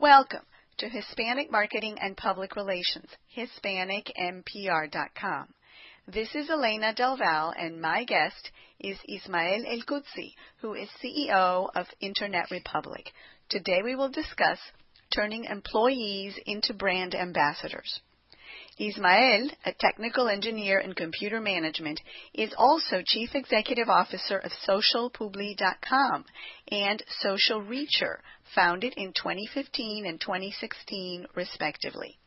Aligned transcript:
Welcome 0.00 0.46
to 0.76 0.88
Hispanic 0.88 1.50
Marketing 1.50 1.96
and 2.00 2.16
Public 2.16 2.54
Relations, 2.54 3.08
HispanicMPR.com. 3.36 5.48
This 6.06 6.36
is 6.36 6.48
Elena 6.48 6.94
Del 6.94 7.16
Val, 7.16 7.52
and 7.58 7.80
my 7.80 8.04
guest 8.04 8.52
is 8.78 8.96
Ismael 9.08 9.64
El 9.66 9.80
Qudsi, 9.80 10.34
who 10.60 10.74
is 10.74 10.88
CEO 11.02 11.68
of 11.74 11.88
Internet 11.98 12.52
Republic. 12.52 13.10
Today 13.48 13.80
we 13.82 13.96
will 13.96 14.08
discuss 14.08 14.60
turning 15.12 15.46
employees 15.46 16.38
into 16.46 16.74
brand 16.74 17.16
ambassadors. 17.16 18.00
Ismael, 18.78 19.50
a 19.64 19.72
technical 19.72 20.28
engineer 20.28 20.78
in 20.78 20.92
computer 20.92 21.40
management, 21.40 22.00
is 22.32 22.54
also 22.56 23.02
Chief 23.04 23.34
Executive 23.34 23.88
Officer 23.88 24.38
of 24.38 24.52
SocialPubli.com 24.68 26.24
and 26.70 27.02
Social 27.18 27.60
Reacher, 27.60 28.18
founded 28.54 28.94
in 28.96 29.12
2015 29.12 30.06
and 30.06 30.20
2016, 30.20 31.26
respectively. 31.34 32.18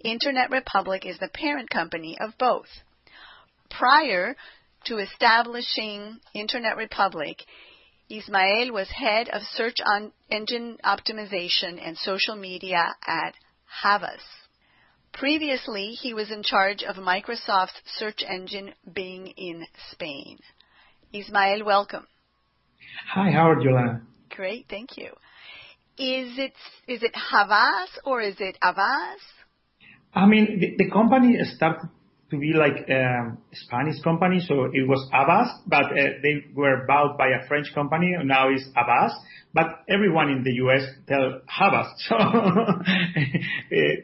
Internet 0.00 0.50
Republic 0.50 1.06
is 1.06 1.18
the 1.18 1.28
parent 1.28 1.70
company 1.70 2.16
of 2.20 2.36
both. 2.38 2.68
Prior 3.70 4.36
to 4.84 4.98
establishing 4.98 6.20
Internet 6.34 6.76
Republic, 6.76 7.42
Ismael 8.08 8.72
was 8.72 8.88
head 8.88 9.28
of 9.30 9.42
search 9.54 9.76
engine 10.30 10.78
optimization 10.84 11.84
and 11.84 11.98
social 11.98 12.36
media 12.36 12.94
at 13.06 13.34
Havas. 13.82 14.22
Previously, 15.12 15.92
he 15.92 16.14
was 16.14 16.30
in 16.30 16.42
charge 16.42 16.84
of 16.84 16.96
Microsoft's 16.96 17.80
search 17.96 18.22
engine 18.28 18.74
Bing 18.92 19.28
in 19.36 19.66
Spain. 19.90 20.38
Ismael, 21.12 21.64
welcome. 21.64 22.06
Hi, 23.14 23.30
how 23.30 23.50
are 23.50 23.60
you, 23.60 23.70
Elena? 23.70 24.02
Great, 24.30 24.66
thank 24.68 24.96
you. 24.96 25.10
Is 25.98 26.38
it 26.38 26.52
is 26.86 27.02
it 27.02 27.14
Havas 27.14 27.88
or 28.04 28.20
is 28.20 28.36
it 28.38 28.58
Avas? 28.62 29.16
I 30.12 30.26
mean, 30.26 30.60
the, 30.60 30.84
the 30.84 30.90
company 30.90 31.38
started 31.56 31.88
to 32.30 32.38
be 32.38 32.52
like 32.52 32.88
a 32.88 33.04
um, 33.04 33.38
Spanish 33.52 34.02
company, 34.02 34.40
so 34.40 34.64
it 34.64 34.86
was 34.86 35.08
Avas, 35.14 35.48
but 35.66 35.84
uh, 35.84 36.20
they 36.22 36.44
were 36.54 36.84
bought 36.86 37.16
by 37.16 37.28
a 37.28 37.46
French 37.46 37.72
company, 37.74 38.12
and 38.18 38.28
now 38.28 38.48
it's 38.50 38.64
Avas. 38.76 39.12
But 39.54 39.84
everyone 39.88 40.28
in 40.30 40.42
the 40.42 40.52
US 40.64 40.82
tell 41.06 41.40
Havas, 41.46 41.86
so 42.08 42.16
uh, 42.16 42.82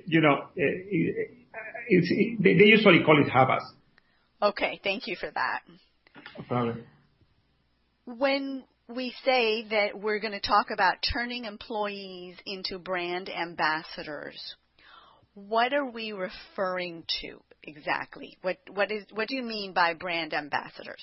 you 0.07 0.21
know, 0.21 0.35
uh, 0.35 0.53
it's, 1.89 2.09
it, 2.11 2.43
they 2.43 2.65
usually 2.65 3.03
call 3.05 3.21
it 3.21 3.31
Havas. 3.31 3.65
Okay, 4.41 4.81
thank 4.83 5.07
you 5.07 5.17
for 5.17 5.31
that. 5.35 5.61
No 6.39 6.45
problem. 6.45 6.85
When 8.05 8.65
we 8.89 9.15
say 9.25 9.67
that 9.71 9.99
we're 9.99 10.21
going 10.21 10.33
to 10.33 10.41
talk 10.41 10.71
about 10.73 10.97
turning 11.13 11.45
employees 11.45 12.37
into 12.47 12.79
brand 12.79 13.29
ambassadors, 13.29 14.57
what 15.35 15.73
are 15.73 15.91
we 15.91 16.13
referring 16.13 17.05
to 17.23 17.41
exactly? 17.63 18.37
What 18.43 18.59
what 18.71 18.91
is 18.91 19.05
what 19.13 19.29
do 19.29 19.37
you 19.37 19.43
mean 19.43 19.73
by 19.73 19.95
brand 19.95 20.35
ambassadors? 20.35 21.03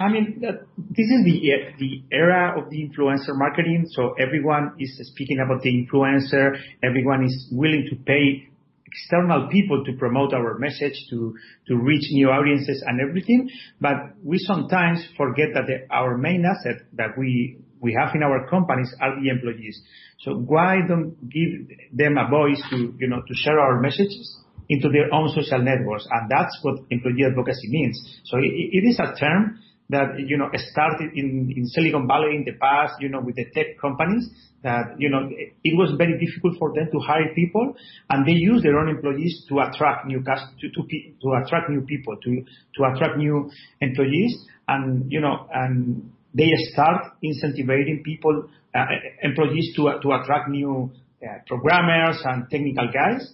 I 0.00 0.08
mean, 0.08 0.40
this 0.40 1.06
is 1.06 1.24
the 1.24 1.40
the 1.78 2.02
era 2.10 2.58
of 2.58 2.70
the 2.70 2.78
influencer 2.78 3.36
marketing. 3.36 3.86
So 3.90 4.14
everyone 4.18 4.72
is 4.78 4.98
speaking 5.12 5.38
about 5.44 5.62
the 5.62 5.70
influencer. 5.70 6.56
Everyone 6.82 7.24
is 7.24 7.48
willing 7.52 7.86
to 7.90 7.96
pay 7.96 8.48
external 8.94 9.48
people 9.48 9.84
to 9.84 9.92
promote 9.94 10.32
our 10.32 10.58
message, 10.58 10.94
to 11.10 11.34
to 11.66 11.76
reach 11.76 12.06
new 12.12 12.28
audiences 12.30 12.82
and 12.86 13.00
everything. 13.00 13.50
But 13.80 14.14
we 14.22 14.38
sometimes 14.38 15.06
forget 15.16 15.48
that 15.54 15.66
our 15.90 16.16
main 16.16 16.44
asset 16.44 16.86
that 16.94 17.18
we 17.18 17.58
we 17.80 17.96
have 18.00 18.14
in 18.14 18.22
our 18.22 18.48
companies 18.48 18.94
are 19.00 19.20
the 19.20 19.28
employees. 19.28 19.82
So 20.20 20.32
why 20.34 20.78
don't 20.88 21.16
give 21.28 21.68
them 21.92 22.16
a 22.16 22.30
voice 22.30 22.62
to, 22.70 22.94
you 22.98 23.08
know, 23.08 23.20
to 23.20 23.34
share 23.34 23.60
our 23.60 23.80
messages 23.80 24.40
into 24.70 24.88
their 24.88 25.12
own 25.12 25.28
social 25.28 25.60
networks? 25.62 26.08
And 26.10 26.30
that's 26.30 26.58
what 26.62 26.80
employee 26.90 27.26
advocacy 27.28 27.68
means. 27.68 28.00
So 28.24 28.38
it 28.38 28.84
is 28.88 28.98
a 28.98 29.14
term 29.18 29.60
that, 29.94 30.18
you 30.18 30.36
know, 30.36 30.50
started 30.72 31.14
in, 31.14 31.54
in 31.56 31.66
Silicon 31.68 32.08
Valley 32.08 32.34
in 32.34 32.44
the 32.44 32.58
past, 32.58 33.00
you 33.00 33.08
know, 33.08 33.20
with 33.20 33.36
the 33.36 33.46
tech 33.54 33.78
companies 33.80 34.28
that, 34.64 34.98
you 34.98 35.08
know, 35.08 35.30
it 35.30 35.74
was 35.78 35.94
very 35.96 36.18
difficult 36.18 36.58
for 36.58 36.74
them 36.74 36.88
to 36.90 36.98
hire 36.98 37.32
people 37.34 37.74
and 38.10 38.26
they 38.26 38.32
use 38.32 38.62
their 38.62 38.78
own 38.78 38.88
employees 38.88 39.46
to 39.48 39.60
attract 39.60 40.06
new 40.06 40.20
cast, 40.24 40.50
to, 40.58 40.68
to, 40.68 40.82
to 41.22 41.28
attract 41.44 41.70
new 41.70 41.82
people, 41.82 42.16
to, 42.16 42.42
to 42.74 42.80
attract 42.90 43.16
new 43.18 43.48
employees. 43.80 44.34
And, 44.66 45.12
you 45.12 45.20
know, 45.20 45.46
and 45.52 46.10
they 46.34 46.50
start 46.72 47.14
incentivizing 47.22 48.02
people, 48.02 48.48
uh, 48.74 48.86
employees 49.22 49.72
to, 49.76 50.00
to 50.02 50.12
attract 50.12 50.48
new 50.48 50.90
uh, 51.22 51.38
programmers 51.46 52.20
and 52.24 52.50
technical 52.50 52.90
guys. 52.92 53.32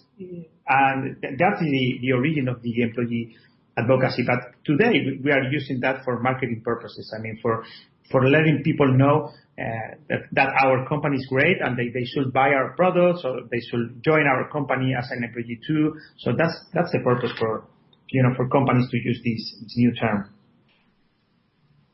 And 0.69 1.16
that's 1.22 1.60
the, 1.60 1.98
the 2.03 2.12
origin 2.12 2.48
of 2.48 2.60
the 2.62 2.82
employee 2.82 3.34
advocacy. 3.82 4.24
But 4.26 4.52
today 4.64 5.18
we 5.22 5.30
are 5.32 5.42
using 5.50 5.80
that 5.80 6.04
for 6.04 6.20
marketing 6.20 6.62
purposes. 6.64 7.12
I 7.16 7.20
mean, 7.20 7.38
for, 7.42 7.64
for 8.10 8.28
letting 8.28 8.62
people 8.64 8.92
know 8.96 9.32
uh, 9.58 9.96
that, 10.08 10.20
that 10.32 10.48
our 10.64 10.88
company 10.88 11.16
is 11.16 11.26
great 11.28 11.56
and 11.60 11.76
they, 11.76 11.88
they 11.88 12.04
should 12.04 12.32
buy 12.32 12.50
our 12.50 12.74
products 12.76 13.22
or 13.24 13.42
they 13.50 13.60
should 13.70 14.02
join 14.04 14.26
our 14.26 14.50
company 14.50 14.94
as 14.96 15.08
an 15.10 15.24
employee 15.24 15.60
too. 15.66 15.94
So 16.18 16.32
that's, 16.36 16.58
that's 16.72 16.92
the 16.92 17.00
purpose 17.04 17.32
for, 17.38 17.64
you 18.10 18.22
know, 18.22 18.34
for 18.36 18.48
companies 18.48 18.88
to 18.91 18.96
use 18.96 19.20
this, 19.24 19.62
this 19.62 19.74
new 19.76 19.92
term 19.94 20.30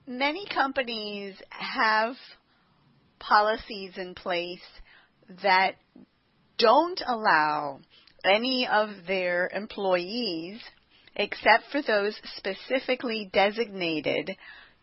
many 0.07 0.47
companies 0.47 1.35
have 1.51 2.15
policies 3.19 3.93
in 3.97 4.15
place 4.15 4.61
that 5.43 5.73
don't 6.59 7.03
allow 7.07 7.81
any 8.25 8.69
of 8.71 8.91
their 9.07 9.51
employees, 9.53 10.61
except 11.17 11.65
for 11.73 11.83
those 11.83 12.19
specifically 12.37 13.31
designated 13.33 14.37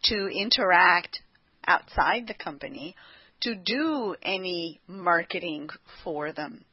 to 0.03 0.27
interact 0.27 1.19
outside 1.65 2.27
the 2.27 2.33
company, 2.33 2.95
to 3.41 3.55
do 3.55 4.15
any 4.21 4.81
marketing 4.87 5.69
for 6.03 6.33
them. 6.33 6.65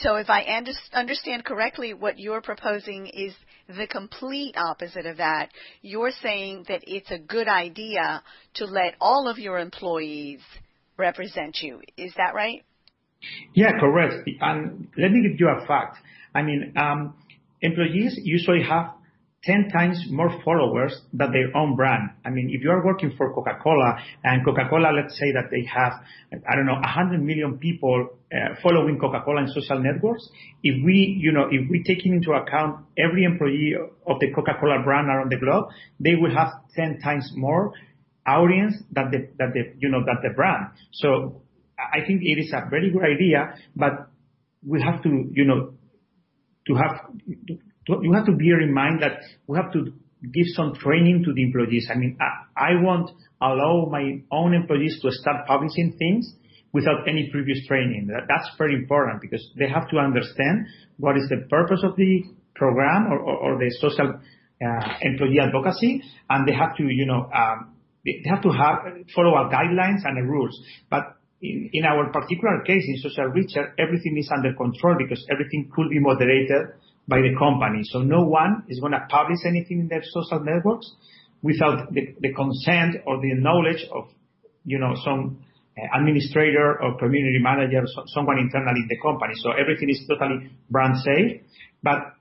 So 0.00 0.16
if 0.16 0.28
I 0.28 0.42
understand 0.92 1.44
correctly, 1.44 1.94
what 1.94 2.18
you're 2.18 2.40
proposing 2.40 3.06
is 3.06 3.32
the 3.68 3.86
complete 3.86 4.56
opposite 4.56 5.06
of 5.06 5.18
that. 5.18 5.50
You're 5.82 6.10
saying 6.22 6.64
that 6.68 6.82
it's 6.86 7.10
a 7.10 7.18
good 7.18 7.48
idea 7.48 8.22
to 8.54 8.64
let 8.64 8.94
all 9.00 9.28
of 9.28 9.38
your 9.38 9.58
employees 9.58 10.40
represent 10.96 11.58
you. 11.62 11.80
Is 11.96 12.12
that 12.16 12.34
right? 12.34 12.64
Yeah, 13.54 13.78
correct. 13.78 14.28
And 14.40 14.88
let 14.98 15.12
me 15.12 15.28
give 15.28 15.38
you 15.38 15.48
a 15.48 15.66
fact. 15.66 15.98
I 16.34 16.42
mean, 16.42 16.74
um, 16.76 17.14
employees 17.62 18.18
usually 18.22 18.62
have 18.62 18.95
10 19.46 19.68
times 19.70 20.04
more 20.10 20.30
followers 20.44 21.00
than 21.12 21.30
their 21.30 21.56
own 21.56 21.76
brand. 21.76 22.10
I 22.24 22.30
mean, 22.30 22.50
if 22.50 22.62
you 22.62 22.70
are 22.70 22.84
working 22.84 23.14
for 23.16 23.32
Coca-Cola 23.32 23.96
and 24.24 24.44
Coca-Cola, 24.44 24.90
let's 24.92 25.16
say 25.16 25.30
that 25.32 25.50
they 25.50 25.64
have, 25.72 25.92
I 26.50 26.56
don't 26.56 26.66
know, 26.66 26.74
100 26.74 27.22
million 27.22 27.58
people 27.58 28.08
uh, 28.32 28.56
following 28.62 28.98
Coca-Cola 28.98 29.42
in 29.42 29.48
social 29.48 29.80
networks, 29.80 30.28
if 30.64 30.84
we, 30.84 31.16
you 31.20 31.32
know, 31.32 31.46
if 31.48 31.70
we 31.70 31.84
take 31.84 32.04
into 32.04 32.32
account 32.32 32.84
every 32.98 33.22
employee 33.24 33.74
of 34.06 34.18
the 34.18 34.32
Coca-Cola 34.34 34.82
brand 34.82 35.06
around 35.06 35.30
the 35.30 35.38
globe, 35.38 35.66
they 36.00 36.16
will 36.16 36.34
have 36.34 36.48
10 36.74 36.98
times 36.98 37.30
more 37.36 37.72
audience 38.26 38.74
than 38.90 39.12
the, 39.12 39.28
than 39.38 39.52
the, 39.54 39.62
you 39.78 39.88
know, 39.88 40.00
than 40.04 40.16
the 40.22 40.34
brand. 40.34 40.66
So 40.92 41.42
I 41.78 42.04
think 42.04 42.22
it 42.22 42.40
is 42.40 42.52
a 42.52 42.68
very 42.68 42.90
good 42.90 43.04
idea, 43.04 43.54
but 43.76 44.10
we 44.66 44.82
have 44.82 45.02
to, 45.04 45.30
you 45.32 45.44
know, 45.44 45.74
to 46.66 46.74
have 46.74 47.00
you 47.88 48.12
have 48.14 48.26
to 48.26 48.32
bear 48.32 48.60
in 48.60 48.72
mind 48.72 49.02
that 49.02 49.20
we 49.46 49.56
have 49.56 49.72
to 49.72 49.92
give 50.22 50.46
some 50.54 50.74
training 50.74 51.22
to 51.24 51.32
the 51.32 51.42
employees. 51.42 51.88
I 51.90 51.96
mean, 51.96 52.18
I, 52.56 52.72
won't 52.82 53.10
allow 53.40 53.88
my 53.90 54.22
own 54.30 54.54
employees 54.54 54.98
to 55.02 55.10
start 55.12 55.46
publishing 55.46 55.94
things 55.98 56.32
without 56.72 57.08
any 57.08 57.28
previous 57.30 57.66
training. 57.66 58.08
That, 58.08 58.26
that's 58.28 58.48
very 58.58 58.74
important 58.74 59.20
because 59.20 59.46
they 59.58 59.68
have 59.68 59.88
to 59.90 59.98
understand 59.98 60.66
what 60.98 61.16
is 61.16 61.28
the 61.28 61.46
purpose 61.48 61.80
of 61.84 61.96
the 61.96 62.24
program 62.54 63.12
or, 63.12 63.58
the 63.58 63.70
social 63.78 64.18
uh, 64.18 64.88
employee 65.02 65.38
advocacy, 65.40 66.02
and 66.30 66.48
they 66.48 66.54
have 66.54 66.76
to, 66.76 66.84
you 66.84 67.06
know, 67.06 67.28
um, 67.32 67.76
they 68.04 68.22
have 68.24 68.42
to 68.42 68.50
follow 69.14 69.34
our 69.34 69.50
guidelines 69.50 70.00
and 70.04 70.16
the 70.16 70.22
rules. 70.22 70.58
But 70.90 71.02
in, 71.42 71.68
in 71.72 71.84
our 71.84 72.10
particular 72.10 72.62
case 72.64 72.84
in 72.86 72.96
Social 72.98 73.30
Reacher, 73.30 73.72
everything 73.78 74.16
is 74.16 74.30
under 74.34 74.54
control 74.54 74.96
because 74.98 75.24
everything 75.30 75.70
could 75.74 75.90
be 75.90 76.00
moderated 76.00 76.72
by 77.08 77.18
the 77.18 77.34
company. 77.38 77.82
So 77.84 78.00
no 78.00 78.22
one 78.22 78.64
is 78.68 78.80
going 78.80 78.92
to 78.92 79.06
publish 79.08 79.38
anything 79.46 79.80
in 79.80 79.88
their 79.88 80.02
social 80.02 80.40
networks 80.40 80.92
without 81.42 81.92
the, 81.92 82.32
consent 82.34 82.96
or 83.06 83.20
the 83.20 83.34
knowledge 83.34 83.86
of, 83.92 84.08
you 84.64 84.78
know, 84.78 84.94
some 85.04 85.38
uh, 85.78 85.98
administrator 85.98 86.82
or 86.82 86.98
community 86.98 87.38
manager, 87.40 87.84
someone 88.06 88.38
internally 88.38 88.80
in 88.80 88.88
the 88.88 88.98
company. 89.00 89.34
So 89.36 89.52
everything 89.52 89.90
is 89.90 90.02
totally 90.08 90.50
brand 90.70 90.96
safe. 90.98 91.42
But 91.82 92.14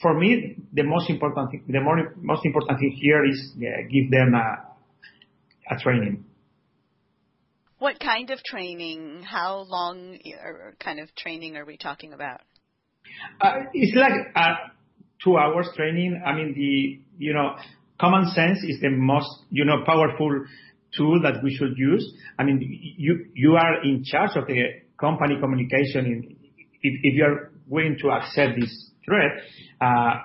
for 0.00 0.18
me, 0.18 0.56
the 0.72 0.84
most 0.84 1.10
important 1.10 1.50
thing, 1.50 1.64
the 1.68 1.80
more, 1.80 2.14
most 2.16 2.46
important 2.46 2.78
thing 2.78 2.96
here 3.00 3.24
is 3.26 3.52
give 3.58 4.10
them 4.10 4.34
a 4.34 5.78
training. 5.80 6.24
What 7.78 8.00
kind 8.00 8.30
of 8.30 8.42
training? 8.42 9.22
How 9.22 9.66
long 9.68 10.18
kind 10.80 10.98
of 10.98 11.14
training 11.14 11.56
are 11.56 11.66
we 11.66 11.76
talking 11.76 12.14
about? 12.14 12.40
Uh, 13.40 13.52
it's 13.72 13.96
like 13.96 14.32
uh, 14.34 14.54
two 15.22 15.36
hours 15.36 15.68
training. 15.76 16.22
I 16.24 16.34
mean, 16.34 16.54
the 16.54 17.00
you 17.18 17.32
know, 17.32 17.56
common 18.00 18.28
sense 18.30 18.58
is 18.64 18.80
the 18.80 18.90
most 18.90 19.28
you 19.50 19.64
know 19.64 19.84
powerful 19.84 20.44
tool 20.96 21.20
that 21.22 21.42
we 21.42 21.54
should 21.54 21.76
use. 21.76 22.12
I 22.38 22.44
mean, 22.44 22.60
you 22.96 23.26
you 23.34 23.56
are 23.56 23.82
in 23.82 24.04
charge 24.04 24.36
of 24.36 24.46
the 24.46 24.62
company 24.98 25.36
communication. 25.40 26.36
If, 26.82 27.00
if 27.02 27.14
you 27.14 27.24
are 27.24 27.52
willing 27.66 27.98
to 28.02 28.10
accept 28.10 28.58
this 28.58 28.90
threat, 29.04 29.42
uh, 29.80 30.20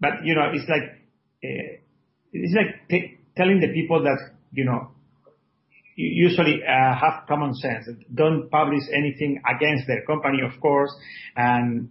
but 0.00 0.24
you 0.24 0.34
know, 0.34 0.50
it's 0.52 0.68
like 0.68 1.00
it's 2.32 2.54
like 2.54 2.88
t- 2.88 3.18
telling 3.36 3.60
the 3.60 3.68
people 3.72 4.02
that 4.02 4.18
you 4.52 4.64
know 4.64 4.90
usually 5.96 6.60
have 6.66 7.26
common 7.28 7.54
sense. 7.54 7.88
Don't 8.14 8.50
publish 8.50 8.82
anything 8.92 9.42
against 9.48 9.86
their 9.86 10.04
company, 10.06 10.38
of 10.42 10.58
course, 10.60 10.90
and 11.36 11.90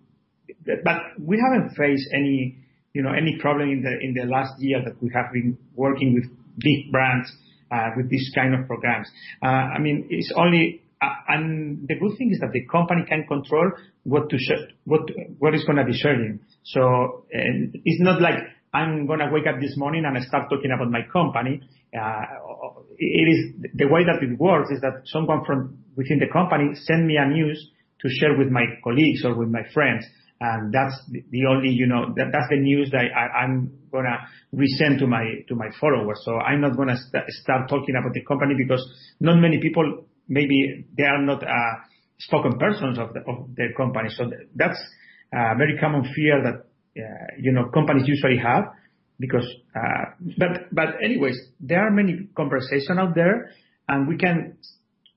but 0.83 0.97
we 1.19 1.37
haven't 1.39 1.75
faced 1.75 2.09
any 2.13 2.57
you 2.93 3.03
know 3.03 3.11
any 3.11 3.37
problem 3.39 3.69
in 3.69 3.81
the 3.81 3.93
in 4.01 4.13
the 4.13 4.25
last 4.31 4.53
year 4.59 4.81
that 4.83 5.01
we 5.01 5.11
have 5.13 5.31
been 5.31 5.57
working 5.75 6.13
with 6.13 6.25
big 6.57 6.91
brands 6.91 7.31
uh, 7.71 7.89
with 7.95 8.09
this 8.09 8.31
kind 8.35 8.53
of 8.53 8.67
programs. 8.67 9.07
Uh, 9.43 9.47
I 9.75 9.79
mean, 9.79 10.07
it's 10.09 10.31
only 10.35 10.81
uh, 11.01 11.07
and 11.27 11.87
the 11.87 11.95
good 11.95 12.17
thing 12.17 12.31
is 12.31 12.39
that 12.39 12.51
the 12.51 12.65
company 12.65 13.03
can 13.07 13.25
control 13.27 13.71
what 14.03 14.29
to 14.29 14.37
what 14.85 15.01
what 15.37 15.55
is 15.55 15.63
going 15.65 15.77
to 15.77 15.85
be 15.85 15.93
sharing. 15.93 16.39
So 16.63 17.25
it's 17.29 18.01
not 18.01 18.21
like 18.21 18.39
I'm 18.73 19.07
going 19.07 19.19
to 19.19 19.29
wake 19.31 19.47
up 19.47 19.59
this 19.59 19.75
morning 19.77 20.03
and 20.05 20.17
I 20.17 20.21
start 20.21 20.49
talking 20.49 20.71
about 20.71 20.91
my 20.91 21.01
company. 21.11 21.61
Uh, 21.95 22.21
it 22.97 23.27
is 23.27 23.71
the 23.75 23.87
way 23.87 24.03
that 24.03 24.21
it 24.21 24.37
works 24.37 24.69
is 24.71 24.81
that 24.81 25.01
someone 25.05 25.43
from 25.45 25.79
within 25.95 26.19
the 26.19 26.27
company 26.31 26.75
send 26.75 27.07
me 27.07 27.17
a 27.17 27.27
news 27.27 27.71
to 28.01 28.09
share 28.09 28.37
with 28.37 28.49
my 28.49 28.63
colleagues 28.83 29.23
or 29.25 29.35
with 29.35 29.49
my 29.49 29.63
friends. 29.73 30.05
And 30.41 30.73
that's 30.73 30.95
the 31.09 31.45
only, 31.49 31.69
you 31.69 31.85
know, 31.85 32.13
that, 32.15 32.27
that's 32.31 32.47
the 32.49 32.59
news 32.59 32.89
that 32.91 33.03
I, 33.13 33.43
I'm 33.43 33.71
gonna 33.91 34.17
resend 34.55 34.99
to 34.99 35.07
my, 35.07 35.43
to 35.49 35.55
my 35.55 35.67
followers. 35.79 36.21
So 36.23 36.37
I'm 36.37 36.61
not 36.61 36.77
gonna 36.77 36.95
st- 36.95 37.29
start 37.43 37.67
talking 37.67 37.95
about 37.99 38.13
the 38.13 38.23
company 38.23 38.55
because 38.57 38.81
not 39.19 39.35
many 39.37 39.59
people, 39.59 40.05
maybe 40.29 40.85
they 40.97 41.03
are 41.03 41.21
not, 41.21 41.43
uh, 41.43 41.75
spoken 42.19 42.57
persons 42.57 42.97
of 42.99 43.13
the, 43.13 43.19
of 43.21 43.53
the 43.55 43.67
company. 43.75 44.09
So 44.09 44.31
that's 44.55 44.79
a 45.33 45.57
very 45.57 45.77
common 45.77 46.03
fear 46.15 46.41
that 46.43 46.69
uh, 46.97 47.35
you 47.37 47.51
know, 47.51 47.69
companies 47.73 48.03
usually 48.07 48.37
have 48.37 48.71
because, 49.19 49.45
uh, 49.75 50.05
but, 50.37 50.73
but 50.73 50.87
anyways, 51.03 51.37
there 51.59 51.85
are 51.85 51.91
many 51.91 52.29
conversations 52.35 52.97
out 52.97 53.13
there 53.13 53.51
and 53.87 54.07
we 54.07 54.17
can 54.17 54.57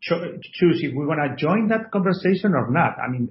cho- 0.00 0.38
choose 0.54 0.80
if 0.82 0.92
we 0.94 1.06
want 1.06 1.20
to 1.22 1.36
join 1.36 1.68
that 1.68 1.90
conversation 1.92 2.54
or 2.54 2.70
not. 2.70 2.98
I 2.98 3.08
mean, 3.10 3.28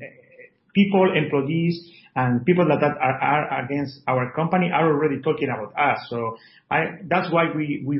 people, 0.73 1.11
employees, 1.15 1.79
and 2.15 2.45
people 2.45 2.67
that, 2.67 2.79
that 2.81 2.97
are, 2.99 3.17
are 3.21 3.65
against 3.65 3.99
our 4.07 4.31
company 4.33 4.69
are 4.73 4.87
already 4.87 5.21
talking 5.21 5.49
about 5.49 5.73
us. 5.77 5.99
So 6.09 6.37
I, 6.69 6.99
that's 7.07 7.31
why 7.31 7.45
we, 7.55 7.83
we 7.85 7.99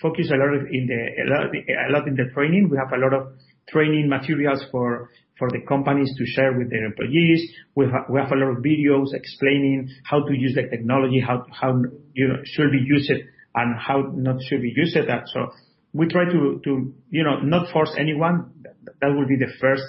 focus 0.00 0.30
a 0.30 0.36
lot 0.36 0.54
in 0.70 0.86
the, 0.86 1.22
a 1.22 1.26
lot, 1.28 1.50
a 1.54 1.92
lot 1.92 2.08
in 2.08 2.14
the 2.14 2.30
training. 2.32 2.68
We 2.70 2.78
have 2.78 2.92
a 2.92 3.00
lot 3.02 3.12
of 3.12 3.32
training 3.68 4.08
materials 4.08 4.64
for 4.70 5.10
for 5.38 5.48
the 5.50 5.60
companies 5.68 6.12
to 6.18 6.24
share 6.26 6.58
with 6.58 6.68
their 6.70 6.84
employees. 6.84 7.48
We 7.76 7.86
have 7.86 8.32
a 8.32 8.34
lot 8.34 8.50
of 8.50 8.56
videos 8.58 9.14
explaining 9.14 9.88
how 10.04 10.26
to 10.26 10.34
use 10.34 10.54
the 10.54 10.68
technology, 10.68 11.20
how 11.20 11.46
how 11.52 11.80
you 12.12 12.28
know 12.28 12.36
should 12.44 12.72
be 12.72 12.82
used 12.84 13.10
and 13.54 13.78
how 13.78 14.12
not 14.14 14.42
should 14.42 14.62
be 14.62 14.72
used. 14.74 14.96
So 14.96 15.50
We 15.92 16.08
try 16.08 16.24
to 16.24 16.60
you 17.10 17.24
know 17.24 17.40
not 17.40 17.72
force 17.72 17.94
anyone. 17.98 18.52
That 19.00 19.14
will 19.14 19.28
be 19.28 19.36
the 19.36 19.52
first 19.60 19.84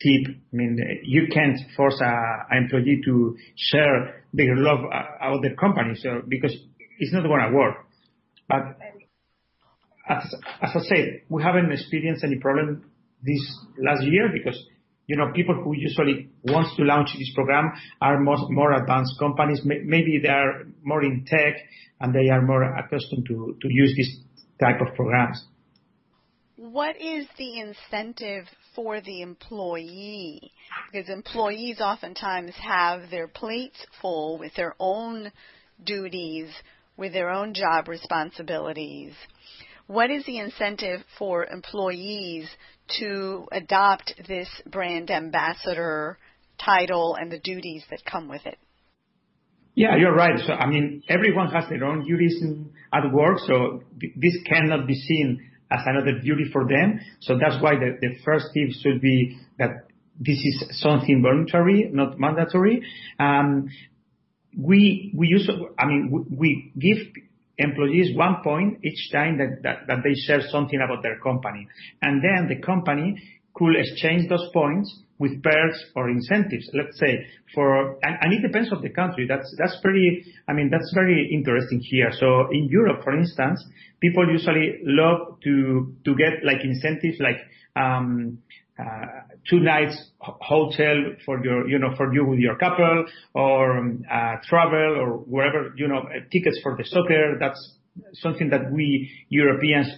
tip. 0.00 0.36
I 0.52 0.56
mean, 0.56 0.78
you 1.04 1.28
can't 1.32 1.58
force 1.76 2.00
a, 2.00 2.46
an 2.50 2.64
employee 2.64 3.00
to 3.04 3.36
share 3.56 4.24
their 4.32 4.56
love 4.56 4.80
uh, 4.84 5.28
about 5.28 5.42
their 5.42 5.54
company, 5.54 5.94
so 5.94 6.22
because 6.26 6.54
it's 6.98 7.12
not 7.12 7.22
gonna 7.22 7.54
work. 7.54 7.76
But 8.48 8.76
As 10.06 10.34
I 10.62 10.80
said, 10.80 11.22
we 11.28 11.42
haven't 11.42 11.72
experienced 11.72 12.24
any 12.24 12.36
problem 12.36 12.84
this 13.22 13.40
last 13.78 14.04
year 14.04 14.28
because 14.32 14.58
you 15.06 15.16
know, 15.16 15.32
people 15.34 15.54
who 15.54 15.74
usually 15.76 16.30
wants 16.44 16.74
to 16.76 16.82
launch 16.82 17.10
this 17.18 17.30
program 17.34 17.72
are 18.00 18.20
more, 18.20 18.36
more 18.48 18.72
advanced 18.72 19.18
companies. 19.18 19.60
Maybe 19.64 20.18
they 20.22 20.28
are 20.28 20.64
more 20.82 21.02
in 21.02 21.24
tech 21.26 21.56
and 22.00 22.14
they 22.14 22.30
are 22.30 22.40
more 22.40 22.62
accustomed 22.62 23.26
to, 23.28 23.56
to 23.60 23.68
use 23.70 23.94
this 23.96 24.16
type 24.60 24.80
of 24.80 24.94
programs. 24.94 25.44
What 26.56 26.96
is 27.00 27.26
the 27.36 27.60
incentive 27.60 28.46
for 28.74 29.00
the 29.00 29.22
employee? 29.22 30.52
Because 30.90 31.08
employees 31.08 31.80
oftentimes 31.80 32.52
have 32.60 33.10
their 33.10 33.28
plates 33.28 33.76
full 34.00 34.38
with 34.38 34.54
their 34.54 34.74
own 34.78 35.30
duties, 35.82 36.48
with 36.96 37.12
their 37.12 37.30
own 37.30 37.54
job 37.54 37.88
responsibilities. 37.88 39.12
What 39.86 40.10
is 40.10 40.24
the 40.24 40.38
incentive 40.38 41.00
for 41.18 41.44
employees 41.44 42.48
to 42.98 43.46
adopt 43.52 44.14
this 44.26 44.48
brand 44.66 45.10
ambassador 45.10 46.18
title 46.58 47.16
and 47.20 47.30
the 47.30 47.38
duties 47.38 47.84
that 47.90 48.04
come 48.04 48.28
with 48.28 48.46
it? 48.46 48.58
Yeah, 49.74 49.96
you're 49.96 50.14
right. 50.14 50.38
So, 50.46 50.52
I 50.52 50.66
mean, 50.66 51.02
everyone 51.08 51.48
has 51.50 51.68
their 51.68 51.84
own 51.84 52.04
duties 52.06 52.42
at 52.92 53.12
work, 53.12 53.38
so 53.40 53.82
th- 54.00 54.12
this 54.16 54.38
cannot 54.46 54.86
be 54.86 54.94
seen 54.94 55.50
as 55.74 55.80
another 55.86 56.20
duty 56.20 56.46
for 56.52 56.66
them. 56.66 57.00
So 57.20 57.38
that's 57.38 57.62
why 57.62 57.72
the, 57.74 57.98
the 58.00 58.16
first 58.24 58.46
tip 58.54 58.70
should 58.82 59.00
be 59.00 59.38
that 59.58 59.88
this 60.18 60.38
is 60.38 60.80
something 60.80 61.22
voluntary, 61.22 61.90
not 61.92 62.18
mandatory. 62.18 62.82
Um, 63.18 63.68
we 64.56 65.12
we 65.16 65.26
use, 65.26 65.50
I 65.78 65.86
mean, 65.86 66.10
we, 66.12 66.36
we 66.36 66.72
give 66.78 66.98
employees 67.58 68.16
one 68.16 68.36
point 68.42 68.84
each 68.84 69.10
time 69.12 69.38
that, 69.38 69.62
that, 69.62 69.86
that 69.88 69.98
they 70.04 70.14
share 70.14 70.40
something 70.50 70.80
about 70.84 71.02
their 71.02 71.18
company. 71.18 71.68
And 72.02 72.22
then 72.22 72.48
the 72.48 72.64
company 72.64 73.22
could 73.54 73.76
exchange 73.76 74.28
those 74.28 74.48
points 74.52 75.02
with 75.18 75.42
perks 75.42 75.82
or 75.94 76.10
incentives. 76.10 76.68
Let's 76.74 76.98
say 76.98 77.26
for, 77.54 77.98
and, 78.02 78.32
it 78.32 78.42
depends 78.42 78.72
on 78.72 78.82
the 78.82 78.90
country. 78.90 79.26
That's, 79.28 79.54
that's 79.58 79.76
pretty, 79.80 80.24
I 80.48 80.52
mean, 80.52 80.70
that's 80.70 80.92
very 80.94 81.30
interesting 81.32 81.80
here. 81.80 82.10
So 82.18 82.48
in 82.50 82.68
Europe, 82.70 83.04
for 83.04 83.16
instance, 83.16 83.64
people 84.00 84.28
usually 84.28 84.80
love 84.82 85.38
to, 85.44 85.94
to 86.04 86.14
get 86.16 86.44
like 86.44 86.64
incentives 86.64 87.18
like, 87.20 87.38
um, 87.76 88.38
uh, 88.76 89.06
two 89.48 89.60
nights 89.60 89.96
hotel 90.18 90.96
for 91.24 91.44
your, 91.44 91.68
you 91.68 91.78
know, 91.78 91.94
for 91.96 92.12
you 92.12 92.24
with 92.24 92.40
your 92.40 92.56
couple 92.56 93.04
or 93.32 93.78
um, 93.78 94.02
uh, 94.10 94.34
travel 94.48 94.96
or 94.98 95.18
wherever, 95.18 95.72
you 95.76 95.86
know, 95.86 95.98
uh, 95.98 96.18
tickets 96.32 96.58
for 96.60 96.76
the 96.76 96.84
soccer. 96.84 97.36
That's 97.38 97.76
something 98.14 98.50
that 98.50 98.72
we 98.72 99.10
Europeans 99.28 99.88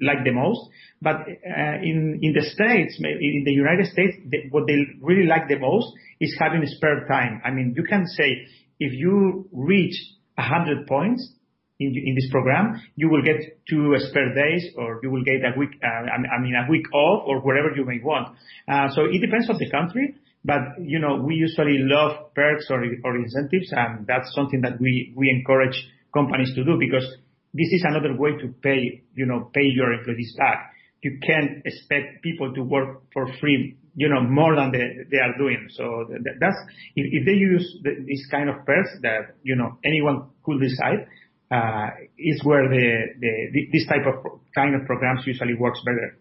like 0.00 0.24
the 0.24 0.32
most. 0.32 0.70
But 1.00 1.16
uh, 1.16 1.78
in 1.82 2.32
the 2.34 2.42
States, 2.42 2.98
in 2.98 3.42
the 3.44 3.52
United 3.52 3.86
States, 3.86 4.16
what 4.50 4.66
they 4.66 4.78
really 5.00 5.26
like 5.26 5.48
the 5.48 5.58
most 5.58 5.92
is 6.20 6.34
having 6.38 6.62
spare 6.66 7.06
time. 7.06 7.40
I 7.44 7.50
mean, 7.50 7.74
you 7.76 7.84
can 7.84 8.06
say 8.06 8.46
if 8.80 8.92
you 8.92 9.48
reach 9.52 9.94
100 10.36 10.86
points, 10.86 11.32
in, 11.80 11.94
in 11.94 12.14
this 12.16 12.28
program, 12.32 12.82
you 12.96 13.08
will 13.08 13.22
get 13.22 13.64
two 13.68 13.94
spare 13.98 14.34
days 14.34 14.66
or 14.76 14.98
you 15.00 15.10
will 15.10 15.22
get 15.22 15.36
a 15.44 15.56
week, 15.56 15.70
uh, 15.80 15.86
I 15.86 16.42
mean, 16.42 16.54
a 16.54 16.68
week 16.68 16.92
off 16.92 17.22
or 17.24 17.40
wherever 17.40 17.70
you 17.74 17.84
may 17.84 18.00
want. 18.02 18.36
Uh, 18.66 18.88
so 18.90 19.04
it 19.04 19.20
depends 19.20 19.48
on 19.48 19.58
the 19.58 19.70
country, 19.70 20.16
but 20.44 20.58
you 20.80 20.98
know, 20.98 21.22
we 21.22 21.36
usually 21.36 21.78
love 21.78 22.34
perks 22.34 22.66
or, 22.68 22.82
or 23.04 23.16
incentives 23.16 23.70
and 23.70 24.08
that's 24.08 24.34
something 24.34 24.60
that 24.62 24.80
we 24.80 25.14
encourage 25.16 25.80
companies 26.12 26.52
to 26.54 26.64
do 26.64 26.76
because 26.78 27.06
this 27.54 27.68
is 27.72 27.84
another 27.84 28.16
way 28.16 28.32
to 28.40 28.48
pay, 28.62 29.02
you 29.14 29.26
know, 29.26 29.50
pay 29.54 29.64
your 29.64 29.92
employees 29.92 30.34
back. 30.36 30.72
You 31.02 31.18
can't 31.24 31.62
expect 31.64 32.22
people 32.22 32.52
to 32.54 32.62
work 32.62 33.04
for 33.12 33.26
free, 33.40 33.76
you 33.94 34.08
know, 34.08 34.22
more 34.22 34.56
than 34.56 34.72
they, 34.72 34.86
they 35.10 35.18
are 35.18 35.36
doing. 35.38 35.68
So 35.70 36.06
that's, 36.40 36.56
if, 36.96 37.06
if 37.20 37.26
they 37.26 37.32
use 37.32 37.78
the, 37.82 38.04
this 38.06 38.26
kind 38.30 38.48
of 38.48 38.66
perks 38.66 38.90
that, 39.02 39.36
you 39.42 39.56
know, 39.56 39.78
anyone 39.84 40.30
could 40.44 40.60
decide, 40.60 41.06
uh, 41.50 41.88
is 42.18 42.42
where 42.44 42.68
the, 42.68 43.06
the, 43.18 43.68
this 43.72 43.86
type 43.86 44.06
of 44.06 44.40
kind 44.54 44.74
of 44.74 44.86
programs 44.86 45.26
usually 45.26 45.54
works 45.54 45.80
better. 45.84 46.18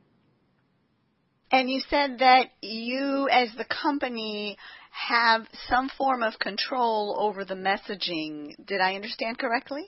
And 1.52 1.70
you 1.70 1.82
said 1.90 2.20
that 2.20 2.48
you, 2.62 3.28
as 3.32 3.50
the 3.58 3.66
company, 3.66 4.58
have 4.92 5.48
some 5.70 5.90
form 5.98 6.24
of 6.24 6.40
control 6.40 7.16
over 7.20 7.46
the 7.46 7.56
messaging. 7.56 8.54
Did 8.66 8.82
I 8.82 8.96
understand 8.96 9.38
correctly? 9.38 9.86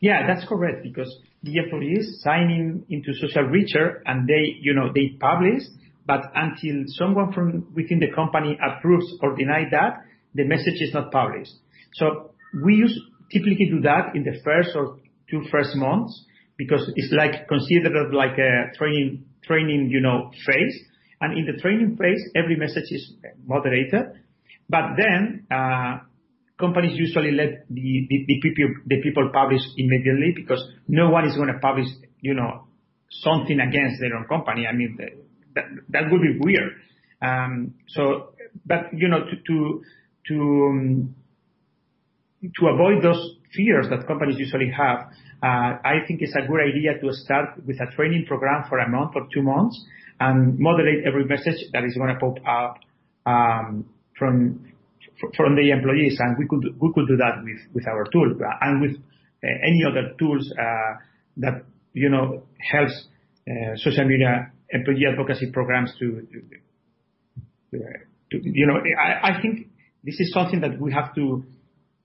Yeah, 0.00 0.26
that's 0.26 0.46
correct 0.48 0.82
because 0.82 1.12
the 1.42 1.56
employees 1.56 2.20
sign 2.22 2.50
in 2.50 2.84
into 2.88 3.12
Social 3.14 3.44
Reacher 3.44 4.00
and 4.06 4.28
they, 4.28 4.56
you 4.60 4.74
know, 4.74 4.92
they 4.94 5.16
publish, 5.20 5.62
but 6.06 6.22
until 6.34 6.84
someone 6.86 7.32
from 7.32 7.66
within 7.74 7.98
the 7.98 8.10
company 8.14 8.58
approves 8.62 9.06
or 9.22 9.36
denies 9.36 9.70
that, 9.72 10.04
the 10.34 10.44
message 10.44 10.80
is 10.80 10.94
not 10.94 11.10
published. 11.10 11.52
So 11.94 12.30
we 12.64 12.74
use 12.74 12.98
typically 13.32 13.68
do 13.70 13.80
that 13.82 14.14
in 14.14 14.22
the 14.22 14.40
first 14.44 14.70
or 14.74 14.98
two 15.30 15.42
first 15.50 15.74
months 15.74 16.24
because 16.56 16.90
it's 16.96 17.12
like 17.12 17.48
considered 17.48 18.12
like 18.12 18.38
a 18.38 18.76
training 18.76 19.24
training, 19.44 19.88
you 19.90 20.00
know, 20.00 20.30
phase. 20.46 20.78
And 21.20 21.36
in 21.36 21.46
the 21.46 21.60
training 21.60 21.96
phase, 21.96 22.22
every 22.36 22.56
message 22.56 22.90
is 22.90 23.14
moderated. 23.44 24.22
But 24.68 24.96
then, 24.96 25.46
uh, 25.50 25.98
companies 26.58 26.98
usually 26.98 27.32
let 27.32 27.66
the, 27.70 28.06
people, 29.02 29.30
publish 29.32 29.62
immediately 29.76 30.32
because 30.34 30.62
no 30.88 31.10
one 31.10 31.26
is 31.26 31.36
going 31.36 31.52
to 31.52 31.58
publish, 31.60 31.86
you 32.20 32.34
know, 32.34 32.64
something 33.10 33.60
against 33.60 34.00
their 34.00 34.14
own 34.16 34.26
company. 34.26 34.66
I 34.66 34.74
mean, 34.74 34.98
that, 35.54 35.64
that 35.90 36.10
would 36.10 36.20
be 36.20 36.38
weird. 36.40 36.72
Um, 37.22 37.74
so, 37.88 38.30
but, 38.66 38.92
you 38.92 39.08
know, 39.08 39.20
to, 39.20 39.36
to, 39.46 39.82
to, 40.28 40.34
um, 40.34 41.14
to 42.42 42.66
avoid 42.66 43.02
those 43.02 43.36
fears 43.54 43.86
that 43.90 44.06
companies 44.06 44.36
usually 44.38 44.70
have, 44.70 45.10
uh, 45.42 45.78
I 45.84 46.04
think 46.06 46.20
it's 46.22 46.34
a 46.34 46.46
good 46.46 46.60
idea 46.60 46.98
to 47.00 47.12
start 47.12 47.64
with 47.66 47.76
a 47.80 47.94
training 47.94 48.26
program 48.26 48.64
for 48.68 48.78
a 48.78 48.88
month 48.88 49.12
or 49.14 49.26
two 49.32 49.42
months 49.42 49.84
and 50.20 50.58
moderate 50.58 51.06
every 51.06 51.24
message 51.24 51.70
that 51.72 51.84
is 51.84 51.94
going 51.94 52.14
to 52.14 52.18
pop 52.18 52.36
up 52.46 52.78
um, 53.26 53.86
from 54.18 54.67
from 55.36 55.56
the 55.56 55.70
employees. 55.70 56.16
And 56.18 56.36
we 56.38 56.46
could 56.46 56.64
we 56.80 56.92
could 56.94 57.08
do 57.08 57.16
that 57.16 57.42
with 57.72 57.86
our 57.86 58.04
tool 58.12 58.34
and 58.60 58.80
with 58.80 58.96
uh, 58.96 59.46
any 59.66 59.84
other 59.88 60.14
tools 60.18 60.52
uh, 60.52 60.98
that 61.38 61.64
you 61.92 62.10
know 62.10 62.42
helps 62.72 63.06
uh, 63.48 63.76
social 63.76 64.04
media 64.06 64.52
employee 64.70 65.06
advocacy 65.10 65.50
programs 65.50 65.92
to, 65.98 66.26
you 68.30 68.66
know 68.66 68.78
I, 69.22 69.40
think 69.40 69.68
this 70.04 70.20
is 70.20 70.32
something 70.32 70.60
that 70.60 70.78
we 70.78 70.92
have 70.92 71.14
to 71.14 71.44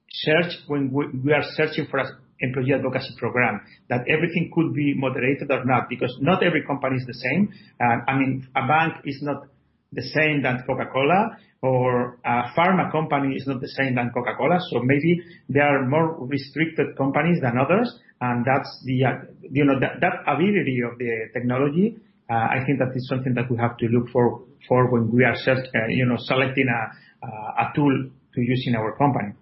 search 0.10 0.54
when 0.68 0.94
we 0.94 1.34
are 1.34 1.44
searching 1.56 1.88
for 1.90 2.00
an 2.00 2.08
employee 2.40 2.74
advocacy 2.74 3.16
program, 3.18 3.62
that 3.90 4.02
everything 4.10 4.52
could 4.54 4.74
be 4.74 4.94
moderated 4.96 5.50
or 5.50 5.66
not, 5.66 5.90
because 5.90 6.16
not 6.22 6.44
every 6.44 6.64
company 6.66 6.98
is 6.98 7.06
the 7.06 7.14
same. 7.14 7.50
Uh, 7.82 8.12
I 8.12 8.18
mean, 8.18 8.48
a 8.56 8.68
bank 8.68 9.02
is 9.06 9.20
not 9.22 9.48
the 9.94 10.02
same 10.02 10.42
than 10.42 10.64
Coca-Cola, 10.66 11.38
or 11.62 12.20
a 12.26 12.52
pharma 12.58 12.92
company 12.92 13.36
is 13.36 13.48
not 13.48 13.62
the 13.62 13.68
same 13.70 13.96
than 13.96 14.12
Coca-Cola. 14.14 14.60
So 14.70 14.80
maybe 14.84 15.22
there 15.50 15.64
are 15.64 15.88
more 15.88 16.26
restricted 16.26 16.98
companies 16.98 17.40
than 17.42 17.58
others, 17.58 17.98
and 18.20 18.46
that's 18.46 18.84
the, 18.86 19.06
uh, 19.06 19.10
you 19.50 19.66
know, 19.66 19.80
that, 19.80 20.02
that 20.02 20.24
ability 20.28 20.80
of 20.90 20.98
the 20.98 21.12
technology. 21.34 21.98
Uh, 22.30 22.34
I 22.34 22.64
think 22.66 22.80
that 22.80 22.92
is 22.96 23.08
something 23.08 23.34
that 23.36 23.50
we 23.52 23.58
have 23.58 23.78
to 23.78 23.86
look 23.88 24.10
for 24.10 24.42
for 24.68 24.90
when 24.92 25.12
we 25.12 25.24
are, 25.24 25.36
uh, 25.36 25.88
you 25.90 26.06
know, 26.06 26.16
selecting 26.18 26.68
a, 26.68 27.64
a 27.64 27.72
tool 27.76 28.10
to 28.34 28.42
use 28.42 28.64
in 28.66 28.76
our 28.76 28.96
company. 28.98 29.34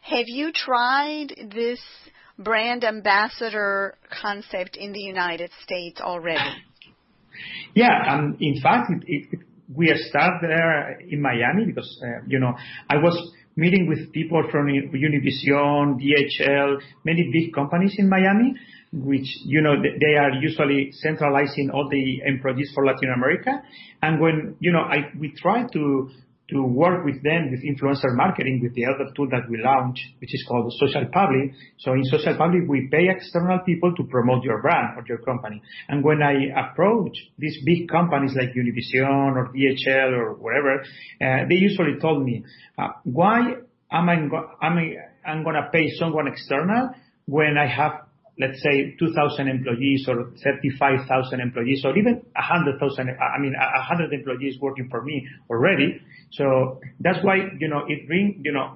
Have 0.00 0.28
you 0.28 0.52
tried 0.52 1.28
this 1.54 1.80
brand 2.38 2.84
ambassador 2.84 3.96
concept 4.22 4.76
in 4.76 4.92
the 4.92 5.00
United 5.00 5.50
States 5.62 6.00
already? 6.00 6.62
Yeah, 7.74 8.12
um, 8.12 8.36
in 8.40 8.60
fact, 8.60 8.90
it, 9.06 9.28
it, 9.32 9.40
we 9.74 9.92
started 10.08 10.38
there 10.42 11.00
in 11.00 11.20
Miami 11.20 11.64
because, 11.66 12.00
uh, 12.02 12.22
you 12.26 12.38
know, 12.38 12.54
I 12.88 12.96
was 12.96 13.32
meeting 13.56 13.88
with 13.88 14.12
people 14.12 14.42
from 14.50 14.66
Univision, 14.66 15.98
DHL, 16.00 16.78
many 17.04 17.30
big 17.32 17.54
companies 17.54 17.94
in 17.98 18.08
Miami, 18.08 18.54
which, 18.92 19.26
you 19.44 19.60
know, 19.60 19.74
they 19.80 20.16
are 20.16 20.32
usually 20.40 20.90
centralizing 20.92 21.70
all 21.70 21.88
the 21.88 22.20
employees 22.26 22.70
for 22.74 22.84
Latin 22.84 23.12
America. 23.14 23.62
And 24.02 24.20
when, 24.20 24.56
you 24.60 24.72
know, 24.72 24.80
I, 24.80 25.10
we 25.18 25.32
try 25.36 25.66
to 25.72 26.10
to 26.50 26.62
work 26.62 27.04
with 27.04 27.22
them 27.22 27.50
with 27.50 27.64
influencer 27.64 28.14
marketing 28.14 28.60
with 28.62 28.74
the 28.74 28.84
other 28.84 29.10
tool 29.16 29.28
that 29.30 29.48
we 29.48 29.56
launched, 29.62 30.02
which 30.20 30.34
is 30.34 30.44
called 30.46 30.70
SocialPubli. 30.80 31.54
So 31.78 31.92
in 31.92 32.02
SocialPubli, 32.02 32.68
we 32.68 32.88
pay 32.90 33.08
external 33.08 33.60
people 33.60 33.94
to 33.94 34.04
promote 34.04 34.44
your 34.44 34.60
brand 34.60 34.98
or 34.98 35.04
your 35.08 35.18
company. 35.18 35.62
And 35.88 36.04
when 36.04 36.22
I 36.22 36.68
approach 36.68 37.16
these 37.38 37.58
big 37.64 37.88
companies 37.88 38.36
like 38.36 38.50
Univision 38.54 39.36
or 39.36 39.52
DHL 39.54 40.12
or 40.12 40.34
whatever, 40.34 40.82
uh, 41.20 41.48
they 41.48 41.56
usually 41.56 41.98
told 41.98 42.22
me, 42.22 42.44
uh, 42.76 42.88
why 43.04 43.54
am 43.90 44.08
I, 44.08 44.14
am 44.14 44.78
I, 44.78 44.94
I'm 45.26 45.44
going 45.44 45.56
to 45.56 45.70
pay 45.72 45.88
someone 45.98 46.28
external 46.28 46.90
when 47.26 47.56
I 47.56 47.66
have 47.66 48.03
let's 48.38 48.60
say 48.62 48.96
2,000 48.98 49.48
employees 49.48 50.06
or 50.08 50.32
35,000 50.42 51.40
employees 51.40 51.82
or 51.84 51.96
even 51.96 52.22
100,000, 52.34 53.08
I 53.08 53.40
mean, 53.40 53.54
100 53.54 54.12
employees 54.12 54.58
working 54.60 54.88
for 54.90 55.02
me 55.02 55.26
already. 55.48 56.00
So 56.32 56.80
that's 56.98 57.18
why, 57.22 57.36
you 57.58 57.68
know, 57.68 57.84
it 57.86 58.06
bring, 58.06 58.40
you 58.44 58.52
know, 58.52 58.74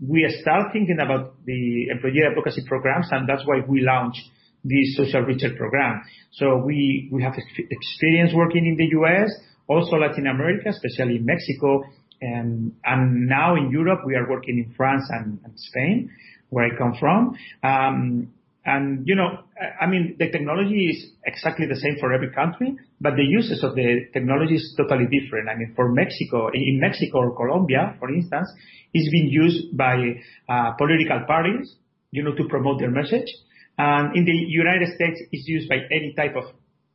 we 0.00 0.26
start 0.40 0.72
thinking 0.72 0.98
about 1.04 1.44
the 1.44 1.88
employee 1.90 2.22
advocacy 2.28 2.62
programs 2.66 3.08
and 3.10 3.28
that's 3.28 3.46
why 3.46 3.60
we 3.66 3.82
launched 3.82 4.22
this 4.64 4.96
Social 4.96 5.22
Reacher 5.22 5.56
program. 5.56 6.02
So 6.32 6.62
we, 6.64 7.08
we 7.12 7.22
have 7.22 7.34
experience 7.36 8.32
working 8.34 8.66
in 8.66 8.76
the 8.76 8.88
US, 9.00 9.30
also 9.66 9.96
Latin 9.96 10.26
America, 10.26 10.70
especially 10.70 11.18
Mexico, 11.18 11.84
and, 12.22 12.72
and 12.84 13.28
now 13.28 13.56
in 13.56 13.70
Europe, 13.70 14.00
we 14.06 14.14
are 14.14 14.28
working 14.28 14.58
in 14.58 14.74
France 14.76 15.04
and 15.10 15.38
Spain 15.56 16.10
where 16.50 16.66
I 16.66 16.76
come 16.76 16.94
from. 16.98 17.36
Um, 17.62 18.32
and 18.64 19.06
you 19.06 19.14
know, 19.14 19.44
I 19.80 19.86
mean, 19.86 20.16
the 20.18 20.30
technology 20.30 20.90
is 20.92 21.12
exactly 21.24 21.66
the 21.66 21.76
same 21.76 21.96
for 21.98 22.12
every 22.12 22.30
country, 22.30 22.76
but 23.00 23.16
the 23.16 23.24
uses 23.24 23.64
of 23.64 23.74
the 23.74 24.06
technology 24.12 24.56
is 24.56 24.74
totally 24.76 25.06
different. 25.06 25.48
I 25.48 25.56
mean, 25.56 25.72
for 25.74 25.90
Mexico, 25.90 26.48
in 26.52 26.78
Mexico 26.78 27.18
or 27.18 27.36
Colombia, 27.36 27.96
for 27.98 28.12
instance, 28.12 28.48
it's 28.92 29.10
being 29.10 29.28
used 29.28 29.76
by 29.76 29.96
uh, 30.48 30.72
political 30.72 31.24
parties, 31.26 31.74
you 32.10 32.22
know, 32.22 32.34
to 32.34 32.44
promote 32.48 32.80
their 32.80 32.90
message. 32.90 33.28
And 33.78 34.14
in 34.14 34.26
the 34.26 34.32
United 34.32 34.88
States, 34.94 35.22
it's 35.32 35.48
used 35.48 35.68
by 35.68 35.76
any 35.90 36.12
type 36.14 36.36
of 36.36 36.44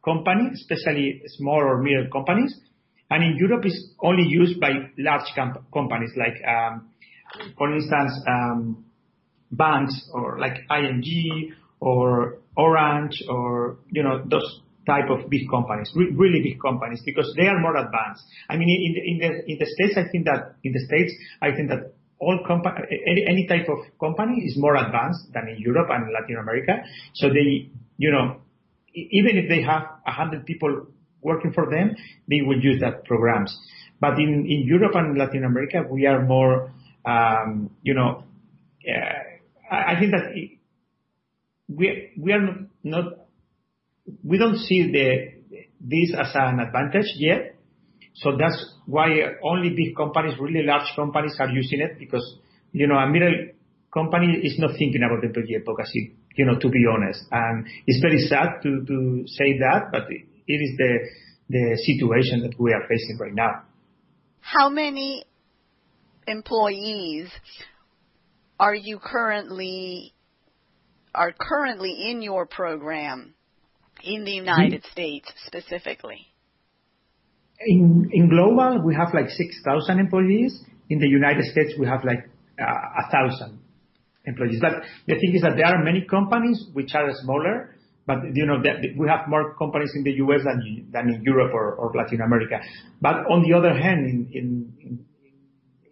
company, 0.03 0.51
especially 0.53 1.23
small 1.37 1.57
or 1.57 1.81
middle 1.81 2.07
companies. 2.11 2.55
And 3.09 3.23
in 3.23 3.37
Europe, 3.37 3.65
it's 3.65 3.89
only 4.01 4.23
used 4.23 4.59
by 4.59 4.69
large 4.99 5.27
comp- 5.35 5.71
companies 5.73 6.11
like, 6.15 6.37
um, 6.45 6.89
for 7.57 7.73
instance, 7.73 8.13
um, 8.27 8.84
banks 9.51 10.09
or 10.13 10.39
like 10.39 10.57
ING 10.69 11.53
or 11.79 12.39
Orange 12.57 13.23
or, 13.29 13.77
you 13.91 14.03
know, 14.03 14.23
those 14.25 14.61
type 14.85 15.09
of 15.09 15.29
big 15.29 15.49
companies, 15.49 15.91
really 15.95 16.41
big 16.41 16.61
companies, 16.61 17.01
because 17.05 17.33
they 17.35 17.47
are 17.47 17.59
more 17.59 17.75
advanced. 17.75 18.23
I 18.49 18.55
mean, 18.55 18.69
in 18.69 18.93
the, 18.93 19.01
in 19.01 19.17
the, 19.17 19.51
in 19.51 19.57
the 19.59 19.65
States, 19.65 19.97
I 19.97 20.09
think 20.11 20.25
that, 20.25 20.55
in 20.63 20.73
the 20.73 20.79
States, 20.79 21.11
I 21.41 21.51
think 21.55 21.69
that 21.69 21.93
all 22.19 22.39
company, 22.45 23.01
any, 23.07 23.25
any 23.27 23.47
type 23.47 23.67
of 23.67 23.79
company 23.99 24.43
is 24.45 24.55
more 24.57 24.75
advanced 24.75 25.33
than 25.33 25.47
in 25.49 25.57
Europe 25.59 25.87
and 25.89 26.05
Latin 26.13 26.37
America. 26.37 26.83
So 27.13 27.29
they, 27.29 27.69
you 27.97 28.11
know, 28.11 28.37
even 28.93 29.37
if 29.37 29.49
they 29.49 29.61
have 29.63 29.83
a 30.07 30.11
hundred 30.11 30.45
people 30.45 30.87
working 31.21 31.51
for 31.51 31.69
them, 31.69 31.95
they 32.29 32.41
will 32.41 32.61
use 32.61 32.79
that 32.81 33.03
programs. 33.05 33.57
But 33.99 34.19
in, 34.19 34.45
in 34.47 34.63
Europe 34.65 34.93
and 34.95 35.17
Latin 35.17 35.43
America, 35.43 35.83
we 35.89 36.05
are 36.05 36.23
more, 36.23 36.71
um, 37.05 37.71
you 37.81 37.95
know, 37.95 38.23
uh, 38.87 39.34
I 39.75 39.99
think 39.99 40.11
that 40.11 40.33
we 41.67 42.11
we 42.17 42.33
are 42.33 42.67
not 42.83 43.05
we 44.23 44.37
don't 44.37 44.57
see 44.57 44.91
this 45.81 46.13
as 46.17 46.31
an 46.35 46.59
advantage 46.59 47.11
yet. 47.15 47.55
So 48.15 48.37
That's 48.39 48.73
why 48.85 49.07
only 49.43 49.71
big 49.71 49.95
companies, 49.95 50.35
really 50.39 50.63
large 50.63 50.87
companies 50.95 51.35
are 51.39 51.49
using 51.49 51.81
it 51.81 51.99
because, 51.99 52.37
you 52.71 52.87
know, 52.87 52.95
a 52.95 53.09
middle 53.09 53.49
company 53.93 54.39
is 54.43 54.57
not 54.57 54.71
thinking 54.77 55.01
about 55.03 55.23
employee 55.23 55.57
advocacy, 55.59 56.15
you 56.35 56.45
know, 56.45 56.57
to 56.57 56.69
be 56.69 56.85
honest. 56.89 57.23
And 57.31 57.65
It's 57.85 57.99
very 58.01 58.19
sad 58.19 58.61
to 58.63 59.23
say 59.27 59.57
that, 59.59 59.89
but 59.91 60.03
it 60.09 60.21
is 60.47 60.77
the 61.49 61.77
situation 61.83 62.41
that 62.43 62.59
we 62.59 62.71
are 62.73 62.83
facing 62.87 63.17
right 63.19 63.33
now. 63.33 63.63
How 64.39 64.69
many 64.69 65.25
employees 66.27 67.29
are 68.59 68.75
you 68.75 68.99
currently 68.99 70.13
are 71.13 71.33
currently 71.37 72.09
in 72.09 72.21
your 72.21 72.45
program 72.45 73.33
in 74.03 74.25
the 74.25 74.31
United 74.31 74.83
mm-hmm. 74.83 74.91
States 74.91 75.31
specifically? 75.45 76.27
In 77.59 78.09
in 78.11 78.29
global, 78.29 78.81
we 78.85 78.95
have 78.95 79.13
like 79.13 79.29
6,000 79.29 79.99
employees. 79.99 80.61
In 80.89 80.99
the 80.99 81.07
United 81.07 81.45
States, 81.45 81.73
we 81.79 81.87
have 81.87 82.03
like 82.03 82.29
uh, 82.59 83.09
1,000 83.11 83.59
employees. 84.25 84.59
But 84.61 84.83
the 85.07 85.15
thing 85.15 85.33
is 85.35 85.41
that 85.41 85.55
there 85.55 85.65
are 85.65 85.83
many 85.83 86.05
companies 86.05 86.65
which 86.73 86.93
are 86.93 87.09
smaller, 87.23 87.75
but 88.05 88.17
you 88.33 88.45
know 88.45 88.61
that 88.61 88.83
we 88.97 89.07
have 89.07 89.27
more 89.27 89.55
companies 89.55 89.91
in 89.95 90.03
the 90.03 90.11
US 90.23 90.41
than 90.43 90.87
than 90.91 91.09
in 91.09 91.23
Europe 91.23 91.53
or, 91.53 91.75
or 91.75 91.93
Latin 91.95 92.21
America. 92.21 92.59
But 93.01 93.25
on 93.31 93.43
the 93.43 93.55
other 93.57 93.73
hand, 93.73 94.05
in, 94.05 94.27
in 94.33 95.04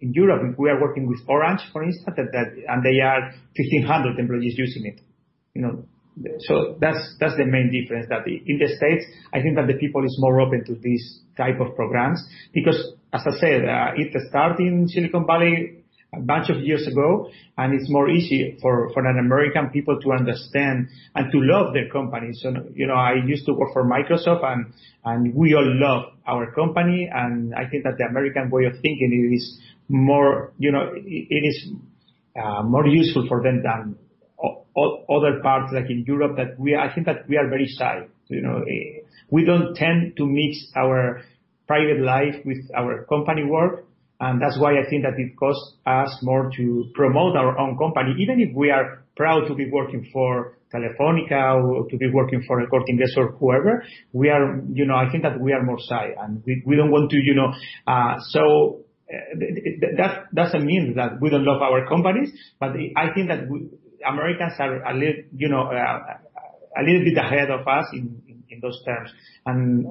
in 0.04 0.12
Europe, 0.14 0.60
we 0.60 0.70
are 0.70 0.82
working 0.82 1.08
with 1.08 1.20
Orange, 1.28 1.62
for 1.72 1.82
instance, 1.82 2.18
and 2.18 2.84
they 2.84 3.00
are 3.00 3.22
1,500 3.56 4.20
employees 4.20 4.56
using 4.58 4.86
it. 4.86 5.00
You 5.54 5.62
know, 5.62 5.86
so 6.40 6.78
that's 6.82 7.16
that's 7.20 7.38
the 7.38 7.46
main 7.46 7.72
difference. 7.72 8.08
That 8.10 8.28
in 8.28 8.60
the 8.60 8.68
states, 8.68 9.06
I 9.34 9.42
think 9.42 9.56
that 9.56 9.68
the 9.68 9.76
people 9.76 10.04
is 10.04 10.16
more 10.20 10.42
open 10.42 10.66
to 10.66 10.76
this 10.76 11.20
type 11.38 11.60
of 11.62 11.76
programs 11.76 12.22
because, 12.54 12.94
as 13.14 13.22
I 13.26 13.32
said, 13.40 13.62
uh, 13.64 13.92
it 13.96 14.12
started 14.30 14.60
in 14.60 14.90
Silicon 14.90 15.26
Valley 15.26 15.83
a 16.16 16.20
bunch 16.22 16.50
of 16.50 16.58
years 16.62 16.88
ago, 16.88 17.30
and 17.58 17.74
it's 17.74 17.90
more 17.90 18.10
easy 18.10 18.58
for, 18.62 18.92
for 18.94 19.06
an 19.06 19.18
American 19.20 19.70
people 19.70 20.00
to 20.02 20.12
understand 20.12 20.88
and 21.16 21.32
to 21.32 21.40
love 21.42 21.74
their 21.74 21.90
company. 21.90 22.30
So, 22.34 22.54
you 22.74 22.88
know, 22.88 22.94
I 22.94 23.14
used 23.26 23.46
to 23.48 23.54
work 23.54 23.74
for 23.74 23.84
Microsoft 23.84 24.44
and, 24.46 24.74
and 25.04 25.34
we 25.34 25.56
all 25.56 25.66
love 25.66 26.14
our 26.28 26.52
company, 26.52 27.10
and 27.14 27.54
I 27.56 27.68
think 27.70 27.84
that 27.84 27.98
the 27.98 28.06
American 28.06 28.50
way 28.50 28.66
of 28.66 28.74
thinking 28.74 29.32
is 29.34 29.60
more, 29.90 30.54
you 30.58 30.72
know, 30.72 30.92
it, 30.96 31.28
it 31.30 31.48
is 31.48 31.72
uh, 32.42 32.64
more 32.64 32.88
useful 32.88 33.26
for 33.28 33.42
them 33.44 33.64
than 33.64 33.96
o- 34.44 34.66
o- 34.78 35.04
other 35.10 35.40
parts 35.42 35.72
like 35.74 35.90
in 35.90 36.04
Europe 36.08 36.38
that 36.38 36.60
we, 36.60 36.76
I 36.76 36.94
think 36.94 37.06
that 37.08 37.28
we 37.28 37.38
are 37.38 37.48
very 37.50 37.68
shy. 37.68 38.08
You 38.28 38.42
know, 38.42 38.60
eh, 38.60 39.02
we 39.30 39.46
don't 39.46 39.76
tend 39.76 40.16
to 40.18 40.26
mix 40.26 40.72
our 40.76 41.22
private 41.68 42.00
life 42.02 42.36
with 42.46 42.60
our 42.76 43.04
company 43.06 43.44
work. 43.44 43.86
And 44.24 44.42
that's 44.42 44.58
why 44.58 44.80
I 44.80 44.90
think 44.90 45.04
that 45.04 45.20
it 45.20 45.36
costs 45.36 45.76
us 45.86 46.18
more 46.22 46.50
to 46.56 46.86
promote 46.96 47.36
our 47.36 47.60
own 47.60 47.78
company, 47.78 48.16
even 48.20 48.40
if 48.40 48.56
we 48.56 48.72
are 48.72 49.04
proud 49.18 49.50
to 49.50 49.54
be 49.54 49.70
working 49.70 50.08
for 50.14 50.58
Telefonica 50.74 51.62
or 51.62 51.90
to 51.90 51.98
be 51.98 52.10
working 52.10 52.42
for 52.48 52.62
El 52.62 52.68
Corte 52.68 52.88
Inglés 52.88 53.18
or 53.18 53.34
whoever. 53.34 53.84
We 54.14 54.30
are, 54.30 54.62
you 54.72 54.86
know, 54.86 54.96
I 54.96 55.12
think 55.12 55.24
that 55.24 55.42
we 55.42 55.52
are 55.52 55.62
more 55.62 55.78
shy 55.90 56.16
and 56.18 56.42
we, 56.46 56.76
don't 56.78 56.90
want 56.90 57.12
to, 57.12 57.18
you 57.18 57.36
know, 57.36 57.52
uh, 57.86 58.16
so 58.30 58.86
uh, 59.12 59.36
that 59.98 60.34
doesn't 60.34 60.66
mean 60.66 60.94
that 60.96 61.20
we 61.20 61.30
don't 61.30 61.44
love 61.44 61.62
our 61.62 61.86
companies, 61.86 62.32
but 62.62 62.70
I 62.96 63.14
think 63.14 63.28
that 63.28 63.42
Americans 64.08 64.54
are 64.58 64.84
a 64.86 64.94
little, 64.94 65.24
you 65.36 65.50
know, 65.50 65.64
uh, 65.64 66.00
a 66.80 66.82
little 66.82 67.04
bit 67.04 67.18
ahead 67.18 67.52
of 67.52 67.68
us 67.68 67.88
in, 67.92 68.22
in, 68.50 68.60
those 68.62 68.82
terms. 68.86 69.12
And, 69.46 69.86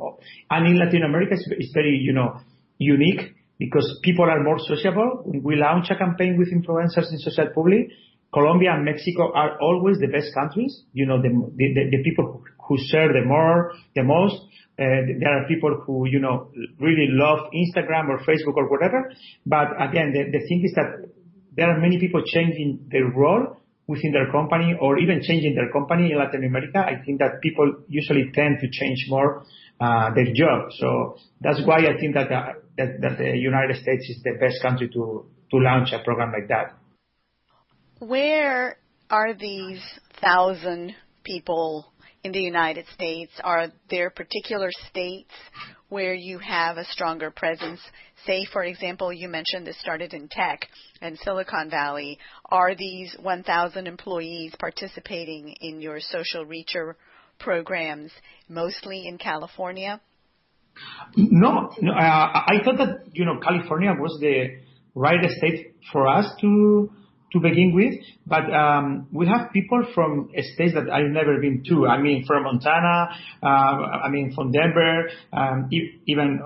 and 0.49 0.67
in 0.67 0.79
Latin 0.79 1.03
America, 1.03 1.35
it's 1.51 1.73
very, 1.75 1.99
you 2.03 2.15
know, 2.15 2.41
unique 2.79 3.35
because 3.59 3.99
people 4.03 4.25
are 4.25 4.43
more 4.43 4.59
sociable. 4.59 5.23
When 5.25 5.43
we 5.43 5.57
launch 5.57 5.91
a 5.91 5.97
campaign 5.97 6.39
with 6.39 6.53
influencers 6.53 7.11
in 7.11 7.19
SocialPubli, 7.25 7.89
Colombia 8.33 8.73
and 8.73 8.85
Mexico 8.85 9.33
are 9.35 9.61
always 9.61 9.99
the 9.99 10.09
best 10.09 10.33
countries. 10.35 10.83
You 10.93 11.07
know, 11.07 11.21
the, 11.21 12.03
people 12.05 12.43
who 12.67 12.77
share 12.91 13.13
the 13.13 13.25
more, 13.27 13.73
the 13.95 14.03
most. 14.03 14.37
Uh, 14.79 15.05
there 15.21 15.29
are 15.29 15.47
people 15.47 15.83
who, 15.87 16.09
you 16.09 16.19
know, 16.19 16.51
really 16.81 17.09
love 17.11 17.51
Instagram 17.53 18.09
or 18.09 18.19
Facebook 18.21 18.57
or 18.57 18.71
whatever. 18.71 19.13
But 19.45 19.69
again, 19.79 20.13
the, 20.13 20.33
the 20.33 20.47
thing 20.49 20.63
is 20.65 20.73
that 20.75 21.11
there 21.55 21.71
are 21.71 21.79
many 21.79 21.99
people 21.99 22.23
changing 22.25 22.89
their 22.91 23.05
role 23.05 23.59
within 23.87 24.13
their 24.13 24.31
company 24.31 24.75
or 24.81 24.99
even 24.99 25.21
changing 25.23 25.55
their 25.55 25.71
company 25.71 26.13
in 26.13 26.19
Latin 26.19 26.45
America, 26.45 26.79
I 26.79 27.05
think 27.05 27.19
that 27.19 27.43
people 27.43 27.85
usually 27.89 28.31
tend 28.33 28.59
to 28.61 28.69
change 28.71 29.07
more 29.09 29.45
uh, 29.81 30.15
their 30.15 30.33
job. 30.33 30.71
So 30.79 31.19
that's 31.41 31.61
why 31.67 31.79
I 31.79 31.99
think 32.01 32.15
that, 32.15 32.31
uh, 32.31 32.53
that, 32.77 33.01
that 33.01 33.19
the 33.19 33.37
United 33.37 33.77
States 33.77 34.09
is 34.09 34.23
the 34.23 34.37
best 34.41 34.63
country 34.63 34.89
to 34.89 35.27
to 35.51 35.59
launch 35.59 35.93
a 35.93 36.03
program 36.03 36.33
like 36.33 36.49
that. 36.49 36.75
Where 37.99 38.79
are 39.11 39.35
these 39.35 39.83
thousand 40.21 40.95
people 41.23 41.93
in 42.25 42.33
the 42.33 42.41
United 42.41 42.87
States? 42.95 43.33
Are 43.45 43.69
there 43.91 44.11
particular 44.11 44.71
states 44.89 45.31
where 45.89 46.15
you 46.15 46.39
have 46.39 46.79
a 46.79 46.85
stronger 46.87 47.31
presence? 47.31 47.81
Say, 48.27 48.47
for 48.51 48.65
example, 48.65 49.13
you 49.13 49.29
mentioned 49.29 49.67
this 49.67 49.79
started 49.79 50.15
in 50.15 50.29
tech 50.29 50.67
and 51.01 51.19
Silicon 51.19 51.69
Valley. 51.69 52.19
Are 52.47 52.75
these 52.75 53.15
1,000 53.21 53.87
employees 53.87 54.55
participating 54.59 55.55
in 55.61 55.83
your 55.83 56.01
social 56.01 56.47
reacher 56.47 56.95
programs 57.39 58.11
mostly 58.49 59.07
in 59.07 59.19
California? 59.19 60.01
No, 61.17 61.71
uh, 61.71 61.93
I 61.93 62.61
thought 62.65 62.79
that 62.79 63.05
you 63.13 63.25
know 63.25 63.39
California 63.43 63.93
was 63.99 64.19
the 64.21 64.59
right 64.95 65.21
state 65.31 65.75
for 65.93 66.09
us 66.09 66.27
to 66.41 66.91
to 67.33 67.41
begin 67.41 67.73
with, 67.75 67.95
but 68.27 68.53
um, 68.53 69.09
we 69.11 69.27
have 69.27 69.53
people 69.53 69.83
from 69.95 70.31
states 70.55 70.75
that 70.75 70.91
I've 70.93 71.11
never 71.11 71.39
been 71.41 71.63
to. 71.69 71.87
I 71.87 71.99
mean, 71.99 72.25
from 72.27 72.45
Montana, 72.45 73.09
uh, 73.43 73.47
I 73.47 74.11
mean, 74.11 74.35
from 74.35 74.53
Denver, 74.53 75.09
um, 75.33 75.69
even 76.07 76.41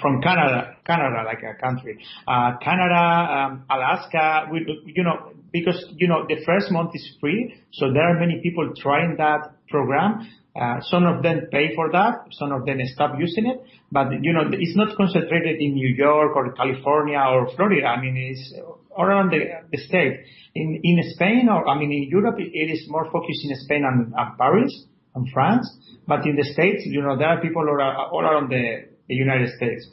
from 0.00 0.20
Canada, 0.20 0.76
Canada, 0.84 1.22
like 1.24 1.42
a 1.42 1.60
country, 1.60 1.98
uh, 2.26 2.56
Canada, 2.62 2.94
um, 2.96 3.64
Alaska. 3.70 4.48
We, 4.52 4.66
you 4.86 5.04
know, 5.04 5.32
because 5.52 5.84
you 5.96 6.08
know 6.08 6.26
the 6.28 6.42
first 6.44 6.70
month 6.70 6.90
is 6.94 7.16
free, 7.20 7.54
so 7.72 7.92
there 7.92 8.02
are 8.02 8.18
many 8.18 8.40
people 8.42 8.72
trying 8.76 9.16
that 9.18 9.54
program. 9.68 10.28
Uh, 10.56 10.80
some 10.82 11.06
of 11.06 11.22
them 11.22 11.46
pay 11.52 11.74
for 11.74 11.90
that, 11.92 12.26
some 12.32 12.52
of 12.52 12.64
them 12.66 12.78
stop 12.86 13.12
using 13.18 13.46
it, 13.46 13.58
but 13.92 14.08
you 14.22 14.32
know 14.32 14.42
it's 14.50 14.76
not 14.76 14.96
concentrated 14.96 15.60
in 15.60 15.74
New 15.74 15.94
York 15.94 16.34
or 16.34 16.52
California 16.52 17.18
or 17.18 17.48
Florida. 17.54 17.86
I 17.86 18.00
mean, 18.00 18.16
it's 18.16 18.54
all 18.98 19.04
around 19.04 19.30
the, 19.30 19.78
state. 19.78 20.20
In, 20.54 20.80
in 20.82 20.98
Spain 21.14 21.48
or, 21.48 21.68
I 21.68 21.78
mean, 21.78 21.92
in 21.92 22.08
Europe, 22.10 22.36
it 22.38 22.70
is 22.70 22.86
more 22.88 23.04
focused 23.12 23.44
in 23.44 23.54
Spain 23.56 23.84
and, 23.84 24.12
Paris 24.36 24.86
and 25.14 25.28
France. 25.32 25.68
But 26.06 26.26
in 26.26 26.36
the 26.36 26.42
States, 26.42 26.82
you 26.86 27.02
know, 27.02 27.16
there 27.16 27.28
are 27.28 27.40
people 27.40 27.62
all, 27.62 28.20
around 28.20 28.50
the, 28.50 28.88
United 29.08 29.48
States. 29.56 29.88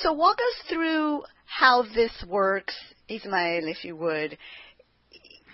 So 0.00 0.12
walk 0.12 0.36
us 0.36 0.68
through 0.68 1.22
how 1.46 1.82
this 1.94 2.12
works, 2.28 2.74
Ismael, 3.08 3.68
if 3.68 3.84
you 3.84 3.96
would. 3.96 4.36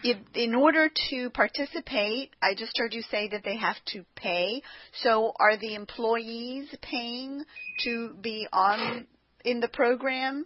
If, 0.04 0.18
in 0.34 0.54
order 0.54 0.90
to 1.10 1.30
participate, 1.30 2.30
I 2.42 2.54
just 2.54 2.72
heard 2.76 2.92
you 2.92 3.00
say 3.10 3.28
that 3.28 3.42
they 3.42 3.56
have 3.56 3.76
to 3.92 4.04
pay. 4.14 4.60
So 5.02 5.32
are 5.40 5.56
the 5.56 5.74
employees 5.74 6.68
paying 6.82 7.42
to 7.84 8.14
be 8.20 8.46
on 8.52 9.06
in 9.46 9.60
the 9.60 9.68
program? 9.68 10.44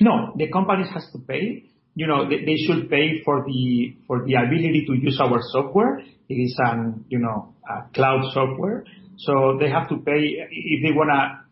No, 0.00 0.32
the 0.36 0.50
companies 0.50 0.88
has 0.94 1.06
to 1.12 1.18
pay. 1.18 1.64
You 1.94 2.06
know, 2.06 2.26
they, 2.26 2.44
they 2.46 2.56
should 2.66 2.88
pay 2.88 3.22
for 3.24 3.44
the 3.44 3.96
for 4.06 4.24
the 4.24 4.34
ability 4.34 4.86
to 4.86 4.94
use 4.94 5.20
our 5.20 5.40
software. 5.52 5.98
It 6.28 6.34
is 6.34 6.56
an 6.58 7.04
you 7.08 7.18
know 7.18 7.54
a 7.68 7.92
cloud 7.92 8.22
software, 8.32 8.84
so 9.18 9.58
they 9.60 9.68
have 9.68 9.88
to 9.90 9.96
pay 9.98 10.48
if 10.50 10.82
they 10.82 10.96
wanna 10.96 11.44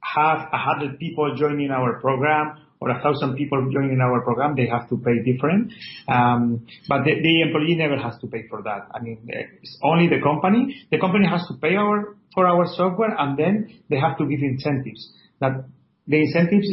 have 0.00 0.48
a 0.52 0.58
hundred 0.58 0.98
people 0.98 1.34
joining 1.36 1.70
our 1.70 1.98
program 2.00 2.58
or 2.84 2.90
a 2.90 3.02
thousand 3.02 3.34
people 3.36 3.70
joining 3.72 3.98
our 4.00 4.20
program, 4.20 4.54
they 4.54 4.66
have 4.66 4.88
to 4.90 4.98
pay 4.98 5.22
different. 5.24 5.72
Um, 6.06 6.66
but 6.86 7.04
the, 7.04 7.42
employee 7.42 7.76
never 7.76 7.96
has 7.96 8.20
to 8.20 8.26
pay 8.26 8.46
for 8.48 8.62
that. 8.62 8.88
I 8.94 9.00
mean, 9.00 9.26
it's 9.26 9.78
only 9.82 10.08
the 10.08 10.20
company. 10.22 10.86
The 10.90 10.98
company 11.00 11.26
has 11.26 11.46
to 11.48 11.54
pay 11.54 11.76
our 11.76 12.16
for 12.34 12.46
our 12.46 12.66
software, 12.76 13.14
and 13.18 13.38
then 13.38 13.80
they 13.88 13.98
have 13.98 14.18
to 14.18 14.26
give 14.26 14.40
incentives. 14.42 15.12
That 15.40 15.64
the 16.06 16.20
incentives 16.20 16.68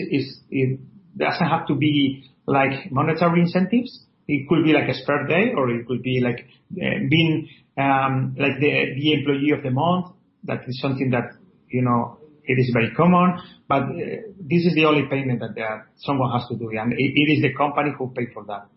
doesn't 1.15 1.47
have 1.47 1.67
to 1.67 1.75
be 1.75 2.29
like 2.45 2.91
monetary 2.91 3.41
incentives. 3.41 4.03
It 4.27 4.49
could 4.49 4.65
be 4.65 4.73
like 4.73 4.89
a 4.89 4.93
spare 4.93 5.27
day, 5.27 5.53
or 5.55 5.69
it 5.69 5.87
could 5.87 6.01
be 6.01 6.19
like 6.21 6.45
uh, 6.75 7.07
being 7.09 7.47
um, 7.77 8.35
like 8.37 8.59
the 8.59 9.13
employee 9.13 9.51
of 9.55 9.63
the 9.63 9.71
month. 9.71 10.07
That 10.43 10.67
is 10.67 10.79
something 10.81 11.11
that 11.11 11.31
you 11.69 11.83
know 11.83 12.17
it 12.51 12.59
is 12.59 12.71
very 12.73 12.91
common, 12.95 13.39
but 13.67 13.83
uh, 13.83 13.87
this 14.39 14.65
is 14.65 14.73
the 14.75 14.85
only 14.85 15.07
payment 15.09 15.39
that 15.39 15.61
uh, 15.61 15.79
someone 15.97 16.31
has 16.31 16.47
to 16.49 16.55
do, 16.55 16.69
and 16.77 16.93
it, 16.93 17.31
is 17.31 17.41
the 17.41 17.53
company 17.53 17.91
who 17.97 18.11
pay 18.15 18.27
for 18.33 18.43
that. 18.45 18.67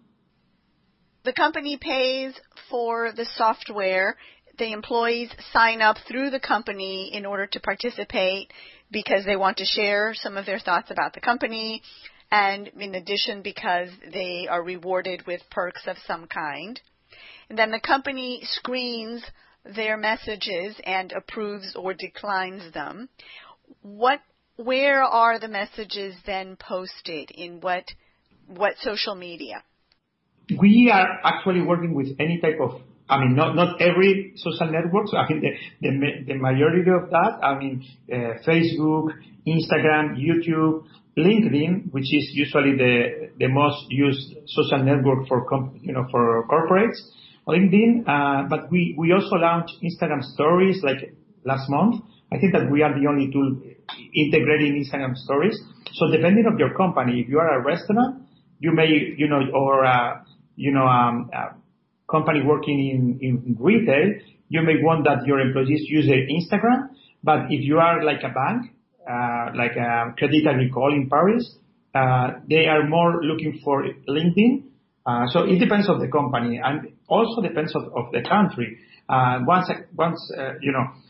The 1.25 1.33
company 1.33 1.79
pays 1.81 2.35
for 2.71 3.13
the 3.13 3.27
software. 3.37 4.17
The 4.59 4.73
employees 4.73 5.31
sign 5.53 5.81
up 5.81 5.97
through 6.07 6.31
the 6.31 6.41
company 6.41 7.11
in 7.13 7.27
order 7.27 7.47
to 7.47 7.61
participate 7.61 8.53
because 8.91 9.25
they 9.25 9.37
want 9.37 9.57
to 9.57 9.65
share 9.65 10.15
some 10.15 10.37
of 10.37 10.47
their 10.47 10.61
thoughts 10.61 10.91
about 10.91 11.15
the 11.15 11.21
company 11.21 11.83
and 12.31 12.69
in 12.79 12.95
addition 12.95 13.43
because 13.43 13.89
they 14.13 14.47
are 14.49 14.63
rewarded 14.63 15.27
with 15.27 15.41
perks 15.51 15.87
of 15.87 15.97
some 16.07 16.27
kind. 16.27 16.81
And 17.49 17.59
then 17.59 17.71
the 17.71 17.81
company 17.81 18.41
screens 18.43 19.25
their 19.65 19.97
messages 19.97 20.77
and 20.85 21.13
approves 21.13 21.75
or 21.75 21.95
declines 21.95 22.73
them. 22.75 23.09
What 23.83 24.21
where 24.57 25.03
are 25.03 25.39
the 25.39 25.49
messages 25.49 26.15
then 26.27 26.57
posted 26.57 27.31
in 27.31 27.61
what 27.61 27.85
what 28.47 28.75
social 28.81 29.15
media? 29.15 29.63
We 30.59 30.91
are 30.93 31.21
actually 31.25 31.63
working 31.63 31.95
with 31.95 32.09
any 32.21 32.41
type 32.41 32.59
of 32.61 32.83
I 33.09 33.21
mean, 33.21 33.37
not 33.37 33.55
not 33.55 33.81
every 33.83 34.33
social 34.37 34.71
network. 34.71 35.09
So 35.09 35.19
I 35.19 35.29
mean, 35.29 35.43
the 35.43 35.89
the, 35.89 36.25
the 36.27 36.35
majority 36.35 36.91
of 36.91 37.11
that. 37.11 37.39
I 37.43 37.59
mean, 37.59 37.85
uh, 38.11 38.41
Facebook, 38.47 39.13
Instagram, 39.47 40.17
YouTube, 40.17 40.85
LinkedIn, 41.19 41.93
which 41.93 42.09
is 42.15 42.31
usually 42.33 42.77
the 42.77 43.31
the 43.39 43.49
most 43.49 43.87
used 43.91 44.35
social 44.47 44.83
network 44.83 45.29
for 45.29 45.45
comp, 45.45 45.77
you 45.83 45.93
know 45.93 46.07
for 46.11 46.47
corporates. 46.49 46.97
LinkedIn, 47.47 48.09
uh, 48.09 48.49
but 48.49 48.71
we 48.71 48.95
we 48.97 49.13
also 49.13 49.37
launched 49.37 49.75
Instagram 49.83 50.23
Stories 50.23 50.81
like 50.83 51.15
last 51.45 51.69
month. 51.69 52.03
I 52.33 52.39
think 52.39 52.53
that 52.53 52.71
we 52.71 52.83
are 52.83 52.93
the 52.93 53.07
only 53.07 53.31
tool 53.31 53.61
integrating 54.15 54.83
Instagram 54.83 55.15
Stories. 55.17 55.59
So 55.95 56.11
depending 56.11 56.47
of 56.47 56.59
your 56.59 56.75
company, 56.75 57.21
if 57.21 57.29
you 57.29 57.39
are 57.39 57.61
a 57.61 57.63
restaurant, 57.65 58.23
you 58.59 58.73
may 58.73 59.15
you 59.17 59.29
know 59.29 59.41
or 59.53 59.85
uh, 59.85 60.23
you 60.57 60.73
know 60.73 60.87
um, 60.87 61.31
a 61.33 61.55
company 62.11 62.41
working 62.45 62.79
in 62.79 63.19
in 63.21 63.57
retail, 63.61 64.15
you 64.49 64.63
may 64.63 64.83
want 64.83 65.05
that 65.05 65.27
your 65.27 65.41
employees 65.41 65.83
use 65.89 66.07
their 66.07 66.25
Instagram. 66.27 66.89
But 67.23 67.47
if 67.51 67.65
you 67.65 67.79
are 67.79 68.05
like 68.05 68.23
a 68.23 68.33
bank, 68.33 68.75
uh, 69.09 69.57
like 69.57 69.77
a 69.77 70.15
Crédit 70.19 70.47
Agricole 70.47 70.95
in 70.95 71.09
Paris, 71.09 71.59
uh, 71.95 72.41
they 72.49 72.67
are 72.67 72.87
more 72.89 73.23
looking 73.23 73.61
for 73.65 73.85
LinkedIn. 74.09 74.65
Uh, 75.07 75.27
so 75.29 75.45
it 75.45 75.59
depends 75.59 75.89
on 75.89 76.01
the 76.01 76.09
company 76.09 76.61
and 76.63 76.89
also 77.09 77.43
depends 77.43 77.75
of, 77.77 77.85
the 78.13 78.23
country. 78.23 78.79
Uh, 79.09 79.41
once, 79.47 79.71
once 79.95 80.19
uh, 80.37 80.55
you 80.61 80.73
know, 80.73 80.81
uh, 80.81 81.04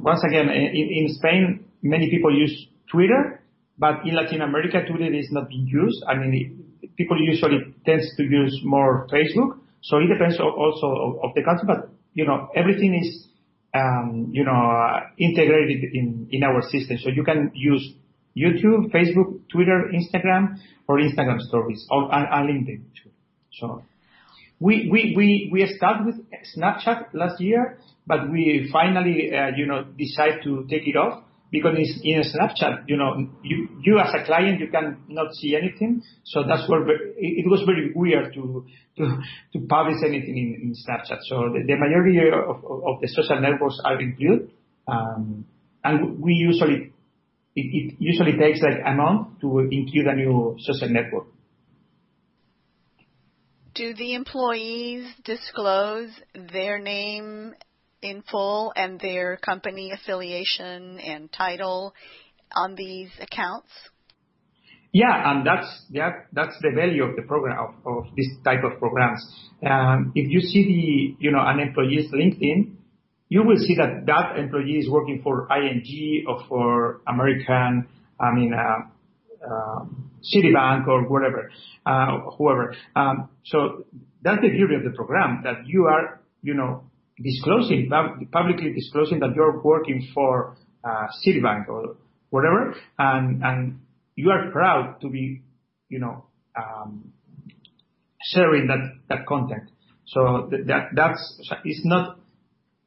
once 0.00 0.22
again, 0.28 0.48
in, 0.48 0.74
in 0.74 1.14
Spain, 1.14 1.64
many 1.82 2.10
people 2.10 2.36
use 2.36 2.66
Twitter, 2.90 3.42
but 3.78 4.06
in 4.06 4.14
Latin 4.14 4.42
America, 4.42 4.82
Twitter 4.86 5.12
is 5.12 5.28
not 5.30 5.48
being 5.48 5.66
used. 5.66 6.02
I 6.06 6.14
mean, 6.14 6.64
people 6.96 7.16
usually 7.20 7.74
tends 7.84 8.14
to 8.16 8.22
use 8.22 8.60
more 8.64 9.06
Facebook. 9.12 9.58
So 9.82 9.98
it 9.98 10.08
depends 10.12 10.38
also 10.40 11.20
of, 11.22 11.34
the 11.34 11.42
country, 11.42 11.64
but 11.66 11.90
you 12.14 12.26
know, 12.26 12.48
everything 12.56 12.94
is 12.94 13.28
um, 13.74 14.30
you 14.32 14.44
know, 14.44 14.52
uh, 14.52 15.00
integrated 15.18 15.84
in, 15.92 16.28
in 16.30 16.42
our 16.42 16.62
system. 16.62 16.98
So 16.98 17.10
you 17.10 17.24
can 17.24 17.50
use 17.54 17.94
YouTube, 18.36 18.90
Facebook, 18.92 19.40
Twitter, 19.50 19.90
Instagram, 19.92 20.58
or 20.88 20.98
Instagram 20.98 21.40
stories, 21.40 21.86
or 21.90 22.08
LinkedIn 22.08 22.82
too. 23.02 23.10
So 23.52 23.82
we 24.60 24.88
we 24.90 25.14
we 25.16 25.50
we 25.52 25.74
started 25.76 26.06
with 26.06 26.16
Snapchat 26.56 27.12
last 27.12 27.40
year, 27.40 27.78
but 28.06 28.30
we 28.30 28.68
finally 28.72 29.30
uh, 29.34 29.50
you 29.56 29.66
know 29.66 29.84
decide 29.96 30.42
to 30.44 30.66
take 30.68 30.86
it 30.86 30.96
off 30.96 31.24
because 31.50 31.76
in 32.02 32.22
Snapchat, 32.22 32.84
you 32.88 32.96
know, 32.96 33.28
you, 33.42 33.68
you 33.82 33.98
as 33.98 34.12
a 34.14 34.24
client, 34.24 34.60
you 34.60 34.68
can 34.68 34.98
not 35.08 35.32
see 35.34 35.56
anything. 35.56 36.02
So 36.24 36.42
that's 36.46 36.68
where 36.68 36.82
it 36.88 37.46
was 37.48 37.62
very 37.64 37.92
weird 37.94 38.34
to, 38.34 38.66
to, 38.98 39.18
to 39.52 39.66
publish 39.68 39.96
anything 40.04 40.36
in, 40.36 40.60
in 40.62 40.74
Snapchat. 40.74 41.18
So 41.22 41.52
the, 41.52 41.62
the 41.66 41.76
majority 41.76 42.18
of, 42.28 42.64
of, 42.64 43.00
the 43.00 43.08
social 43.08 43.40
networks 43.40 43.78
are 43.84 44.00
included. 44.00 44.50
Um, 44.88 45.46
and 45.84 46.20
we 46.20 46.32
usually, 46.32 46.92
it, 47.54 47.92
it 47.92 47.94
usually 48.00 48.32
takes 48.32 48.60
like 48.60 48.80
a 48.84 48.92
month 48.92 49.40
to 49.40 49.60
include 49.70 50.06
a 50.08 50.16
new 50.16 50.56
social 50.58 50.88
network. 50.88 51.26
Do 53.74 53.94
the 53.94 54.14
employees 54.14 55.06
disclose 55.22 56.08
their 56.34 56.78
name 56.78 57.54
in 58.02 58.22
full 58.30 58.72
and 58.76 59.00
their 59.00 59.36
company 59.38 59.92
affiliation 59.92 60.98
and 61.00 61.32
title 61.32 61.94
on 62.54 62.74
these 62.74 63.10
accounts? 63.20 63.68
Yeah, 64.92 65.30
and 65.30 65.46
that's 65.46 65.66
that, 65.90 66.26
that's 66.32 66.56
the 66.62 66.70
value 66.74 67.04
of 67.04 67.16
the 67.16 67.22
program 67.22 67.58
of, 67.58 67.74
of 67.86 68.16
this 68.16 68.28
type 68.44 68.64
of 68.64 68.78
programs. 68.78 69.20
Um, 69.68 70.12
if 70.14 70.30
you 70.30 70.40
see 70.40 70.64
the 70.64 71.24
you 71.24 71.32
know 71.32 71.42
an 71.44 71.60
employee's 71.60 72.10
LinkedIn, 72.12 72.76
you 73.28 73.42
will 73.42 73.58
see 73.58 73.74
that 73.76 74.06
that 74.06 74.38
employee 74.38 74.78
is 74.78 74.88
working 74.88 75.20
for 75.22 75.48
ING 75.52 76.24
or 76.26 76.44
for 76.48 77.00
American, 77.06 77.88
I 78.20 78.32
mean, 78.32 78.54
uh, 78.54 79.46
uh, 79.46 79.84
Citibank 80.34 80.86
or 80.88 81.08
whatever, 81.08 81.50
uh, 81.84 82.30
whoever. 82.38 82.74
Um, 82.94 83.28
so 83.44 83.84
that's 84.22 84.40
the 84.40 84.48
beauty 84.48 84.76
of 84.76 84.84
the 84.84 84.96
program 84.96 85.42
that 85.44 85.66
you 85.66 85.86
are, 85.86 86.20
you 86.42 86.54
know, 86.54 86.84
disclosing, 87.22 87.90
publicly 88.32 88.72
disclosing 88.72 89.20
that 89.20 89.34
you're 89.34 89.62
working 89.62 90.08
for 90.14 90.56
uh, 90.84 91.06
Citibank 91.26 91.68
or 91.68 91.96
whatever, 92.30 92.74
and 92.98 93.42
and 93.42 93.80
you 94.14 94.30
are 94.30 94.50
proud 94.50 95.00
to 95.00 95.08
be, 95.08 95.42
you 95.88 95.98
know, 95.98 96.26
um, 96.56 97.12
sharing 98.22 98.66
that 98.66 98.98
that 99.08 99.26
content. 99.26 99.70
So 100.06 100.50
that 100.50 100.90
that's 100.94 101.52
it's 101.64 101.84
not. 101.84 102.18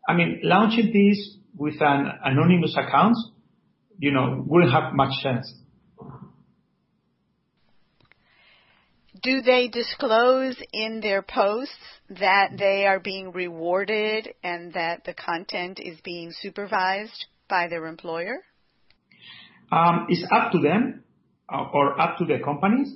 I 0.07 0.15
mean, 0.15 0.39
launching 0.43 0.91
this 0.91 1.37
with 1.55 1.75
an 1.81 2.07
anonymous 2.23 2.75
account, 2.77 3.15
you 3.99 4.11
know, 4.11 4.43
wouldn't 4.47 4.71
have 4.71 4.93
much 4.93 5.13
sense. 5.21 5.53
Do 9.21 9.41
they 9.41 9.67
disclose 9.67 10.55
in 10.71 11.01
their 11.01 11.21
posts 11.21 11.73
that 12.09 12.51
they 12.57 12.85
are 12.85 12.99
being 12.99 13.31
rewarded 13.31 14.29
and 14.43 14.73
that 14.73 15.03
the 15.03 15.13
content 15.13 15.79
is 15.81 15.99
being 16.01 16.31
supervised 16.31 17.25
by 17.49 17.67
their 17.67 17.87
employer? 17.87 18.37
Um, 19.71 20.07
it's 20.09 20.25
up 20.31 20.51
to 20.51 20.59
them 20.59 21.03
uh, 21.51 21.65
or 21.73 21.99
up 21.99 22.17
to 22.19 22.25
the 22.25 22.39
companies. 22.43 22.93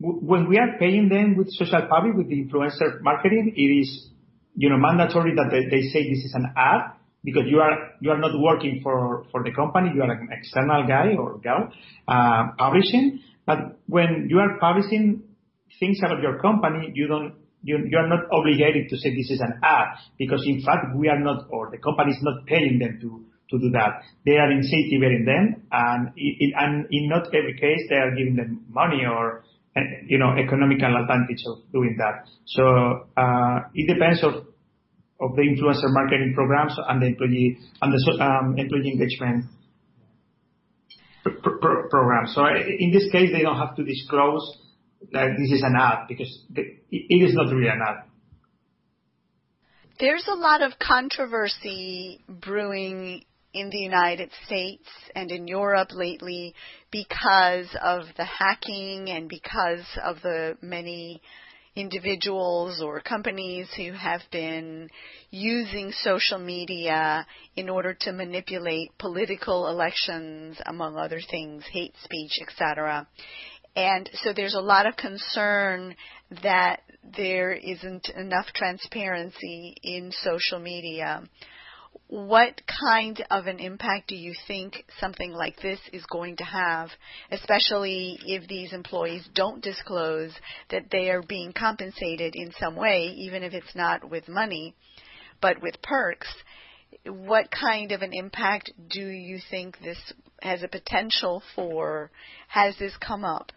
When 0.00 0.48
we 0.48 0.58
are 0.58 0.78
paying 0.78 1.08
them 1.08 1.36
with 1.36 1.48
SocialPubli, 1.58 2.14
with 2.14 2.28
the 2.28 2.44
influencer 2.44 3.00
marketing, 3.00 3.52
it 3.56 3.60
is, 3.60 4.10
you 4.54 4.70
know, 4.70 4.76
mandatory 4.78 5.34
that 5.34 5.48
they, 5.50 5.64
they 5.64 5.88
say 5.88 6.08
this 6.08 6.24
is 6.24 6.34
an 6.34 6.52
ad 6.56 6.92
because 7.24 7.44
you 7.46 7.58
are 7.58 7.94
you 8.00 8.10
are 8.10 8.18
not 8.18 8.30
working 8.38 8.80
for 8.82 9.26
for 9.32 9.42
the 9.42 9.52
company. 9.52 9.90
You 9.94 10.02
are 10.02 10.12
an 10.12 10.28
external 10.30 10.86
guy 10.86 11.16
or 11.18 11.38
girl 11.38 11.72
uh, 12.06 12.52
publishing. 12.56 13.20
But 13.44 13.80
when 13.86 14.28
you 14.30 14.38
are 14.38 14.58
publishing 14.60 15.24
things 15.78 15.98
about 16.04 16.22
your 16.22 16.38
company, 16.40 16.90
you 16.94 17.06
don't 17.06 17.34
you, 17.62 17.76
are 17.98 18.08
not 18.08 18.30
obligated 18.30 18.88
to 18.88 18.96
say 18.96 19.10
this 19.10 19.30
is 19.30 19.40
an 19.40 19.60
ad 19.62 19.98
because 20.16 20.42
in 20.46 20.62
fact 20.62 20.94
we 20.96 21.08
are 21.08 21.18
not 21.18 21.46
or 21.50 21.70
the 21.70 21.78
company 21.78 22.12
is 22.12 22.22
not 22.22 22.46
paying 22.46 22.78
them 22.78 22.98
to 23.00 23.24
to 23.50 23.58
do 23.58 23.70
that. 23.70 24.02
They 24.26 24.36
are 24.36 24.48
incentivizing 24.48 25.24
them 25.24 25.62
and 25.72 26.12
in, 26.16 26.52
and 26.54 26.86
in 26.90 27.08
not 27.08 27.28
every 27.28 27.56
case 27.58 27.80
they 27.88 27.96
are 27.96 28.14
giving 28.14 28.36
them 28.36 28.64
money 28.68 29.04
or 29.06 29.44
you 30.06 30.18
know 30.18 30.34
economical 30.36 30.94
advantage 30.96 31.42
of 31.46 31.70
doing 31.72 31.96
that. 31.98 32.28
So 32.46 33.08
uh, 33.16 33.68
it 33.74 33.92
depends 33.92 34.22
of 34.22 34.46
of 35.20 35.34
the 35.34 35.42
influencer 35.42 35.90
marketing 35.90 36.32
programs 36.34 36.76
and 36.88 37.02
the 37.02 37.06
employee 37.06 37.58
and 37.82 37.92
the 37.92 38.24
um, 38.24 38.56
employee 38.56 38.92
engagement 38.92 39.46
pr- 41.24 41.30
pr- 41.40 41.88
program. 41.90 42.26
So 42.28 42.46
in 42.46 42.92
this 42.92 43.10
case, 43.10 43.30
they 43.32 43.42
don't 43.42 43.58
have 43.58 43.74
to 43.76 43.84
disclose 43.84 44.44
that 45.12 45.36
this 45.38 45.50
is 45.50 45.62
an 45.62 45.74
ad 45.76 46.08
because 46.08 46.44
it 46.50 47.22
is 47.22 47.34
not 47.34 47.52
really 47.52 47.68
an 47.68 47.80
ad. 47.86 48.04
There's 50.00 50.28
a 50.28 50.34
lot 50.34 50.62
of 50.62 50.78
controversy 50.78 52.22
brewing 52.28 53.24
in 53.52 53.70
the 53.70 53.78
United 53.78 54.30
States 54.46 54.86
and 55.14 55.30
in 55.30 55.48
Europe 55.48 55.88
lately 55.92 56.54
because 56.92 57.68
of 57.82 58.04
the 58.16 58.24
hacking 58.24 59.08
and 59.10 59.28
because 59.28 59.84
of 60.04 60.20
the 60.22 60.56
many 60.62 61.20
individuals 61.74 62.82
or 62.82 63.00
companies 63.00 63.68
who 63.76 63.92
have 63.92 64.20
been 64.32 64.88
using 65.30 65.92
social 66.02 66.38
media 66.38 67.24
in 67.56 67.68
order 67.68 67.94
to 67.94 68.12
manipulate 68.12 68.90
political 68.98 69.68
elections 69.68 70.56
among 70.66 70.96
other 70.96 71.20
things 71.30 71.64
hate 71.72 71.94
speech 72.02 72.32
etc 72.42 73.06
and 73.76 74.08
so 74.22 74.32
there's 74.34 74.54
a 74.54 74.60
lot 74.60 74.86
of 74.86 74.96
concern 74.96 75.94
that 76.42 76.80
there 77.16 77.52
isn't 77.52 78.08
enough 78.10 78.46
transparency 78.54 79.74
in 79.82 80.12
social 80.22 80.58
media. 80.58 81.22
What 82.08 82.60
kind 82.66 83.22
of 83.30 83.46
an 83.46 83.58
impact 83.60 84.08
do 84.08 84.16
you 84.16 84.34
think 84.46 84.84
something 84.98 85.32
like 85.32 85.60
this 85.60 85.78
is 85.92 86.04
going 86.06 86.36
to 86.36 86.44
have, 86.44 86.88
especially 87.30 88.18
if 88.24 88.48
these 88.48 88.72
employees 88.72 89.28
don't 89.34 89.62
disclose 89.62 90.32
that 90.70 90.90
they 90.90 91.10
are 91.10 91.22
being 91.22 91.52
compensated 91.52 92.34
in 92.34 92.52
some 92.58 92.76
way, 92.76 93.14
even 93.16 93.42
if 93.42 93.52
it's 93.52 93.74
not 93.74 94.08
with 94.08 94.26
money, 94.28 94.74
but 95.40 95.60
with 95.60 95.80
perks? 95.82 96.28
What 97.04 97.50
kind 97.50 97.92
of 97.92 98.02
an 98.02 98.12
impact 98.12 98.72
do 98.88 99.06
you 99.06 99.38
think 99.50 99.78
this 99.80 99.98
has 100.40 100.62
a 100.62 100.68
potential 100.68 101.42
for? 101.54 102.10
Has 102.48 102.76
this 102.78 102.96
come 102.96 103.24
up? 103.24 103.52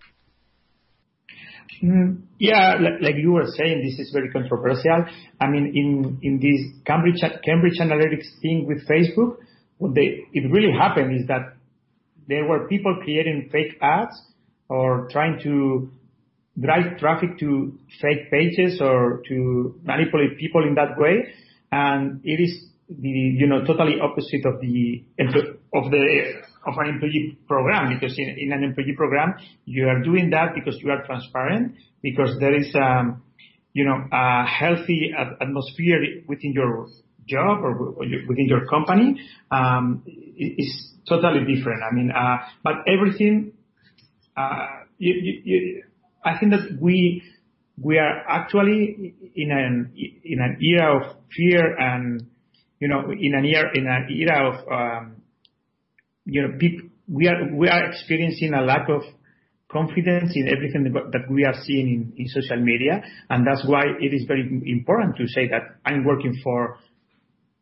Mm, 1.83 2.21
yeah, 2.37 2.75
like 3.01 3.15
you 3.17 3.31
were 3.31 3.47
saying, 3.57 3.83
this 3.83 3.99
is 3.99 4.11
very 4.13 4.29
controversial. 4.31 5.05
I 5.39 5.47
mean, 5.47 5.71
in 5.75 6.19
in 6.21 6.39
this 6.39 6.83
Cambridge 6.85 7.21
Cambridge 7.43 7.79
Analytics 7.79 8.27
thing 8.41 8.67
with 8.67 8.87
Facebook, 8.87 9.37
what 9.77 9.95
they 9.95 10.25
it 10.33 10.51
really 10.51 10.71
happened 10.77 11.19
is 11.19 11.27
that 11.27 11.55
there 12.27 12.45
were 12.45 12.67
people 12.67 12.99
creating 13.03 13.49
fake 13.51 13.77
ads 13.81 14.15
or 14.69 15.07
trying 15.11 15.39
to 15.43 15.91
drive 16.59 16.97
traffic 16.97 17.37
to 17.39 17.77
fake 18.01 18.29
pages 18.31 18.79
or 18.81 19.21
to 19.27 19.75
manipulate 19.83 20.37
people 20.37 20.65
in 20.67 20.75
that 20.75 20.97
way. 20.97 21.33
And 21.71 22.21
it 22.23 22.41
is 22.41 22.65
the, 22.89 23.09
you 23.09 23.47
know, 23.47 23.65
totally 23.65 23.95
opposite 24.01 24.45
of 24.45 24.59
the, 24.59 25.03
of 25.73 25.91
the, 25.91 26.41
of 26.65 26.73
an 26.77 26.89
employee 26.89 27.37
program 27.47 27.93
because 27.93 28.17
in, 28.17 28.35
in 28.37 28.51
an 28.51 28.63
employee 28.63 28.93
program 28.95 29.33
you 29.65 29.87
are 29.87 30.01
doing 30.01 30.29
that 30.29 30.53
because 30.53 30.79
you 30.81 30.91
are 30.91 31.03
transparent 31.05 31.73
because 32.01 32.37
there 32.39 32.55
is 32.55 32.73
um, 32.75 33.23
you 33.73 33.85
know 33.85 33.97
a 34.11 34.45
healthy 34.45 35.11
atmosphere 35.41 36.23
within 36.27 36.53
your 36.53 36.87
job 37.27 37.63
or 37.63 37.93
within 38.27 38.47
your 38.47 38.65
company 38.65 39.19
um, 39.51 40.03
is 40.37 40.91
totally 41.07 41.55
different. 41.55 41.81
I 41.83 41.93
mean, 41.93 42.11
uh, 42.11 42.37
but 42.63 42.73
everything. 42.87 43.53
Uh, 44.35 44.67
you, 44.97 45.13
you, 45.13 45.41
you, 45.43 45.83
I 46.23 46.37
think 46.39 46.51
that 46.51 46.77
we 46.79 47.23
we 47.81 47.97
are 47.97 48.23
actually 48.27 49.15
in 49.35 49.51
an 49.51 49.91
in 50.23 50.39
an 50.39 50.57
era 50.61 50.97
of 50.97 51.17
fear 51.35 51.75
and 51.77 52.27
you 52.79 52.87
know 52.87 53.11
in 53.11 53.33
an 53.33 53.45
era 53.45 53.71
in 53.73 53.87
an 53.87 54.07
era 54.09 54.49
of 54.49 54.67
um, 54.71 55.20
you 56.25 56.41
know, 56.41 56.57
we 57.07 57.27
are 57.27 57.53
we 57.53 57.67
are 57.67 57.85
experiencing 57.89 58.53
a 58.53 58.61
lack 58.61 58.87
of 58.89 59.01
confidence 59.71 60.33
in 60.35 60.47
everything 60.47 60.91
that 60.93 61.29
we 61.29 61.45
are 61.45 61.55
seeing 61.63 61.87
in, 61.87 62.13
in 62.17 62.27
social 62.27 62.57
media, 62.57 63.01
and 63.29 63.47
that's 63.47 63.65
why 63.65 63.83
it 63.99 64.13
is 64.13 64.25
very 64.27 64.47
important 64.65 65.15
to 65.17 65.27
say 65.27 65.47
that 65.47 65.61
I'm 65.85 66.03
working 66.03 66.39
for 66.43 66.77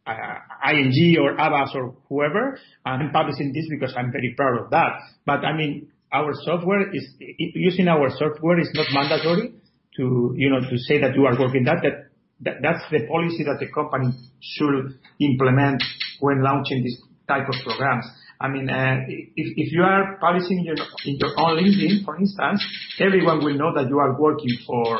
uh, 0.08 0.72
ING 0.72 1.17
or 1.19 1.38
Havas 1.38 1.72
or 1.76 1.95
whoever, 2.10 2.60
and 2.86 3.04
I'm 3.04 3.12
publishing 3.12 3.54
this 3.54 3.67
because 3.69 3.93
I'm 3.98 4.12
very 4.12 4.34
proud 4.36 4.65
of 4.65 4.69
that. 4.72 5.00
But 5.26 5.45
I 5.45 5.56
mean, 5.56 5.91
our 6.12 6.34
software 6.34 6.93
is 6.93 7.08
using 7.19 7.88
our 7.88 8.10
software 8.10 8.60
is 8.60 8.69
not 8.74 8.88
mandatory 8.91 9.54
to 9.98 10.34
you 10.36 10.50
know 10.50 10.60
to 10.62 10.78
say 10.78 11.00
that 11.02 11.15
you 11.15 11.26
are 11.26 11.39
working 11.39 11.63
that 11.65 11.78
that, 11.84 12.10
that 12.41 12.56
that's 12.62 12.84
the 12.91 13.06
policy 13.08 13.43
that 13.43 13.58
the 13.60 13.72
company 13.72 14.12
should 14.41 14.98
implement 15.19 15.84
when 16.19 16.43
launching 16.43 16.84
this 16.84 16.98
type 17.28 17.48
of 17.48 17.56
programs. 17.63 18.06
I 18.41 18.47
mean, 18.47 18.69
uh, 18.69 19.04
if, 19.08 19.28
if 19.36 19.73
you 19.73 19.84
are 19.84 20.17
publishing 20.19 20.63
your, 20.63 20.75
in 21.06 21.17
your 21.17 21.32
own 21.38 21.58
LinkedIn, 21.58 22.06
for 22.06 22.17
instance, 22.17 22.65
everyone 22.99 23.43
will 23.43 23.56
know 23.56 23.73
that 23.75 23.89
you 23.89 23.99
are 23.99 24.17
working 24.17 24.58
for 24.65 24.99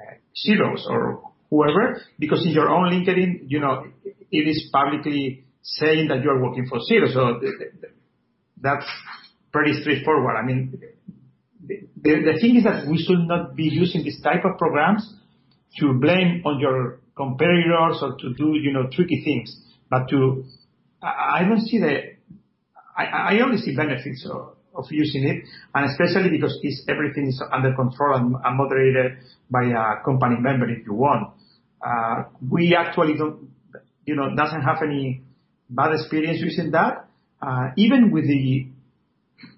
uh, 0.00 0.88
or 0.88 1.32
whoever, 1.50 2.00
because 2.18 2.46
in 2.46 2.52
your 2.52 2.70
own 2.70 2.90
LinkedIn, 2.90 3.44
you 3.46 3.60
know, 3.60 3.84
it 4.30 4.48
is 4.48 4.70
publicly 4.72 5.44
saying 5.62 6.08
that 6.08 6.22
you 6.22 6.30
are 6.30 6.42
working 6.42 6.66
for 6.66 6.78
Xerox. 6.78 7.12
So 7.12 7.40
that's 8.60 8.86
pretty 9.52 9.80
straightforward. 9.82 10.36
I 10.36 10.46
mean, 10.46 10.80
the, 11.68 11.76
the 12.02 12.38
thing 12.40 12.56
is 12.56 12.64
that 12.64 12.86
we 12.88 12.96
should 12.96 13.26
not 13.26 13.54
be 13.54 13.64
using 13.64 14.02
this 14.02 14.20
type 14.22 14.44
of 14.44 14.56
programs 14.56 15.14
to 15.78 15.92
blame 15.92 16.42
on 16.46 16.58
your 16.58 17.00
competitors 17.16 17.98
or 18.00 18.16
to 18.16 18.34
do, 18.34 18.56
you 18.58 18.72
know, 18.72 18.88
tricky 18.90 19.22
things, 19.24 19.54
but 19.90 20.08
to, 20.08 20.44
I, 21.02 21.40
I 21.40 21.44
don't 21.44 21.60
see 21.60 21.78
the, 21.78 22.17
I, 22.98 23.36
I 23.36 23.40
only 23.40 23.58
see 23.58 23.76
benefits 23.76 24.26
of, 24.28 24.56
of 24.74 24.84
using 24.90 25.24
it, 25.24 25.44
and 25.74 25.90
especially 25.90 26.30
because 26.30 26.58
it's, 26.62 26.82
everything 26.88 27.28
is 27.28 27.40
under 27.52 27.72
control 27.74 28.16
and, 28.16 28.34
and 28.44 28.56
moderated 28.58 29.18
by 29.50 29.64
a 29.64 30.04
company 30.04 30.36
member 30.40 30.68
if 30.68 30.84
you 30.84 30.94
want. 30.94 31.32
Uh, 31.80 32.24
we 32.50 32.76
actually 32.76 33.14
don't, 33.14 33.50
you 34.04 34.16
know, 34.16 34.34
doesn't 34.34 34.62
have 34.62 34.78
any 34.82 35.22
bad 35.70 35.92
experience 35.92 36.40
using 36.40 36.72
that. 36.72 37.08
Uh, 37.40 37.70
even 37.76 38.10
with 38.10 38.24
the 38.24 38.66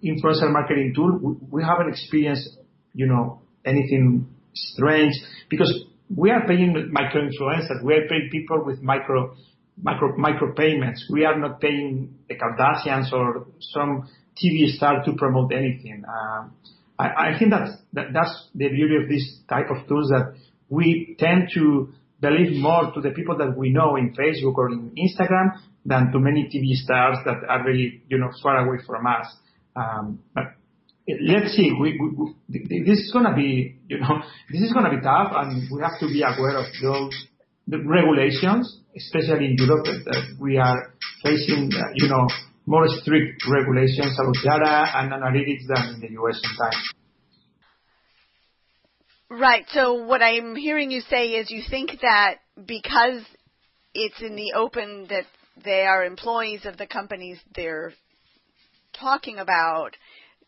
influencer 0.05 0.53
marketing 0.53 0.93
tool, 0.95 1.39
we 1.51 1.63
haven't 1.63 1.89
experienced, 1.89 2.59
you 2.93 3.07
know, 3.07 3.41
anything 3.65 4.29
strange 4.55 5.15
because 5.49 5.85
we 6.15 6.31
are 6.31 6.47
paying 6.47 6.91
micro 6.91 7.23
influencers. 7.23 7.83
We 7.85 7.95
are 7.95 8.07
paying 8.09 8.29
people 8.31 8.65
with 8.65 8.83
micro 8.83 9.35
micro 9.83 10.17
micro 10.17 10.55
payments. 10.55 11.07
We 11.11 11.25
are 11.25 11.39
not 11.39 11.61
paying 11.61 12.15
the 12.29 12.37
Kardashians 12.37 13.13
or 13.13 13.47
some 13.61 14.09
TV 14.37 14.69
star 14.69 15.05
to 15.05 15.13
promote 15.15 15.53
anything. 15.53 16.05
Um, 16.07 16.55
I, 16.99 17.39
think 17.39 17.51
that's 17.51 17.73
that, 17.95 18.13
that's 18.13 18.49
the 18.55 18.69
beauty 18.69 18.97
of 18.97 19.09
this 19.09 19.39
type 19.49 19.71
of 19.71 19.89
tools 19.89 20.11
that 20.11 20.35
we 20.69 21.17
tend 21.19 21.51
to 21.55 21.93
believe 22.21 22.61
more 22.61 22.93
to 22.93 23.01
the 23.01 23.11
people 23.11 23.39
that 23.39 23.57
we 23.57 23.71
know 23.71 23.97
in 23.97 24.15
Facebook 24.15 24.55
or 24.57 24.71
in 24.71 24.93
Instagram 24.99 25.59
than 25.85 26.13
to 26.13 26.19
many 26.19 26.45
TV 26.45 26.75
stars 26.75 27.17
that 27.25 27.37
are 27.49 27.65
really, 27.65 28.03
you 28.09 28.19
know, 28.19 28.31
far 28.43 28.59
away 28.59 28.83
from 28.87 29.07
us. 29.07 29.35
Um, 29.75 30.21
but 30.35 30.45
let's 31.09 31.55
see. 31.57 31.73
We, 31.81 31.99
this 32.49 32.99
is 32.99 33.11
gonna 33.13 33.35
be, 33.35 33.79
you 33.89 33.99
know, 33.99 34.21
this 34.53 34.61
is 34.61 34.73
gonna 34.73 34.91
be 34.91 35.01
tough, 35.01 35.33
and 35.35 35.69
we 35.73 35.81
have 35.81 35.99
to 36.01 36.07
be 36.07 36.23
aware 36.23 36.59
of 36.59 36.67
those 36.83 37.27
the 37.67 37.79
regulations, 37.79 38.81
especially 38.97 39.47
in 39.47 39.57
Europe, 39.59 39.85
that 39.85 40.37
we 40.41 40.59
are 40.59 40.95
facing, 41.23 41.71
uh, 41.73 41.93
you 41.95 42.09
know, 42.09 42.27
more 42.67 42.87
strict 42.89 43.43
regulations 43.51 44.17
about 44.19 44.35
data 44.43 44.91
and 44.97 45.13
analytics 45.13 45.67
than 45.69 45.95
in 45.95 46.01
the 46.01 46.21
US 46.21 46.41
sometimes. 46.43 46.91
Right. 49.31 49.65
So 49.71 50.05
what 50.05 50.23
I'm 50.23 50.57
hearing 50.57 50.91
you 50.91 51.03
say 51.03 51.31
is 51.31 51.51
you 51.51 51.63
think 51.69 52.01
that 52.03 52.37
because 52.67 53.23
it's 53.95 54.21
in 54.21 54.35
the 54.35 54.55
open 54.57 55.07
that 55.09 55.25
they 55.65 55.83
are 55.83 56.05
employees 56.05 56.65
of 56.65 56.77
the 56.77 56.87
companies 56.87 57.39
they're 57.55 57.93
talking 58.99 59.39
about, 59.39 59.97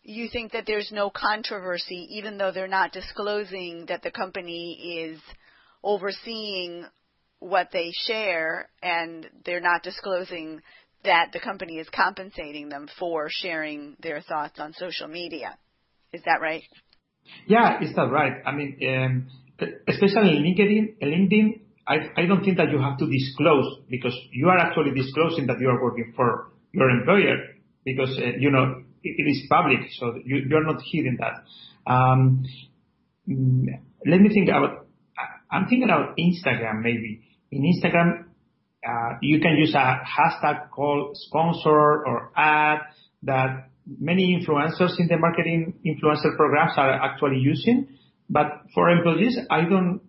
you 0.03 0.29
think 0.29 0.53
that 0.53 0.65
there's 0.67 0.91
no 0.93 1.11
controversy 1.11 2.09
even 2.11 2.39
though 2.39 2.51
they're 2.51 2.67
not 2.67 2.93
disclosing 2.93 3.87
that 3.87 4.03
the 4.03 4.11
company 4.11 5.05
is 5.05 5.21
overseeing 5.85 6.85
what 7.43 7.71
they 7.73 7.91
share 8.07 8.69
and 8.83 9.27
they're 9.45 9.61
not 9.61 9.83
disclosing 9.83 10.61
that 11.05 11.31
the 11.33 11.41
company 11.41 11.79
is 11.79 11.89
compensating 11.93 12.69
them 12.69 12.89
for 12.99 13.27
sharing 13.29 13.97
their 14.01 14.21
thoughts 14.21 14.61
on 14.61 14.73
social 14.75 15.09
media. 15.09 15.59
Is 16.13 16.23
that 16.25 16.41
right? 16.41 16.63
Yeah, 17.49 17.83
is 17.83 17.95
that 17.97 18.11
right? 18.11 18.35
I 18.47 18.53
mean, 18.53 18.79
um, 18.89 19.29
especially 19.89 20.37
in 20.37 20.45
LinkedIn, 20.45 21.03
LinkedIn, 21.03 21.61
I, 21.87 22.23
I 22.23 22.27
don't 22.27 22.45
think 22.45 22.59
that 22.59 22.71
you 22.71 22.79
have 22.79 22.97
to 22.99 23.07
disclose 23.07 23.81
because 23.91 24.17
you 24.31 24.49
are 24.49 24.59
actually 24.59 24.93
disclosing 24.95 25.49
that 25.49 25.59
you 25.59 25.69
are 25.69 25.83
working 25.83 26.13
for 26.15 26.53
your 26.73 26.91
employer 26.91 27.39
because, 27.85 28.17
uh, 28.19 28.39
you 28.39 28.53
know, 28.53 28.83
it, 29.03 29.15
it 29.19 29.29
is 29.29 29.47
public, 29.51 29.81
so 29.99 30.15
you, 30.25 30.43
you're 30.49 30.65
not 30.65 30.77
hiding 30.77 31.19
that. 31.19 31.93
Um, 31.93 32.45
mm, 33.29 33.67
let 34.07 34.21
me 34.21 34.29
think 34.29 34.49
about, 34.49 34.87
I'm 35.51 35.67
thinking 35.67 35.91
about 35.91 36.17
Instagram 36.17 36.83
maybe. 36.83 37.32
In 37.53 37.63
Instagram, 37.63 38.25
uh, 38.83 39.19
you 39.21 39.41
can 39.41 39.57
use 39.57 39.75
a 39.75 40.01
hashtag 40.03 40.71
called 40.71 41.17
sponsor 41.17 41.71
or 41.71 42.33
ad 42.35 42.79
that 43.25 43.69
many 43.87 44.41
influencers 44.41 44.99
in 44.99 45.07
the 45.07 45.19
marketing 45.19 45.75
influencer 45.87 46.35
programs 46.37 46.73
are 46.77 46.91
actually 46.91 47.39
using. 47.39 47.89
But 48.31 48.47
for 48.75 48.89
employees, 48.89 49.39
I 49.51 49.63
don't, 49.69 50.01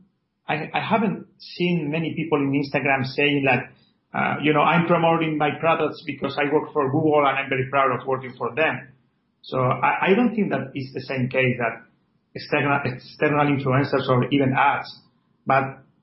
I, 0.48 0.80
haven't 0.80 1.28
seen 1.38 1.90
many 1.92 2.16
people 2.16 2.38
in 2.40 2.52
Instagram 2.52 3.06
saying 3.06 3.46
that, 3.46 4.18
uh, 4.18 4.36
you 4.42 4.54
know, 4.54 4.62
I'm 4.62 4.88
promoting 4.88 5.38
my 5.38 5.50
products 5.60 6.02
because 6.06 6.38
I 6.40 6.52
work 6.54 6.72
for 6.72 6.90
Google 6.92 7.26
and 7.28 7.38
I'm 7.38 7.50
very 7.50 7.70
proud 7.70 7.92
of 8.00 8.08
working 8.08 8.34
for 8.38 8.56
them. 8.56 8.88
So 9.42 9.60
I, 9.60 10.14
don't 10.16 10.34
think 10.34 10.52
that 10.52 10.72
it's 10.74 10.94
the 10.94 11.02
same 11.02 11.28
case 11.28 11.58
that 11.60 11.84
external, 12.34 12.80
external 12.86 13.46
influencers 13.48 14.08
or 14.08 14.30
even 14.32 14.54
ads. 14.58 14.88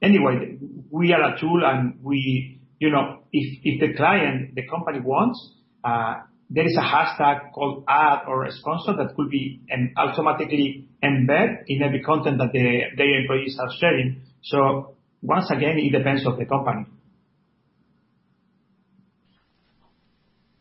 Anyway, 0.03 0.57
we 0.91 1.13
are 1.13 1.35
a 1.35 1.41
tool 1.41 1.63
and 1.65 1.99
we, 2.03 2.61
you 2.79 2.91
know, 2.91 3.21
if, 3.33 3.59
if 3.63 3.81
the 3.81 3.97
client, 3.97 4.55
the 4.55 4.67
company 4.67 5.01
wants, 5.01 5.55
uh, 5.85 6.15
there 6.49 6.67
is 6.67 6.77
a 6.77 6.83
hashtag 6.83 7.53
called 7.53 7.85
ad 7.89 8.21
or 8.27 8.47
sponsor 8.51 8.95
that 8.97 9.15
could 9.15 9.31
be 9.31 9.61
automatically 9.97 10.89
embed 11.03 11.65
in 11.69 11.83
every 11.83 12.03
content 12.03 12.39
that 12.39 12.53
the, 12.53 12.81
their 12.97 13.21
employees 13.21 13.57
are 13.61 13.71
sharing. 13.79 14.23
So 14.43 14.97
once 15.23 15.51
again, 15.51 15.79
it 15.79 15.97
depends 15.97 16.27
on 16.27 16.39
the 16.39 16.47
company. 16.47 16.87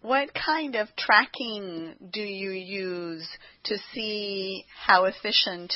What 0.02 0.30
kind 0.34 0.76
of 0.76 0.88
tracking 0.98 1.96
do 2.12 2.22
you 2.22 2.52
use 2.52 3.28
to 3.66 3.78
see 3.94 4.66
how 4.86 5.06
efficient 5.06 5.74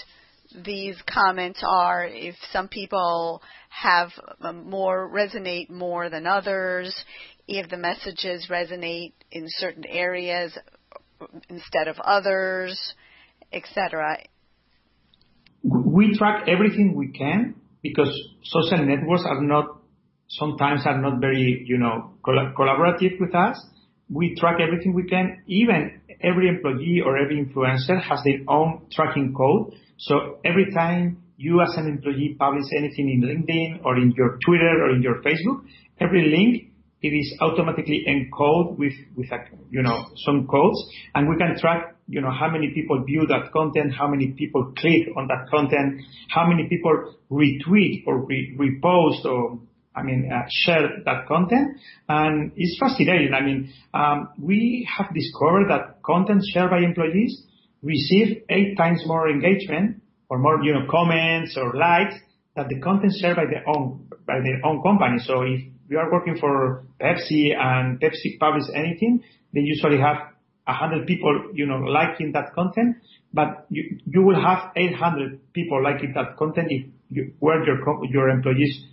these 0.63 0.97
comments 1.07 1.63
are? 1.65 2.05
If 2.05 2.35
some 2.51 2.67
people 2.67 3.41
have 3.69 4.09
um, 4.41 4.69
more 4.69 5.09
resonate 5.09 5.69
more 5.69 6.09
than 6.09 6.27
others, 6.27 6.95
if 7.47 7.69
the 7.69 7.77
messages 7.77 8.47
resonate 8.49 9.13
in 9.31 9.45
certain 9.47 9.85
areas 9.85 10.57
uh, 11.21 11.25
instead 11.49 11.87
of 11.87 11.97
others, 11.99 12.93
etc. 13.51 14.17
We 15.63 16.17
track 16.17 16.47
everything 16.47 16.95
we 16.95 17.11
can 17.11 17.55
because 17.81 18.09
social 18.43 18.85
networks 18.85 19.23
are 19.25 19.41
not 19.41 19.81
sometimes 20.29 20.81
are 20.85 20.99
not 20.99 21.19
very 21.19 21.63
you 21.65 21.77
know 21.77 22.13
collaborative 22.25 23.19
with 23.19 23.35
us. 23.35 23.63
We 24.09 24.35
track 24.35 24.57
everything 24.59 24.93
we 24.93 25.07
can. 25.07 25.43
Even 25.47 26.01
every 26.23 26.47
employee 26.49 27.01
or 27.05 27.17
every 27.17 27.43
influencer 27.43 28.01
has 28.01 28.19
their 28.23 28.39
own 28.47 28.87
tracking 28.91 29.33
code. 29.33 29.73
So 29.97 30.39
every 30.43 30.71
time 30.73 31.23
you 31.37 31.61
as 31.61 31.73
an 31.77 31.87
employee 31.87 32.35
publish 32.39 32.65
anything 32.77 33.09
in 33.09 33.21
LinkedIn 33.21 33.85
or 33.85 33.97
in 33.97 34.13
your 34.15 34.37
Twitter 34.45 34.83
or 34.83 34.95
in 34.95 35.01
your 35.01 35.21
Facebook, 35.21 35.65
every 35.99 36.29
link 36.29 36.73
it 37.03 37.09
is 37.09 37.37
automatically 37.41 38.05
encoded 38.07 38.77
with, 38.77 38.93
with 39.17 39.29
a, 39.31 39.37
you 39.69 39.83
know, 39.83 40.05
some 40.25 40.47
codes 40.47 40.81
and 41.13 41.27
we 41.27 41.35
can 41.37 41.59
track, 41.59 41.95
you 42.07 42.21
know, 42.21 42.31
how 42.31 42.49
many 42.49 42.71
people 42.73 43.03
view 43.03 43.27
that 43.27 43.51
content, 43.51 43.93
how 43.93 44.07
many 44.07 44.31
people 44.37 44.71
click 44.77 45.09
on 45.17 45.27
that 45.27 45.49
content, 45.51 46.01
how 46.29 46.47
many 46.47 46.69
people 46.69 47.13
retweet 47.29 48.03
or 48.07 48.25
re- 48.25 48.57
repost 48.57 49.25
or, 49.25 49.59
I 49.93 50.01
mean, 50.01 50.31
uh, 50.33 50.47
share 50.49 50.87
that 51.05 51.27
content. 51.27 51.77
And 52.07 52.53
it's 52.55 52.79
fascinating. 52.79 53.33
I 53.33 53.41
mean, 53.43 53.73
um, 53.93 54.29
we 54.41 54.87
have 54.97 55.13
discovered 55.13 55.69
that 55.69 55.92
content 56.05 56.43
shared 56.53 56.69
by 56.69 56.79
employees 56.79 57.43
receive 57.81 58.43
eight 58.49 58.77
times 58.77 59.03
more 59.05 59.29
engagement 59.29 60.01
or 60.29 60.39
more, 60.39 60.63
you 60.63 60.73
know, 60.73 60.87
comments 60.89 61.57
or 61.57 61.73
likes 61.73 62.15
than 62.55 62.67
the 62.69 62.79
content 62.79 63.13
shared 63.19 63.35
by 63.35 63.45
their 63.45 63.67
own, 63.67 64.07
by 64.25 64.39
their 64.39 64.65
own 64.65 64.81
company. 64.81 65.19
So 65.19 65.41
if 65.41 65.61
you 65.89 65.99
are 65.99 66.11
working 66.11 66.37
for 66.39 66.85
Pepsi 66.99 67.55
and 67.55 67.99
Pepsi 67.99 68.39
publish 68.39 68.63
anything, 68.73 69.23
they 69.53 69.61
usually 69.61 69.99
have 69.99 70.17
100 70.65 71.05
people, 71.05 71.51
you 71.53 71.65
know, 71.65 71.79
liking 71.79 72.31
that 72.31 72.53
content, 72.53 72.97
but 73.33 73.65
you, 73.69 73.99
you 74.05 74.21
will 74.21 74.41
have 74.41 74.71
800 74.75 75.53
people 75.53 75.83
liking 75.83 76.13
that 76.15 76.37
content 76.37 76.67
if 76.69 76.85
you 77.09 77.33
were 77.41 77.63
your, 77.65 77.79
your 78.05 78.29
employees 78.29 78.85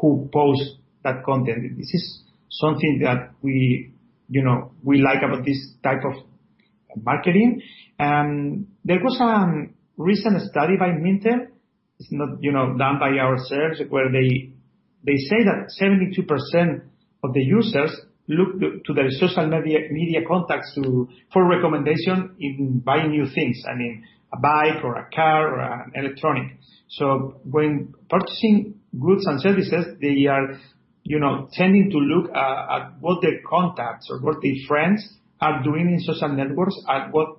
who 0.00 0.28
post 0.32 0.62
that 1.02 1.24
content. 1.24 1.76
This 1.76 1.92
is 1.92 2.22
something 2.50 3.00
that 3.02 3.30
we, 3.42 3.92
you 4.28 4.44
know, 4.44 4.70
we 4.84 4.98
like 5.02 5.22
about 5.22 5.44
this 5.44 5.58
type 5.82 6.04
of 6.04 6.22
marketing. 6.96 7.62
And 7.98 8.68
there 8.84 9.00
was 9.02 9.18
a 9.20 9.72
recent 9.96 10.42
study 10.50 10.76
by 10.78 10.88
Mintel. 10.88 11.48
It's 11.98 12.08
not, 12.12 12.38
you 12.40 12.52
know, 12.52 12.76
done 12.78 12.98
by 13.00 13.18
ourselves 13.18 13.80
where 13.88 14.10
they, 14.10 14.52
they 15.04 15.16
say 15.16 15.44
that 15.44 15.70
72% 15.80 16.82
of 17.24 17.34
the 17.34 17.42
users 17.42 17.90
look 18.28 18.60
to 18.84 18.94
their 18.94 19.10
social 19.10 19.48
media, 19.48 19.78
media 19.90 20.20
contacts 20.26 20.78
for 21.32 21.48
recommendation 21.48 22.36
in 22.38 22.82
buying 22.84 23.10
new 23.10 23.26
things. 23.34 23.62
I 23.68 23.76
mean, 23.76 24.04
a 24.32 24.38
bike 24.38 24.84
or 24.84 24.96
a 24.96 25.08
car 25.14 25.54
or 25.54 25.60
an 25.60 25.92
electronic. 25.94 26.58
So 26.90 27.40
when 27.44 27.94
purchasing 28.08 28.74
goods 28.98 29.26
and 29.26 29.40
services, 29.40 29.96
they 30.00 30.26
are, 30.26 30.58
you 31.02 31.18
know, 31.18 31.48
tending 31.52 31.90
to 31.90 31.98
look 31.98 32.30
at, 32.30 32.36
at 32.36 33.00
what 33.00 33.22
their 33.22 33.40
contacts 33.48 34.08
or 34.10 34.20
what 34.20 34.36
their 34.42 34.54
friends 34.66 35.08
are 35.40 35.62
doing 35.62 35.90
in 35.90 36.00
social 36.00 36.28
networks, 36.28 36.76
and 36.86 37.12
what 37.12 37.38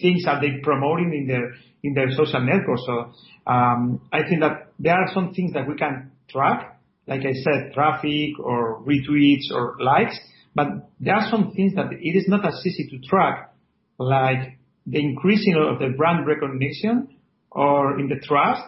things 0.00 0.24
are 0.26 0.40
they 0.40 0.60
promoting 0.62 1.12
in 1.14 1.26
their 1.26 1.54
in 1.82 1.94
their 1.94 2.10
social 2.10 2.40
networks. 2.40 2.82
So 2.86 3.12
um, 3.46 4.00
I 4.12 4.22
think 4.28 4.40
that 4.40 4.72
there 4.78 4.94
are 4.94 5.08
some 5.14 5.32
things 5.32 5.52
that 5.52 5.68
we 5.68 5.76
can 5.76 6.10
track 6.28 6.76
like 7.06 7.20
I 7.20 7.32
said, 7.32 7.72
traffic 7.72 8.38
or 8.38 8.82
retweets 8.82 9.52
or 9.52 9.76
likes, 9.80 10.18
but 10.54 10.66
there 10.98 11.14
are 11.14 11.30
some 11.30 11.52
things 11.52 11.74
that 11.74 11.92
it 11.92 12.16
is 12.16 12.26
not 12.28 12.44
as 12.44 12.60
easy 12.66 12.88
to 12.90 13.06
track, 13.06 13.54
like 13.98 14.58
the 14.86 14.98
increasing 14.98 15.54
of 15.56 15.78
the 15.78 15.96
brand 15.96 16.26
recognition 16.26 17.16
or 17.50 17.98
in 17.98 18.08
the 18.08 18.16
trust 18.16 18.62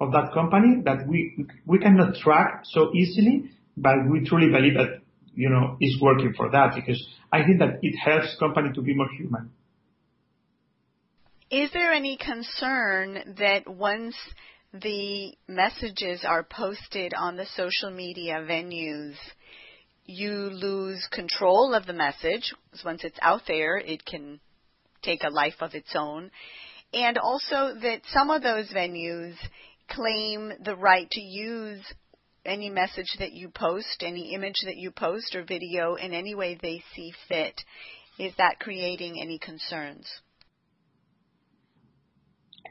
of 0.00 0.12
that 0.12 0.32
company 0.32 0.82
that 0.84 1.06
we 1.06 1.46
we 1.66 1.78
cannot 1.78 2.14
track 2.16 2.62
so 2.64 2.90
easily, 2.94 3.50
but 3.76 3.96
we 4.08 4.24
truly 4.24 4.50
believe 4.50 4.74
that 4.74 4.99
you 5.40 5.48
know 5.48 5.76
is 5.80 5.96
working 6.00 6.34
for 6.36 6.50
that 6.50 6.74
because 6.74 7.00
I 7.32 7.44
think 7.44 7.58
that 7.60 7.78
it 7.82 7.94
helps 7.96 8.36
company 8.38 8.70
to 8.74 8.82
be 8.82 8.94
more 8.94 9.08
human. 9.18 9.50
Is 11.50 11.70
there 11.72 11.92
any 11.92 12.16
concern 12.16 13.36
that 13.38 13.66
once 13.66 14.14
the 14.72 15.34
messages 15.48 16.24
are 16.24 16.44
posted 16.44 17.12
on 17.14 17.36
the 17.36 17.46
social 17.56 17.90
media 17.90 18.34
venues, 18.48 19.16
you 20.04 20.30
lose 20.30 21.08
control 21.10 21.74
of 21.74 21.86
the 21.86 21.92
message. 21.92 22.52
Once 22.84 23.02
it's 23.02 23.18
out 23.22 23.42
there, 23.48 23.78
it 23.78 24.04
can 24.04 24.40
take 25.02 25.24
a 25.24 25.30
life 25.30 25.60
of 25.60 25.74
its 25.74 25.94
own. 25.96 26.30
And 26.92 27.18
also 27.18 27.74
that 27.82 28.02
some 28.12 28.30
of 28.30 28.42
those 28.42 28.68
venues 28.68 29.34
claim 29.88 30.52
the 30.64 30.76
right 30.76 31.10
to 31.10 31.20
use 31.20 31.82
any 32.44 32.70
message 32.70 33.16
that 33.18 33.32
you 33.32 33.50
post, 33.50 34.02
any 34.02 34.34
image 34.34 34.62
that 34.64 34.76
you 34.76 34.90
post 34.90 35.34
or 35.34 35.44
video 35.44 35.94
in 35.94 36.12
any 36.12 36.34
way 36.34 36.58
they 36.60 36.82
see 36.94 37.12
fit. 37.28 37.60
Is 38.18 38.32
that 38.38 38.60
creating 38.60 39.20
any 39.20 39.38
concerns? 39.38 40.06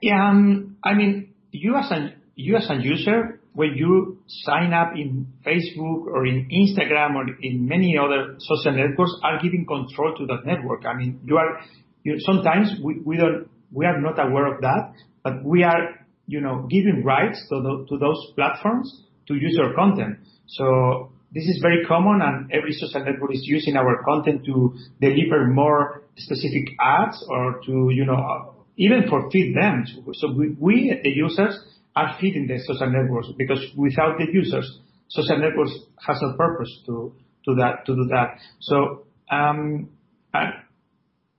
Yeah, 0.02 0.30
um, 0.30 0.78
I 0.84 0.94
mean, 0.94 1.34
you 1.52 1.76
as 1.76 1.92
a 1.92 2.14
you 2.36 2.56
as 2.56 2.70
a 2.70 2.76
user, 2.76 3.42
when 3.54 3.74
you 3.76 4.20
sign 4.28 4.74
up 4.74 4.94
in 4.96 5.28
Facebook 5.46 6.06
or 6.06 6.26
in 6.26 6.48
Instagram 6.50 7.16
or 7.16 7.26
in 7.42 7.68
many 7.68 7.98
other 7.98 8.36
social 8.40 8.72
networks, 8.72 9.14
are 9.24 9.42
giving 9.42 9.66
control 9.66 10.16
to 10.18 10.26
that 10.28 10.46
network. 10.46 10.86
I 10.86 10.96
mean, 10.96 11.20
you 11.26 11.38
are 11.38 11.60
you, 12.04 12.16
sometimes 12.20 12.80
we, 12.82 13.00
we 13.04 13.18
don't 13.18 13.50
we 13.72 13.86
are 13.86 14.00
not 14.00 14.20
aware 14.20 14.54
of 14.54 14.62
that, 14.62 14.94
but 15.24 15.44
we 15.44 15.64
are 15.64 16.06
you 16.28 16.42
know 16.42 16.68
giving 16.70 17.04
rights 17.04 17.44
to 17.50 17.56
the, 17.62 17.86
to 17.90 17.98
those 17.98 18.32
platforms 18.36 19.04
to 19.30 19.36
use 19.36 19.56
your 19.56 19.74
content. 19.74 20.18
So 20.48 21.14
this 21.32 21.46
is 21.46 21.60
very 21.62 21.86
common, 21.86 22.22
and 22.22 22.52
every 22.52 22.74
social 22.74 23.06
network 23.06 23.34
is 23.34 23.44
using 23.46 23.78
our 23.78 24.04
content 24.04 24.44
to 24.46 24.76
deliver 25.00 25.48
more 25.48 26.04
specific 26.18 26.76
ads 26.82 27.24
or 27.30 27.62
to 27.66 27.90
you 27.94 28.06
know 28.06 28.60
even 28.80 29.04
for 29.10 29.30
feed 29.30 29.56
them. 29.56 29.86
So 30.14 30.32
we, 30.32 30.56
we, 30.58 31.00
the 31.04 31.10
users, 31.10 31.60
are 31.96 32.16
feeding 32.20 32.48
the 32.48 32.60
social 32.66 32.90
networks 32.90 33.28
because 33.38 33.60
without 33.76 34.18
the 34.18 34.26
users, 34.32 34.80
social 35.10 35.38
networks 35.38 35.72
has 36.08 36.18
a 36.24 36.38
purpose 36.38 36.82
to, 36.86 37.14
to 37.46 37.56
that, 37.56 37.86
to 37.86 37.94
do 37.94 38.08
that. 38.10 38.38
So, 38.62 39.06
um, 39.30 39.90
and, 40.34 40.54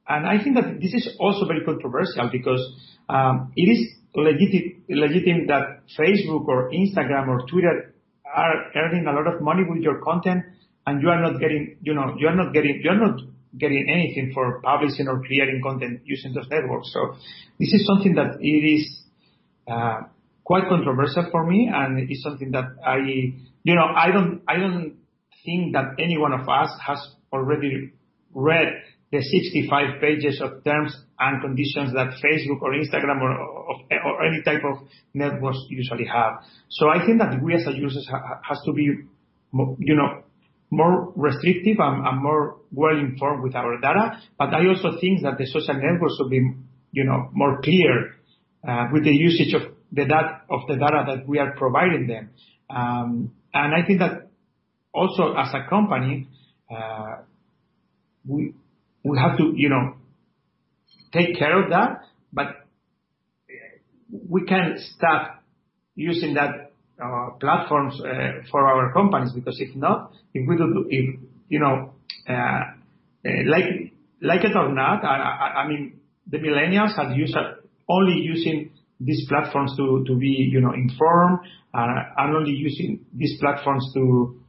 and 0.07 0.27
I 0.27 0.43
think 0.43 0.57
that 0.57 0.81
this 0.81 0.93
is 0.93 1.17
also 1.19 1.47
very 1.47 1.65
controversial 1.65 2.29
because, 2.31 2.61
um, 3.09 3.53
it 3.57 3.63
is 3.63 3.89
legitimate 4.15 5.47
that 5.49 5.83
Facebook 5.99 6.47
or 6.49 6.71
Instagram 6.71 7.29
or 7.29 7.47
Twitter 7.47 7.95
are 8.25 8.71
earning 8.77 9.07
a 9.07 9.13
lot 9.13 9.27
of 9.27 9.41
money 9.41 9.63
with 9.69 9.83
your 9.83 10.01
content 10.03 10.45
and 10.87 11.03
you 11.03 11.09
are 11.09 11.21
not 11.21 11.41
getting, 11.41 11.77
you 11.83 11.95
know, 11.95 12.15
you 12.19 12.29
are 12.29 12.35
not 12.35 12.53
getting, 12.53 12.81
you 12.83 12.91
are 12.91 12.99
not 12.99 13.21
getting 13.59 13.87
anything 13.89 14.33
for 14.33 14.61
publishing 14.63 15.09
or 15.09 15.21
creating 15.23 15.61
content 15.63 16.01
using 16.05 16.33
those 16.33 16.47
networks. 16.51 16.93
So 16.93 17.15
this 17.59 17.73
is 17.73 17.87
something 17.87 18.15
that 18.15 18.39
it 18.41 18.47
is 18.47 19.03
uh, 19.69 20.03
quite 20.45 20.69
controversial 20.69 21.29
for 21.31 21.47
me, 21.47 21.71
and 21.73 22.11
it's 22.11 22.23
something 22.23 22.51
that 22.53 22.65
I, 22.85 22.97
you 22.97 23.75
know, 23.75 23.87
I 23.95 24.11
don't, 24.11 24.43
I 24.49 24.57
don't 24.57 24.97
think 25.45 25.75
that 25.75 25.95
any 25.99 26.19
one 26.19 26.33
of 26.33 26.49
us 26.49 26.71
has 26.87 26.99
already 27.33 27.93
read 28.35 28.69
the 29.13 29.21
65 29.21 30.01
pages 30.01 30.41
of 30.41 30.63
terms 30.63 30.97
and 31.19 31.43
conditions 31.43 31.93
that 31.95 32.15
Facebook 32.23 32.63
or 32.63 32.73
Instagram 32.73 33.21
or, 33.21 34.25
any 34.25 34.43
type 34.43 34.63
of 34.65 34.87
networks 35.15 35.59
usually 35.69 36.07
have. 36.07 36.35
So 36.71 36.89
I 36.89 37.05
think 37.05 37.19
that 37.19 37.43
we 37.43 37.55
as 37.55 37.67
users 37.75 38.07
ha- 38.09 38.41
has 38.49 38.61
to 38.67 38.73
be, 38.73 38.83
you 38.83 39.97
know, 39.97 40.23
more 40.71 41.13
restrictive 41.17 41.77
and, 41.81 42.23
more 42.23 42.59
well 42.73 42.97
informed 42.97 43.43
with 43.43 43.57
our 43.57 43.81
data. 43.81 44.21
But 44.39 44.55
I 44.55 44.69
also 44.69 45.01
think 45.01 45.23
that 45.23 45.39
the 45.39 45.47
social 45.47 45.75
networks 45.75 46.17
should 46.17 46.31
be, 46.31 46.53
you 46.93 47.05
know, 47.05 47.31
more 47.33 47.61
clear 47.63 48.15
uh, 48.67 48.87
with 48.93 49.05
the 49.05 49.13
usage 49.13 49.55
of 49.55 49.63
the 49.91 50.05
data 50.05 50.43
of 50.49 50.61
the 50.69 50.75
data 50.77 51.05
that 51.09 51.29
we 51.29 51.41
are 51.41 51.53
providing 51.57 52.07
them. 52.07 52.31
Um, 52.69 53.33
and 53.53 53.75
I 53.75 53.85
think 53.85 53.99
that 53.99 54.31
also 54.95 55.35
as 55.35 55.53
a 55.53 55.69
company, 55.69 56.29
uh, 56.71 57.23
we 59.03 59.19
have 59.19 59.37
to, 59.39 59.53
you 59.57 59.69
know, 59.69 59.95
take 61.13 61.39
care 61.39 61.63
of 61.63 61.71
that, 61.71 62.03
but 62.33 62.49
we 64.29 64.45
can 64.45 64.77
stop 64.97 65.43
using 65.95 66.35
that 66.35 66.73
uh, 67.03 67.31
platforms 67.41 68.01
uh, 68.01 68.43
for 68.51 68.67
our 68.67 68.93
companies, 68.93 69.33
because 69.33 69.61
if 69.61 69.75
not, 69.75 70.13
if 70.35 70.49
we 70.49 70.57
do, 70.57 70.87
if, 70.89 71.21
you 71.49 71.59
know, 71.59 71.95
uh, 72.29 72.61
like 73.25 73.93
like 74.23 74.45
it 74.45 74.55
or 74.55 74.73
not, 74.75 75.05
I 75.05 75.67
mean, 75.67 76.01
the 76.27 76.39
millennials 76.39 76.97
are 76.99 77.57
only 77.89 78.21
using 78.21 78.71
these 79.01 79.27
platforms 79.29 79.75
to 79.77 80.05
to 80.07 80.17
be, 80.17 80.49
you 80.53 80.61
know, 80.61 80.73
informed, 80.73 81.41
and 81.73 82.37
only 82.37 82.53
using 82.53 83.05
these 83.15 83.39
platforms 83.41 83.91
to 83.95 84.40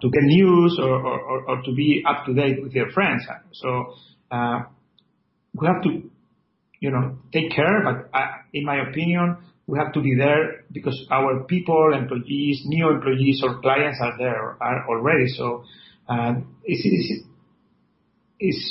to 0.00 0.10
get 0.10 0.22
news 0.22 0.78
or 0.82 1.62
to 1.64 1.72
be 1.74 2.02
up 2.06 2.24
to 2.26 2.34
date 2.34 2.62
with 2.62 2.72
their 2.72 2.90
friends. 2.90 3.22
So 3.52 3.94
We 5.54 5.66
have 5.66 5.82
to, 5.82 6.02
you 6.80 6.90
know, 6.90 7.18
take 7.32 7.50
care, 7.52 7.82
but 7.84 8.10
in 8.54 8.64
my 8.64 8.88
opinion, 8.88 9.36
we 9.70 9.78
have 9.78 9.92
to 9.92 10.00
be 10.00 10.16
there 10.16 10.64
because 10.72 11.06
our 11.10 11.44
people, 11.44 11.92
employees, 11.94 12.62
new 12.64 12.90
employees 12.90 13.40
or 13.44 13.60
clients 13.60 13.98
are 14.02 14.18
there 14.18 14.56
are 14.60 14.86
already. 14.88 15.26
So 15.28 15.64
uh, 16.08 16.34
it's, 16.64 17.24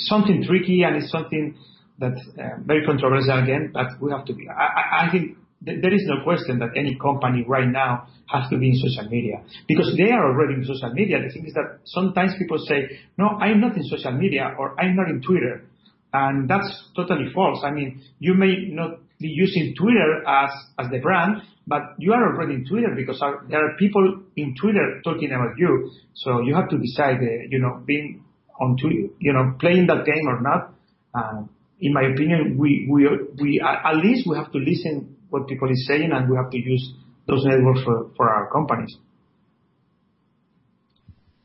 something 0.08 0.44
tricky 0.46 0.82
and 0.82 0.96
it's 0.96 1.10
something 1.10 1.56
that's 1.98 2.20
uh, 2.38 2.60
very 2.64 2.84
controversial 2.84 3.42
again, 3.42 3.70
but 3.72 3.86
we 4.00 4.10
have 4.10 4.26
to 4.26 4.34
be. 4.34 4.48
I, 4.48 5.06
I 5.06 5.10
think 5.10 5.28
th- 5.28 5.39
there 5.62 5.94
is 5.94 6.04
no 6.06 6.24
question 6.24 6.58
that 6.60 6.70
any 6.74 6.96
company 6.96 7.44
right 7.46 7.68
now 7.68 8.06
has 8.26 8.48
to 8.48 8.56
be 8.56 8.70
in 8.70 8.76
social 8.76 9.10
media 9.10 9.44
because 9.68 9.94
they 9.96 10.10
are 10.10 10.32
already 10.32 10.54
in 10.54 10.64
social 10.64 10.90
media. 10.92 11.18
The 11.20 11.30
thing 11.32 11.46
is 11.46 11.52
that 11.52 11.80
sometimes 11.84 12.32
people 12.38 12.58
say, 12.58 12.98
no, 13.18 13.28
I'm 13.28 13.60
not 13.60 13.76
in 13.76 13.84
social 13.84 14.12
media 14.12 14.54
or 14.58 14.80
I'm 14.80 14.96
not 14.96 15.08
in 15.08 15.20
Twitter. 15.20 15.64
And 16.12 16.48
that's 16.48 16.66
totally 16.96 17.30
false. 17.34 17.60
I 17.62 17.72
mean, 17.72 18.02
you 18.18 18.34
may 18.34 18.68
not 18.70 19.00
be 19.20 19.28
using 19.28 19.74
Twitter 19.78 20.26
as, 20.26 20.50
as 20.78 20.90
the 20.90 20.98
brand, 20.98 21.42
but 21.66 21.82
you 21.98 22.12
are 22.14 22.34
already 22.34 22.54
in 22.54 22.64
Twitter 22.66 22.94
because 22.96 23.20
are, 23.20 23.44
there 23.48 23.64
are 23.64 23.76
people 23.76 24.22
in 24.36 24.54
Twitter 24.58 25.02
talking 25.04 25.30
about 25.30 25.58
you. 25.58 25.90
So 26.14 26.40
you 26.40 26.54
have 26.54 26.70
to 26.70 26.78
decide, 26.78 27.16
uh, 27.16 27.46
you 27.50 27.60
know, 27.60 27.82
being 27.84 28.24
on 28.58 28.76
Twitter, 28.80 29.12
you 29.18 29.32
know, 29.34 29.54
playing 29.60 29.86
that 29.88 30.06
game 30.06 30.26
or 30.26 30.40
not. 30.40 30.72
Uh, 31.14 31.44
in 31.80 31.92
my 31.92 32.02
opinion, 32.02 32.56
we, 32.58 32.88
we, 32.90 33.06
we, 33.40 33.60
at 33.60 33.96
least 33.96 34.26
we 34.26 34.36
have 34.36 34.50
to 34.52 34.58
listen 34.58 35.16
what 35.30 35.46
people 35.48 35.70
is 35.70 35.86
saying 35.86 36.10
and 36.12 36.28
we 36.28 36.36
have 36.36 36.50
to 36.50 36.58
use 36.58 36.92
those 37.26 37.44
networks 37.44 37.80
for, 38.16 38.28
our 38.28 38.50
companies. 38.50 38.96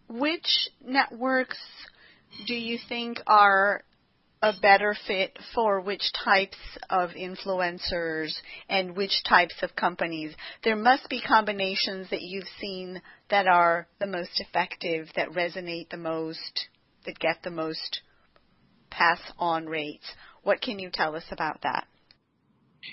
Which 0.10 0.70
networks 0.86 1.58
do 2.48 2.54
you 2.54 2.78
think 2.90 3.20
are 3.28 3.84
a 4.42 4.54
better 4.62 4.96
fit 5.08 5.38
for 5.54 5.82
which 5.82 6.04
types 6.24 6.58
of 6.90 7.12
influencers 7.12 8.32
and 8.70 8.96
which 8.96 9.24
types 9.28 9.56
of 9.62 9.76
companies? 9.76 10.36
There 10.64 10.76
must 10.76 11.10
be 11.10 11.22
combinations 11.22 12.10
that 12.10 12.22
you've 12.22 12.48
seen 12.60 13.02
that 13.30 13.48
are 13.48 13.88
the 14.00 14.08
most 14.08 14.40
effective, 14.40 15.08
that 15.16 15.30
resonate 15.30 15.90
the 15.90 15.98
most, 15.98 16.68
that 17.06 17.20
get 17.20 17.38
the 17.44 17.52
most 17.52 18.02
pass 18.90 19.20
on 19.38 19.66
rates. 19.66 20.06
What 20.44 20.62
can 20.62 20.80
you 20.80 20.90
tell 20.94 21.16
us 21.16 21.26
about 21.32 21.62
that? 21.64 21.88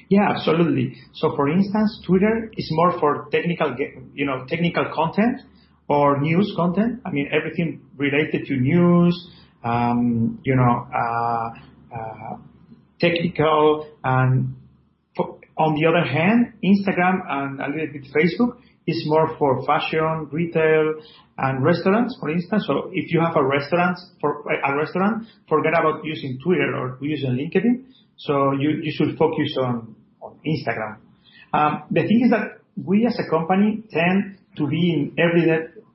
Yeah, 0.08 0.30
absolutely. 0.34 0.96
So 1.14 1.34
for 1.36 1.48
instance, 1.48 2.02
Twitter 2.06 2.50
is 2.56 2.68
more 2.72 2.98
for 2.98 3.28
technical, 3.30 3.74
you 4.14 4.26
know, 4.26 4.44
technical 4.46 4.86
content 4.94 5.40
or 5.88 6.20
news 6.20 6.52
content. 6.56 7.00
I 7.04 7.10
mean, 7.10 7.28
everything 7.32 7.82
related 7.96 8.46
to 8.46 8.56
news, 8.56 9.28
um, 9.64 10.40
you 10.44 10.56
know, 10.56 10.86
uh, 10.94 11.96
uh, 11.96 12.36
technical. 13.00 13.88
And 14.04 14.54
on 15.58 15.74
the 15.74 15.86
other 15.86 16.06
hand, 16.06 16.54
Instagram 16.64 17.20
and 17.28 17.60
a 17.60 17.68
little 17.68 17.92
bit 17.92 18.04
Facebook 18.14 18.58
is 18.86 19.02
more 19.06 19.36
for 19.38 19.64
fashion, 19.64 20.28
retail, 20.32 20.94
and 21.38 21.64
restaurants, 21.64 22.16
for 22.20 22.30
instance. 22.30 22.64
So 22.66 22.90
if 22.92 23.12
you 23.12 23.20
have 23.20 23.36
a 23.36 23.44
restaurant, 23.44 23.98
for 24.20 24.42
a 24.42 24.76
restaurant, 24.76 25.26
forget 25.48 25.72
about 25.78 26.04
using 26.04 26.38
Twitter 26.42 26.74
or 26.76 26.98
using 27.00 27.30
LinkedIn. 27.30 27.84
So 28.26 28.52
you, 28.52 28.80
you 28.82 28.92
should 28.92 29.16
focus 29.18 29.56
on, 29.60 29.96
on 30.20 30.38
Instagram. 30.46 30.98
Um, 31.52 31.82
the 31.90 32.02
thing 32.02 32.22
is 32.24 32.30
that 32.30 32.60
we 32.76 33.06
as 33.06 33.18
a 33.18 33.28
company 33.28 33.82
tend 33.90 34.38
to 34.56 34.66
be 34.66 34.92
in 34.92 35.16
every 35.18 35.44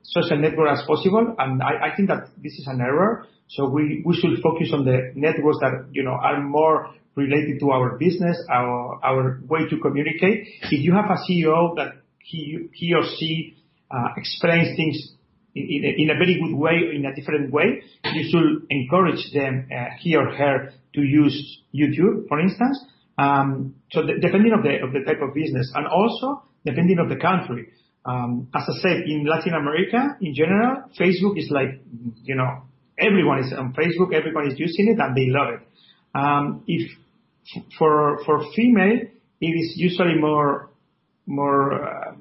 social 0.02 0.38
network 0.38 0.70
as 0.70 0.84
possible, 0.86 1.34
and 1.38 1.62
I, 1.62 1.94
think 1.96 2.08
that 2.08 2.28
this 2.36 2.52
is 2.52 2.66
an 2.66 2.80
error. 2.80 3.26
So 3.48 3.68
we, 3.68 4.02
we 4.04 4.14
should 4.14 4.42
focus 4.42 4.70
on 4.72 4.84
the 4.84 5.12
networks 5.14 5.58
that, 5.60 5.88
you 5.92 6.02
know, 6.02 6.12
are 6.12 6.42
more 6.42 6.94
related 7.14 7.60
to 7.60 7.70
our 7.70 7.96
business, 7.98 8.36
our, 8.50 9.00
our 9.02 9.40
way 9.48 9.66
to 9.68 9.78
communicate. 9.78 10.48
If 10.70 10.84
you 10.84 10.94
have 10.94 11.06
a 11.06 11.18
CEO 11.28 11.74
that 11.76 12.02
he, 12.18 12.68
he 12.74 12.94
or 12.94 13.02
she 13.18 13.56
uh, 13.90 14.08
explains 14.16 14.76
things 14.76 15.12
in 15.54 15.84
a, 15.84 16.02
in 16.02 16.10
a, 16.10 16.14
very 16.14 16.38
good 16.40 16.54
way, 16.54 16.94
in 16.94 17.06
a 17.06 17.14
different 17.14 17.52
way, 17.52 17.82
you 18.12 18.28
should 18.30 18.66
encourage 18.70 19.32
them, 19.32 19.68
uh, 19.74 19.96
he 19.98 20.14
or 20.14 20.30
her, 20.30 20.72
to 20.98 21.06
use 21.06 21.62
YouTube, 21.74 22.28
for 22.28 22.40
instance. 22.40 22.84
Um, 23.16 23.74
so 23.90 24.02
depending 24.02 24.52
of 24.52 24.62
the 24.62 25.00
type 25.06 25.22
of 25.22 25.34
business, 25.34 25.70
and 25.74 25.86
also 25.86 26.42
depending 26.64 26.98
of 26.98 27.08
the 27.08 27.16
country. 27.16 27.68
Um, 28.04 28.48
as 28.54 28.62
I 28.62 28.72
said, 28.80 29.02
in 29.06 29.26
Latin 29.26 29.54
America, 29.54 30.16
in 30.20 30.34
general, 30.34 30.84
Facebook 30.98 31.38
is 31.38 31.50
like, 31.50 31.80
you 32.22 32.36
know, 32.36 32.62
everyone 32.98 33.40
is 33.40 33.52
on 33.52 33.74
Facebook, 33.74 34.14
everyone 34.14 34.50
is 34.50 34.58
using 34.58 34.88
it, 34.88 34.98
and 35.00 35.16
they 35.16 35.28
love 35.28 35.54
it. 35.54 35.60
Um, 36.14 36.64
if 36.66 36.90
for 37.78 38.20
for 38.24 38.44
female, 38.54 39.00
it 39.40 39.46
is 39.46 39.74
usually 39.76 40.18
more 40.18 40.70
more. 41.26 41.84
Uh, 41.84 42.14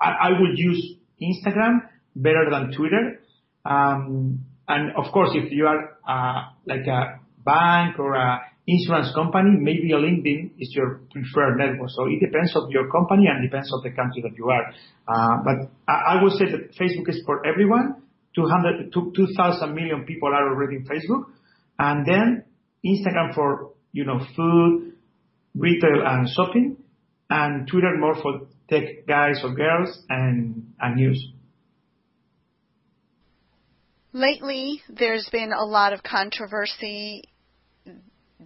I, 0.00 0.30
would 0.40 0.58
use 0.58 0.94
Instagram 1.20 1.80
better 2.16 2.48
than 2.50 2.72
Twitter. 2.72 3.20
And 4.70 4.92
of 4.96 5.12
course, 5.12 5.30
if 5.34 5.50
you 5.52 5.66
are 5.66 5.98
uh, 6.08 6.50
like 6.64 6.86
a 6.86 7.19
bank 7.44 7.98
or 7.98 8.14
a 8.14 8.40
insurance 8.66 9.12
company, 9.14 9.56
maybe 9.58 9.90
LinkedIn 9.92 10.52
is 10.58 10.72
your 10.74 11.00
preferred 11.10 11.56
network. 11.58 11.90
So 11.90 12.06
it 12.06 12.20
depends 12.20 12.54
of 12.54 12.70
your 12.70 12.90
company 12.90 13.26
and 13.26 13.42
depends 13.42 13.72
of 13.74 13.82
the 13.82 13.90
country 13.90 14.22
that 14.22 14.36
you 14.36 14.48
are. 14.48 14.70
Uh, 15.08 15.42
but 15.44 15.70
I, 15.88 16.16
I 16.18 16.22
would 16.22 16.32
say 16.32 16.46
that 16.46 16.72
Facebook 16.78 17.08
is 17.08 17.22
for 17.26 17.44
everyone. 17.46 18.02
200, 18.36 18.92
2,000 18.92 19.74
million 19.74 20.04
people 20.04 20.28
are 20.28 20.48
already 20.50 20.76
in 20.76 20.84
Facebook. 20.84 21.24
And 21.78 22.06
then 22.06 22.44
Instagram 22.86 23.34
for, 23.34 23.72
you 23.92 24.04
know, 24.04 24.20
food, 24.36 24.92
retail 25.54 26.02
and 26.06 26.28
shopping 26.28 26.76
and 27.28 27.66
Twitter 27.66 27.96
more 27.98 28.14
for 28.14 28.46
tech 28.68 29.06
guys 29.06 29.40
or 29.42 29.54
girls 29.54 29.98
and, 30.08 30.72
and 30.80 30.96
news. 30.96 31.32
Lately, 34.12 34.82
there's 34.88 35.28
been 35.30 35.52
a 35.52 35.64
lot 35.64 35.92
of 35.92 36.02
controversy. 36.02 37.29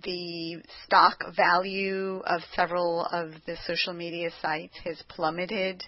The 0.02 0.62
stock 0.84 1.18
value 1.36 2.20
of 2.26 2.42
several 2.54 3.06
of 3.06 3.32
the 3.46 3.56
social 3.66 3.92
media 3.92 4.30
sites 4.42 4.76
has 4.84 5.00
plummeted, 5.08 5.82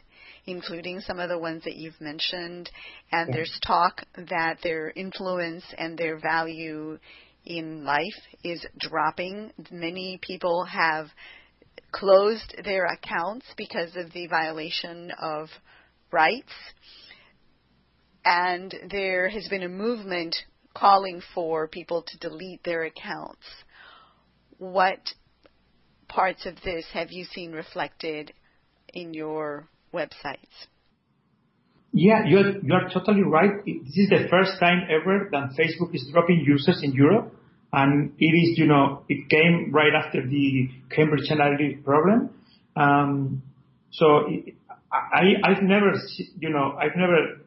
including 0.46 1.00
some 1.00 1.18
of 1.18 1.28
the 1.28 1.38
ones 1.38 1.64
that 1.64 1.76
you've 1.76 2.00
mentioned. 2.00 2.70
And 3.10 3.32
there's 3.32 3.58
talk 3.66 4.02
that 4.16 4.58
their 4.62 4.90
influence 4.90 5.64
and 5.76 5.98
their 5.98 6.18
value 6.18 6.98
in 7.44 7.84
life 7.84 8.02
is 8.44 8.64
dropping. 8.78 9.52
Many 9.70 10.18
people 10.22 10.64
have 10.64 11.08
closed 11.90 12.54
their 12.64 12.86
accounts 12.86 13.46
because 13.56 13.96
of 13.96 14.12
the 14.12 14.26
violation 14.28 15.10
of 15.20 15.48
rights 16.12 16.52
and 18.26 18.74
there 18.90 19.28
has 19.28 19.46
been 19.48 19.62
a 19.62 19.68
movement 19.68 20.34
calling 20.74 21.22
for 21.32 21.68
people 21.68 22.02
to 22.02 22.18
delete 22.18 22.62
their 22.64 22.82
accounts. 22.82 23.46
What 24.58 25.00
parts 26.08 26.46
of 26.46 26.56
this 26.64 26.86
have 26.92 27.10
you 27.10 27.24
seen 27.24 27.52
reflected 27.52 28.32
in 28.94 29.12
your 29.12 29.68
websites? 29.92 30.66
Yeah, 31.92 32.24
you're, 32.26 32.58
you're 32.62 32.88
totally 32.92 33.22
right. 33.22 33.64
This 33.64 33.96
is 33.96 34.08
the 34.10 34.26
first 34.30 34.58
time 34.60 34.82
ever 34.90 35.28
that 35.32 35.50
Facebook 35.58 35.94
is 35.94 36.06
dropping 36.12 36.44
users 36.46 36.80
in 36.82 36.92
Europe. 36.92 37.34
And 37.72 38.12
it 38.18 38.24
is, 38.24 38.58
you 38.58 38.66
know, 38.66 39.02
it 39.08 39.28
came 39.28 39.72
right 39.72 39.92
after 39.94 40.26
the 40.26 40.68
Cambridge 40.94 41.28
Analytica 41.30 41.84
problem. 41.84 42.30
Um, 42.76 43.42
so 43.90 44.26
it, 44.28 44.54
I, 44.92 45.34
I've 45.42 45.62
never, 45.62 45.92
you 46.38 46.50
know, 46.50 46.76
I've 46.78 46.96
never 46.96 47.42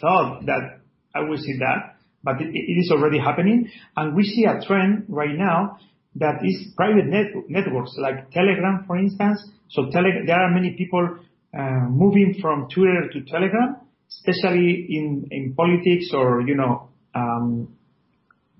thought 0.00 0.46
that 0.46 0.80
I 1.14 1.20
will 1.20 1.38
see 1.38 1.58
that, 1.58 1.96
but 2.22 2.40
it, 2.40 2.48
it 2.52 2.80
is 2.80 2.90
already 2.90 3.18
happening. 3.18 3.70
And 3.96 4.16
we 4.16 4.24
see 4.24 4.44
a 4.44 4.64
trend 4.66 5.04
right 5.08 5.36
now 5.36 5.78
that 6.16 6.44
is 6.44 6.72
private 6.76 7.06
net, 7.06 7.26
networks 7.48 7.94
like 7.98 8.30
Telegram, 8.30 8.84
for 8.86 8.96
instance. 8.96 9.42
So 9.70 9.90
there 9.92 10.40
are 10.40 10.50
many 10.50 10.74
people 10.76 11.18
uh, 11.56 11.88
moving 11.90 12.36
from 12.40 12.68
Twitter 12.72 13.08
to 13.12 13.20
Telegram, 13.24 13.76
especially 14.08 14.86
in, 14.90 15.54
politics 15.56 16.10
or, 16.12 16.42
you 16.42 16.54
know, 16.54 16.88
um, 17.14 17.76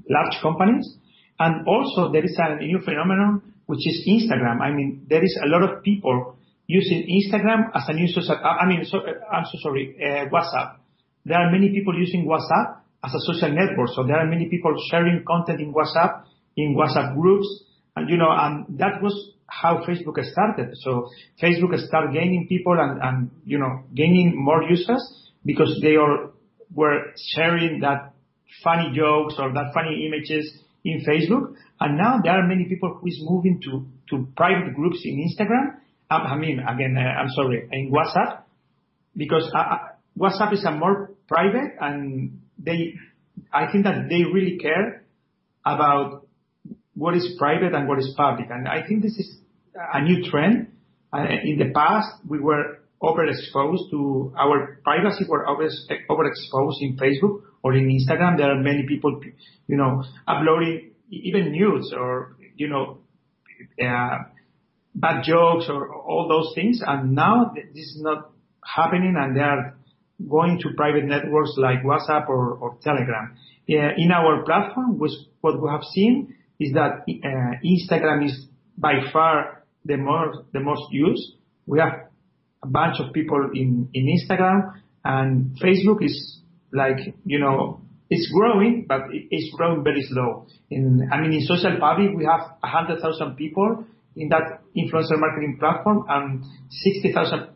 large 0.09 0.41
companies. 0.43 0.97
And 1.39 1.67
also 1.67 2.13
there 2.13 2.25
is 2.25 2.37
a 2.39 2.57
new 2.57 2.81
phenomenon 2.85 3.43
which 3.67 3.87
is 3.87 4.07
Instagram. 4.09 4.61
I 4.61 4.71
mean, 4.73 5.07
there 5.09 5.25
is 5.25 5.39
a 5.43 5.49
lot 5.49 5.63
of 5.63 5.83
people 5.83 6.37
using 6.67 7.07
Instagram 7.07 7.71
as 7.75 7.85
a 7.89 7.93
new 7.93 8.09
social, 8.09 8.37
I 8.37 8.67
mean, 8.67 8.85
so, 8.85 8.99
I'm 8.99 9.45
so 9.45 9.59
sorry, 9.63 9.97
uh, 10.01 10.29
WhatsApp 10.29 10.77
there 11.25 11.39
are 11.39 11.51
many 11.51 11.71
people 11.71 11.97
using 11.99 12.27
WhatsApp 12.27 12.85
as 13.03 13.13
a 13.15 13.21
social 13.33 13.49
network. 13.49 13.89
So 13.97 14.05
there 14.05 14.17
are 14.17 14.27
many 14.27 14.49
people 14.49 14.75
sharing 14.91 15.25
content 15.27 15.61
in 15.61 15.73
WhatsApp, 15.73 16.25
in 16.57 16.77
WhatsApp 16.77 17.15
groups, 17.15 17.47
and 17.97 18.09
you 18.09 18.17
know, 18.17 18.31
and 18.31 18.79
that 18.79 19.03
was 19.03 19.35
how 19.47 19.85
Facebook 19.87 20.23
started. 20.25 20.75
So 20.83 21.09
Facebook 21.43 21.79
started 21.87 22.13
gaining 22.13 22.47
people 22.49 22.77
and, 22.79 23.01
and 23.03 23.31
you 23.45 23.59
know, 23.59 23.85
gaining 23.95 24.33
more 24.35 24.63
users 24.63 25.03
because 25.45 25.79
they 25.83 25.97
all 25.97 26.33
were 26.75 27.13
sharing 27.35 27.81
that 27.81 28.15
funny 28.63 28.93
jokes 28.95 29.35
or 29.39 29.53
that 29.53 29.73
funny 29.75 30.07
images 30.07 30.53
in 30.85 31.05
Facebook. 31.07 31.55
And 31.81 31.97
now 31.99 32.21
there 32.23 32.33
are 32.33 32.47
many 32.47 32.67
people 32.69 32.99
who 33.01 33.07
is 33.07 33.19
moving 33.23 33.61
to, 33.65 33.87
to 34.11 34.29
private 34.37 34.75
groups 34.75 35.01
in 35.05 35.29
Instagram. 35.29 35.81
I 36.11 36.37
mean, 36.37 36.61
again, 36.61 36.97
uh, 36.97 37.01
I'm 37.01 37.29
sorry, 37.31 37.69
in 37.73 37.91
WhatsApp, 37.91 38.43
because 39.17 39.51
uh, 39.55 39.59
uh, 39.59 39.79
WhatsApp 40.19 40.53
is 40.53 40.65
a 40.65 40.71
more 40.73 41.11
private 41.29 41.73
and 41.81 42.41
they, 42.59 42.95
I 43.53 43.71
think 43.73 43.85
that 43.85 44.09
they 44.09 44.25
really 44.25 44.59
care 44.59 45.05
about 45.65 46.24
what 46.95 47.17
is 47.17 47.35
private 47.39 47.75
and 47.75 47.89
what 47.89 47.99
is 47.99 48.13
public. 48.17 48.49
And 48.51 48.69
I 48.69 48.87
think 48.87 49.03
this 49.03 49.17
is 49.19 49.37
a 49.75 50.03
new 50.03 50.29
trend. 50.31 50.69
In 51.13 51.59
the 51.59 51.73
past, 51.75 52.09
we 52.29 52.41
were 52.41 52.79
overexposed 53.03 53.91
to 53.91 54.33
our 54.39 54.81
privacy 54.83 55.25
we 55.25 55.31
were 55.31 55.47
overexposed 55.47 56.81
in 56.81 56.97
Facebook 56.97 57.43
or 57.63 57.75
in 57.75 57.89
Instagram. 57.89 58.37
There 58.37 58.51
are 58.51 58.61
many 58.61 58.85
people, 58.87 59.21
you 59.67 59.77
know, 59.77 60.03
uploading 60.27 60.93
even 61.11 61.53
nudes 61.53 61.93
or, 61.93 62.37
you 62.57 62.69
know, 62.69 62.99
uh, 63.83 64.19
bad 64.95 65.25
jokes 65.25 65.67
or 65.69 65.95
all 65.95 66.29
those 66.29 66.53
things. 66.55 66.81
And 66.87 67.15
now 67.15 67.53
this 67.55 67.87
is 67.87 68.01
not 68.01 68.31
happening 68.65 69.15
and 69.19 69.37
they 69.37 69.41
are 69.41 69.77
going 70.29 70.59
to 70.61 70.71
private 70.77 71.05
networks 71.05 71.55
like 71.57 71.83
WhatsApp 71.83 72.29
or, 72.29 72.79
Telegram. 72.83 73.37
In 73.67 74.11
our 74.13 74.45
platform, 74.45 74.99
what 74.99 75.63
we 75.63 75.69
have 75.71 75.83
seen 75.83 76.35
is 76.61 76.73
that 76.75 77.05
uh, 77.09 77.53
Instagram 77.65 78.27
is 78.27 78.47
by 78.77 78.95
far 79.13 79.65
the 79.85 79.97
most 79.97 80.93
used. 80.93 81.35
We 81.67 81.81
have 81.81 82.09
a 82.63 82.67
bunch 82.67 83.01
of 83.01 83.13
people 83.13 83.51
in, 83.55 83.89
in 83.93 84.07
Instagram 84.07 84.81
and 85.05 85.57
Facebook 85.63 86.03
is 86.03 86.39
like, 86.73 87.15
you 87.25 87.39
know, 87.39 87.81
it's 88.11 88.31
growing, 88.33 88.87
but 88.89 89.03
it's 89.11 89.55
growing 89.57 89.83
very 89.83 90.03
slow. 90.03 90.47
In, 90.71 91.09
I 91.13 91.21
mean, 91.21 91.33
in 91.33 91.47
SocialPubli, 91.47 92.17
we 92.17 92.25
have 92.25 92.57
100,000 92.61 93.37
people 93.37 93.85
in 94.17 94.29
that 94.29 94.61
influencer 94.77 95.19
marketing 95.19 95.57
platform, 95.59 96.05
and 96.09 96.45
60,000 96.71 97.49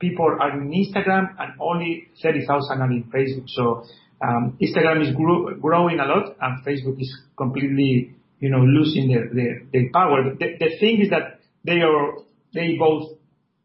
people 0.00 0.36
are 0.40 0.52
in 0.52 0.70
Instagram, 0.70 1.34
and 1.38 1.52
only 1.60 2.08
30,000 2.22 2.80
are 2.80 2.90
in 2.90 3.04
Facebook. 3.14 3.48
So 3.48 3.84
um, 4.26 4.56
Instagram 4.62 5.02
is 5.02 5.14
grow, 5.14 5.54
growing 5.60 6.00
a 6.00 6.06
lot, 6.06 6.36
and 6.40 6.64
Facebook 6.64 7.00
is 7.00 7.14
completely, 7.36 8.14
you 8.40 8.50
know, 8.50 8.60
losing 8.60 9.08
their 9.08 9.28
their, 9.72 9.90
power. 9.92 10.34
The, 10.38 10.76
thing 10.80 11.00
is 11.02 11.10
that 11.10 11.40
they 11.64 11.80
are 11.80 12.18
they 12.54 12.76
both 12.78 13.12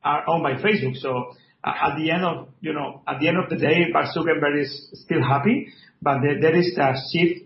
are 0.03 0.23
owned 0.27 0.43
by 0.43 0.53
Facebook. 0.53 0.97
So 0.97 1.33
uh, 1.63 1.73
at 1.81 1.97
the 1.97 2.11
end 2.11 2.23
of 2.23 2.49
you 2.61 2.73
know 2.73 3.01
at 3.07 3.19
the 3.19 3.27
end 3.27 3.37
of 3.37 3.49
the 3.49 3.57
day, 3.57 3.85
Mark 3.91 4.07
Zuckerberg 4.15 4.61
is 4.61 4.89
still 4.93 5.21
happy, 5.23 5.69
but 6.01 6.19
there, 6.21 6.55
is 6.55 6.77
a 6.77 6.93
shift 7.11 7.45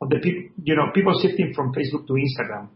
of 0.00 0.10
the 0.10 0.50
you 0.62 0.76
know 0.76 0.90
people 0.94 1.18
shifting 1.20 1.54
from 1.54 1.72
Facebook 1.72 2.06
to 2.06 2.12
Instagram. 2.12 2.68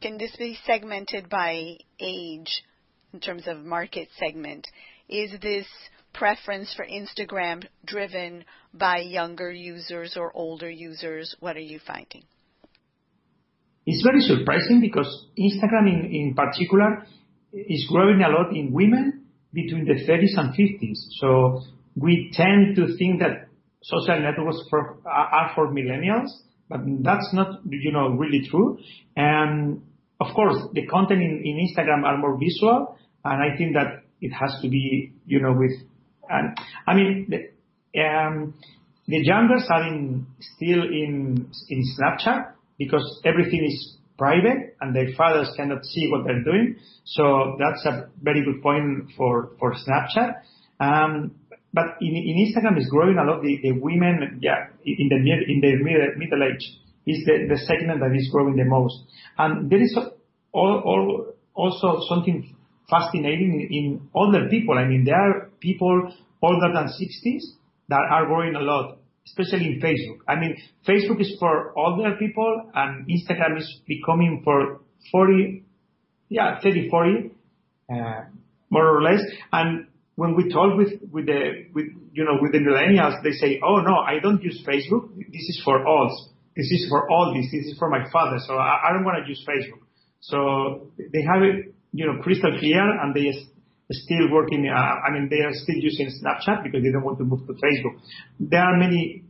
Can 0.00 0.16
this 0.16 0.34
be 0.36 0.56
segmented 0.66 1.28
by 1.28 1.76
age 2.00 2.64
in 3.12 3.20
terms 3.20 3.46
of 3.46 3.58
market 3.58 4.08
segment? 4.18 4.66
Is 5.08 5.32
this 5.42 5.66
preference 6.14 6.74
for 6.74 6.86
Instagram 6.86 7.64
driven 7.84 8.44
by 8.72 8.98
younger 8.98 9.50
users 9.50 10.16
or 10.16 10.30
older 10.34 10.70
users? 10.70 11.34
What 11.40 11.56
are 11.56 11.60
you 11.60 11.80
finding? 11.84 12.24
It's 13.86 14.04
very 14.04 14.20
surprising 14.20 14.80
because 14.80 15.26
Instagram 15.38 15.88
in, 15.88 16.10
in 16.12 16.34
particular 16.34 17.06
is 17.52 17.86
growing 17.90 18.22
a 18.22 18.28
lot 18.28 18.54
in 18.54 18.72
women 18.72 19.24
between 19.52 19.84
the 19.84 19.94
30s 19.94 20.38
and 20.38 20.54
50s. 20.54 20.98
So 21.20 21.62
we 21.96 22.30
tend 22.32 22.76
to 22.76 22.96
think 22.96 23.20
that 23.20 23.48
social 23.82 24.20
networks 24.20 24.62
for, 24.68 24.98
are 25.06 25.52
for 25.54 25.72
millennials, 25.72 26.28
but 26.68 26.80
that's 27.02 27.30
not, 27.32 27.60
you 27.68 27.92
know, 27.92 28.10
really 28.10 28.46
true. 28.48 28.78
And 29.16 29.82
of 30.20 30.34
course, 30.34 30.56
the 30.72 30.86
content 30.86 31.22
in, 31.22 31.42
in 31.44 31.68
Instagram 31.68 32.04
are 32.04 32.18
more 32.18 32.38
visual, 32.38 32.96
and 33.24 33.42
I 33.42 33.56
think 33.56 33.74
that 33.74 34.04
it 34.20 34.30
has 34.30 34.56
to 34.62 34.68
be, 34.68 35.14
you 35.26 35.40
know, 35.40 35.52
with, 35.52 35.72
and 36.28 36.56
I 36.86 36.94
mean, 36.94 37.28
the 37.94 39.18
youngers 39.22 39.66
are 39.70 39.88
still 40.40 40.82
in, 40.82 41.50
in 41.68 41.82
Snapchat 41.98 42.52
because 42.78 43.20
everything 43.24 43.64
is 43.64 43.96
private 44.16 44.76
and 44.80 44.94
their 44.94 45.08
fathers 45.16 45.50
cannot 45.56 45.84
see 45.84 46.08
what 46.10 46.24
they're 46.26 46.44
doing. 46.44 46.76
So 47.04 47.56
that's 47.58 47.84
a 47.86 48.10
very 48.22 48.44
good 48.44 48.62
point 48.62 49.10
for, 49.16 49.52
for 49.58 49.74
Snapchat. 49.74 50.34
Um, 50.78 51.32
but 51.72 51.96
in, 52.00 52.14
in 52.16 52.46
Instagram 52.46 52.78
is 52.78 52.88
growing 52.90 53.16
a 53.18 53.24
lot. 53.24 53.42
The, 53.42 53.72
women, 53.72 54.40
in 54.42 55.08
the 55.08 55.18
middle, 56.18 56.42
age 56.42 56.78
is 57.06 57.24
the, 57.24 57.58
segment 57.66 58.00
that 58.00 58.14
is 58.14 58.28
growing 58.30 58.56
the 58.56 58.64
most. 58.64 58.94
And 59.38 59.70
there 59.70 59.82
is 59.82 59.96
also 60.52 62.00
something 62.08 62.56
fascinating 62.88 63.68
in 63.70 64.08
older 64.14 64.48
people. 64.48 64.78
I 64.78 64.84
mean, 64.84 65.04
there 65.04 65.14
are 65.16 65.50
people 65.60 66.12
older 66.42 66.72
than 66.74 66.88
60s 66.88 67.42
that 67.90 68.06
are 68.10 68.26
growing 68.26 68.54
a 68.54 68.60
lot, 68.60 68.98
especially 69.26 69.66
in 69.66 69.80
Facebook. 69.80 70.22
I 70.26 70.36
mean, 70.36 70.56
Facebook 70.88 71.20
is 71.20 71.36
for 71.38 71.76
older 71.76 72.16
people 72.18 72.70
and 72.74 73.06
Instagram 73.06 73.58
is 73.58 73.80
becoming 73.86 74.42
for 74.44 74.80
40, 75.12 75.64
yeah, 76.28 76.58
30, 76.62 76.88
40, 76.88 77.30
uh, 77.92 77.94
more 78.70 78.96
or 78.96 79.02
less. 79.02 79.20
And 79.52 79.88
when 80.14 80.36
we 80.36 80.48
talk 80.52 80.78
with, 80.78 81.00
with 81.10 81.26
the, 81.26 81.66
with, 81.74 81.86
you 82.12 82.24
know, 82.24 82.38
with 82.40 82.52
the 82.52 82.58
millennials, 82.58 83.22
they 83.22 83.32
say, 83.32 83.60
oh 83.62 83.80
no, 83.80 83.96
I 83.96 84.20
don't 84.22 84.42
use 84.42 84.64
Facebook. 84.66 85.14
This 85.16 85.46
is 85.50 85.60
for 85.64 85.80
us. 85.80 86.28
This 86.56 86.66
is 86.66 86.86
for 86.88 87.10
all 87.10 87.34
this. 87.34 87.46
This 87.50 87.72
is 87.72 87.78
for 87.78 87.90
my 87.90 88.04
father. 88.12 88.38
So 88.46 88.54
I, 88.54 88.88
I 88.88 88.92
don't 88.92 89.04
want 89.04 89.22
to 89.22 89.28
use 89.28 89.44
Facebook. 89.46 89.82
So 90.20 90.92
they 90.96 91.22
have 91.22 91.42
it, 91.42 91.74
you 91.92 92.06
know, 92.06 92.22
crystal 92.22 92.56
clear, 92.58 92.82
and 92.82 93.14
they 93.14 93.32
still 93.90 94.30
working. 94.30 94.68
Uh, 94.68 94.78
I 94.78 95.12
mean, 95.12 95.28
they 95.28 95.40
are 95.40 95.52
still 95.52 95.76
using 95.76 96.08
Snapchat 96.08 96.64
because 96.64 96.82
they 96.82 96.90
don't 96.90 97.04
want 97.04 97.18
to 97.18 97.24
move 97.24 97.46
to 97.46 97.52
Facebook. 97.54 98.00
There 98.38 98.62
are 98.62 98.76
many 98.76 99.24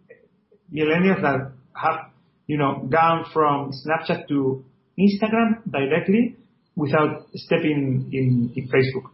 millennials 0.72 1.22
that 1.22 1.52
have, 1.74 2.10
you 2.46 2.58
know, 2.58 2.86
gone 2.90 3.26
from 3.32 3.72
Snapchat 3.72 4.28
to 4.28 4.64
Instagram 4.98 5.62
directly 5.70 6.36
without 6.76 7.26
stepping 7.34 8.10
in, 8.12 8.52
in 8.54 8.68
Facebook. 8.68 9.10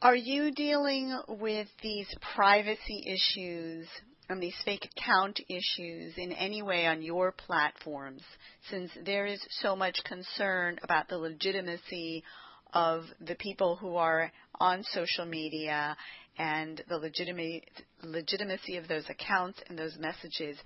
Are 0.00 0.16
you 0.16 0.50
dealing 0.50 1.16
with 1.28 1.68
these 1.80 2.08
privacy 2.34 3.04
issues 3.06 3.86
from 4.32 4.40
these 4.40 4.56
fake 4.64 4.88
account 4.96 5.38
issues 5.50 6.14
in 6.16 6.32
any 6.32 6.62
way 6.62 6.86
on 6.86 7.02
your 7.02 7.32
platforms, 7.32 8.22
since 8.70 8.90
there 9.04 9.26
is 9.26 9.38
so 9.60 9.76
much 9.76 10.02
concern 10.06 10.78
about 10.82 11.06
the 11.06 11.18
legitimacy 11.18 12.24
of 12.72 13.02
the 13.20 13.34
people 13.34 13.76
who 13.76 13.96
are 13.96 14.32
on 14.58 14.82
social 14.84 15.26
media 15.26 15.94
and 16.38 16.82
the 16.88 16.96
legitimacy 16.96 18.76
of 18.78 18.88
those 18.88 19.04
accounts 19.10 19.60
and 19.68 19.78
those 19.78 19.98
messages. 19.98 20.56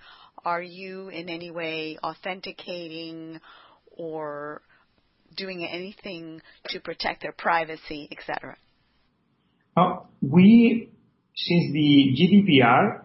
Are 0.45 0.63
you 0.63 1.09
in 1.09 1.29
any 1.29 1.51
way 1.51 1.99
authenticating 2.05 3.41
or 3.97 4.63
doing 5.37 5.67
anything 5.67 6.41
to 6.67 6.79
protect 6.79 7.21
their 7.21 7.35
privacy, 7.37 8.09
etc.? 8.13 8.57
Uh, 9.77 9.97
we, 10.23 10.89
since 11.35 11.73
the 11.73 12.15
GDPR, 12.17 13.03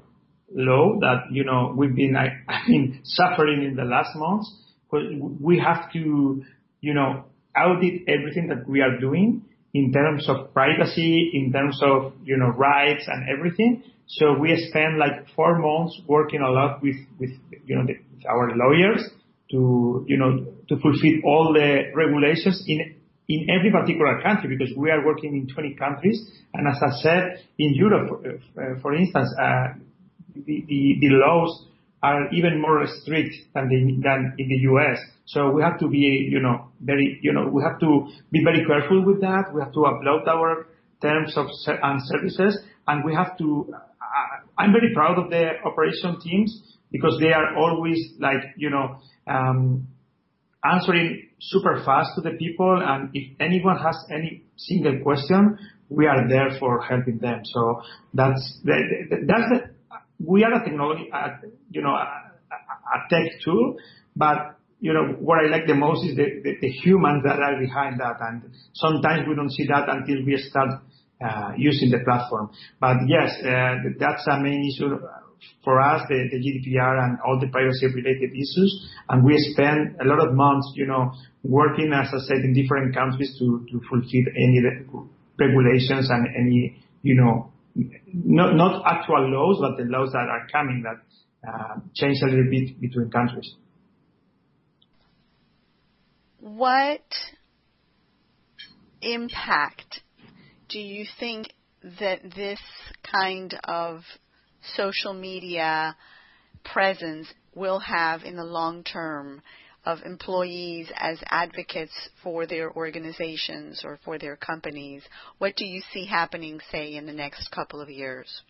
law 0.53 0.97
that, 0.99 1.31
you 1.31 1.43
know, 1.43 1.73
we've 1.75 1.95
been, 1.95 2.15
I, 2.15 2.27
I 2.51 2.69
mean, 2.69 3.01
suffering 3.03 3.63
in 3.63 3.75
the 3.75 3.83
last 3.83 4.15
months. 4.15 4.51
But 4.89 5.01
We 5.39 5.59
have 5.59 5.91
to, 5.93 6.43
you 6.81 6.93
know, 6.93 7.25
audit 7.55 8.03
everything 8.07 8.47
that 8.47 8.67
we 8.67 8.81
are 8.81 8.99
doing 8.99 9.43
in 9.73 9.93
terms 9.93 10.27
of 10.27 10.53
privacy, 10.53 11.31
in 11.33 11.51
terms 11.53 11.79
of, 11.81 12.13
you 12.23 12.37
know, 12.37 12.47
rights 12.47 13.07
and 13.07 13.29
everything. 13.29 13.83
So 14.07 14.37
we 14.37 14.55
spend 14.69 14.97
like 14.97 15.27
four 15.35 15.59
months 15.59 15.99
working 16.07 16.41
a 16.41 16.49
lot 16.49 16.83
with, 16.83 16.97
with, 17.19 17.29
you 17.65 17.75
know, 17.75 17.85
the, 17.85 17.95
our 18.27 18.51
lawyers 18.55 19.01
to, 19.51 20.05
you 20.07 20.17
know, 20.17 20.45
to 20.67 20.75
fulfill 20.75 21.21
all 21.25 21.53
the 21.53 21.83
regulations 21.95 22.63
in, 22.67 22.95
in 23.29 23.47
every 23.49 23.71
particular 23.71 24.21
country 24.21 24.55
because 24.57 24.75
we 24.75 24.91
are 24.91 25.05
working 25.05 25.35
in 25.35 25.53
20 25.53 25.75
countries. 25.75 26.21
And 26.53 26.67
as 26.67 26.81
I 26.83 27.01
said, 27.01 27.45
in 27.57 27.73
Europe, 27.73 28.21
for, 28.53 28.79
for 28.81 28.93
instance, 28.93 29.29
uh, 29.41 29.79
the, 30.35 31.09
laws 31.11 31.65
are 32.03 32.29
even 32.31 32.59
more 32.61 32.83
strict 33.01 33.35
than, 33.53 33.69
in 33.71 34.47
the 34.47 34.57
U.S. 34.71 34.99
So 35.25 35.51
we 35.51 35.61
have 35.61 35.79
to 35.79 35.87
be, 35.87 36.27
you 36.29 36.39
know, 36.39 36.71
very, 36.81 37.19
you 37.21 37.31
know, 37.31 37.47
we 37.47 37.61
have 37.63 37.79
to 37.79 38.07
be 38.31 38.43
very 38.43 38.65
careful 38.65 39.05
with 39.05 39.21
that. 39.21 39.53
We 39.53 39.61
have 39.61 39.71
to 39.73 39.79
upload 39.79 40.27
our 40.27 40.67
terms 41.01 41.35
of 41.37 41.47
and 41.67 42.01
services, 42.03 42.59
and 42.87 43.05
we 43.05 43.13
have 43.13 43.37
to. 43.37 43.73
Uh, 43.73 44.45
I'm 44.57 44.71
very 44.71 44.93
proud 44.93 45.17
of 45.19 45.29
the 45.29 45.51
operation 45.63 46.19
teams 46.21 46.77
because 46.91 47.17
they 47.19 47.31
are 47.31 47.55
always 47.55 47.97
like, 48.19 48.43
you 48.57 48.69
know, 48.69 48.99
um, 49.27 49.87
answering 50.63 51.29
super 51.39 51.81
fast 51.85 52.11
to 52.15 52.21
the 52.21 52.31
people, 52.37 52.81
and 52.83 53.09
if 53.13 53.35
anyone 53.39 53.77
has 53.77 53.95
any 54.11 54.43
single 54.57 54.99
question, 55.01 55.57
we 55.89 56.07
are 56.07 56.27
there 56.27 56.57
for 56.59 56.81
helping 56.81 57.17
them. 57.19 57.41
So 57.43 57.81
that's 58.13 58.59
the, 58.63 58.75
that's 59.27 59.49
the 59.49 59.71
we 60.25 60.43
are 60.43 60.53
a 60.53 60.63
technology, 60.63 61.09
you 61.69 61.81
know, 61.81 61.93
a 61.93 63.09
tech 63.09 63.31
tool, 63.43 63.77
but 64.15 64.57
you 64.79 64.93
know, 64.93 65.13
what 65.19 65.37
I 65.45 65.47
like 65.47 65.67
the 65.67 65.75
most 65.75 66.03
is 66.09 66.15
the 66.15 66.41
the, 66.43 66.57
the, 66.59 66.69
humans 66.69 67.21
that 67.23 67.37
are 67.37 67.59
behind 67.59 67.99
that. 67.99 68.17
And 68.19 68.49
sometimes 68.73 69.27
we 69.29 69.35
don't 69.35 69.51
see 69.51 69.67
that 69.67 69.87
until 69.87 70.25
we 70.25 70.35
start 70.37 70.81
uh, 71.21 71.51
using 71.55 71.91
the 71.91 71.99
platform. 72.03 72.49
But 72.79 72.97
yes, 73.07 73.29
uh, 73.45 73.93
that's 73.99 74.25
a 74.27 74.41
main 74.41 74.65
issue 74.65 74.97
for 75.63 75.79
us, 75.79 76.01
the 76.09 76.37
GDPR 76.37 77.03
and 77.05 77.17
all 77.25 77.39
the 77.39 77.47
privacy-related 77.47 78.31
issues. 78.33 78.89
And 79.09 79.23
we 79.23 79.37
spend 79.53 80.01
a 80.01 80.05
lot 80.05 80.25
of 80.27 80.33
months, 80.33 80.71
you 80.75 80.87
know, 80.87 81.13
working, 81.43 81.93
as 81.93 82.09
I 82.09 82.19
said, 82.25 82.41
in 82.43 82.53
different 82.53 82.95
countries 82.95 83.35
to, 83.39 83.65
to 83.69 83.81
fulfill 83.89 84.25
any 84.33 84.61
regulations 85.37 86.09
and 86.09 86.27
any, 86.37 86.81
you 87.03 87.15
know, 87.15 87.50
not, 87.75 88.83
actual 88.85 89.29
laws, 89.29 89.57
but 89.61 89.77
the 89.77 89.89
laws 89.89 90.11
that 90.11 90.27
are 90.29 90.47
coming 90.51 90.83
that 90.83 91.47
uh, 91.47 91.79
change 91.95 92.17
a 92.21 92.25
little 92.25 92.49
bit 92.49 92.79
between 92.79 93.09
countries. 93.09 93.55
What 96.39 97.01
impact 99.01 100.01
do 100.69 100.79
you 100.79 101.05
think 101.19 101.53
that 101.99 102.21
this 102.35 102.59
kind 103.03 103.59
of 103.63 104.01
social 104.75 105.13
media 105.13 105.95
presence 106.63 107.27
will 107.55 107.79
have 107.79 108.23
in 108.23 108.35
the 108.35 108.43
long 108.43 108.83
term 108.83 109.41
of 109.85 109.99
employees 110.05 110.91
as 110.95 111.17
advocates 111.29 111.93
for 112.23 112.45
their 112.45 112.71
organizations 112.71 113.81
or 113.83 113.99
for 114.05 114.17
their 114.19 114.35
companies? 114.35 115.03
What 115.37 115.55
do 115.55 115.65
you 115.65 115.81
see 115.93 116.05
happening, 116.05 116.59
say, 116.71 116.95
in 116.95 117.05
the 117.05 117.13
next 117.13 117.49
couple 117.51 117.81
of 117.81 117.89
years? 117.89 118.41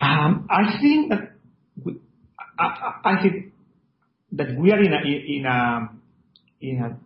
Um, 0.00 0.48
I 0.50 0.80
think 0.80 1.10
that 1.10 1.32
we, 1.84 2.00
I, 2.58 2.92
I, 3.04 3.22
think 3.22 3.52
that 4.32 4.56
we 4.58 4.72
are 4.72 4.80
in 4.82 4.92
a 4.92 5.00
in 5.04 5.44
a 5.44 5.90
in 6.60 6.82
a 6.82 6.98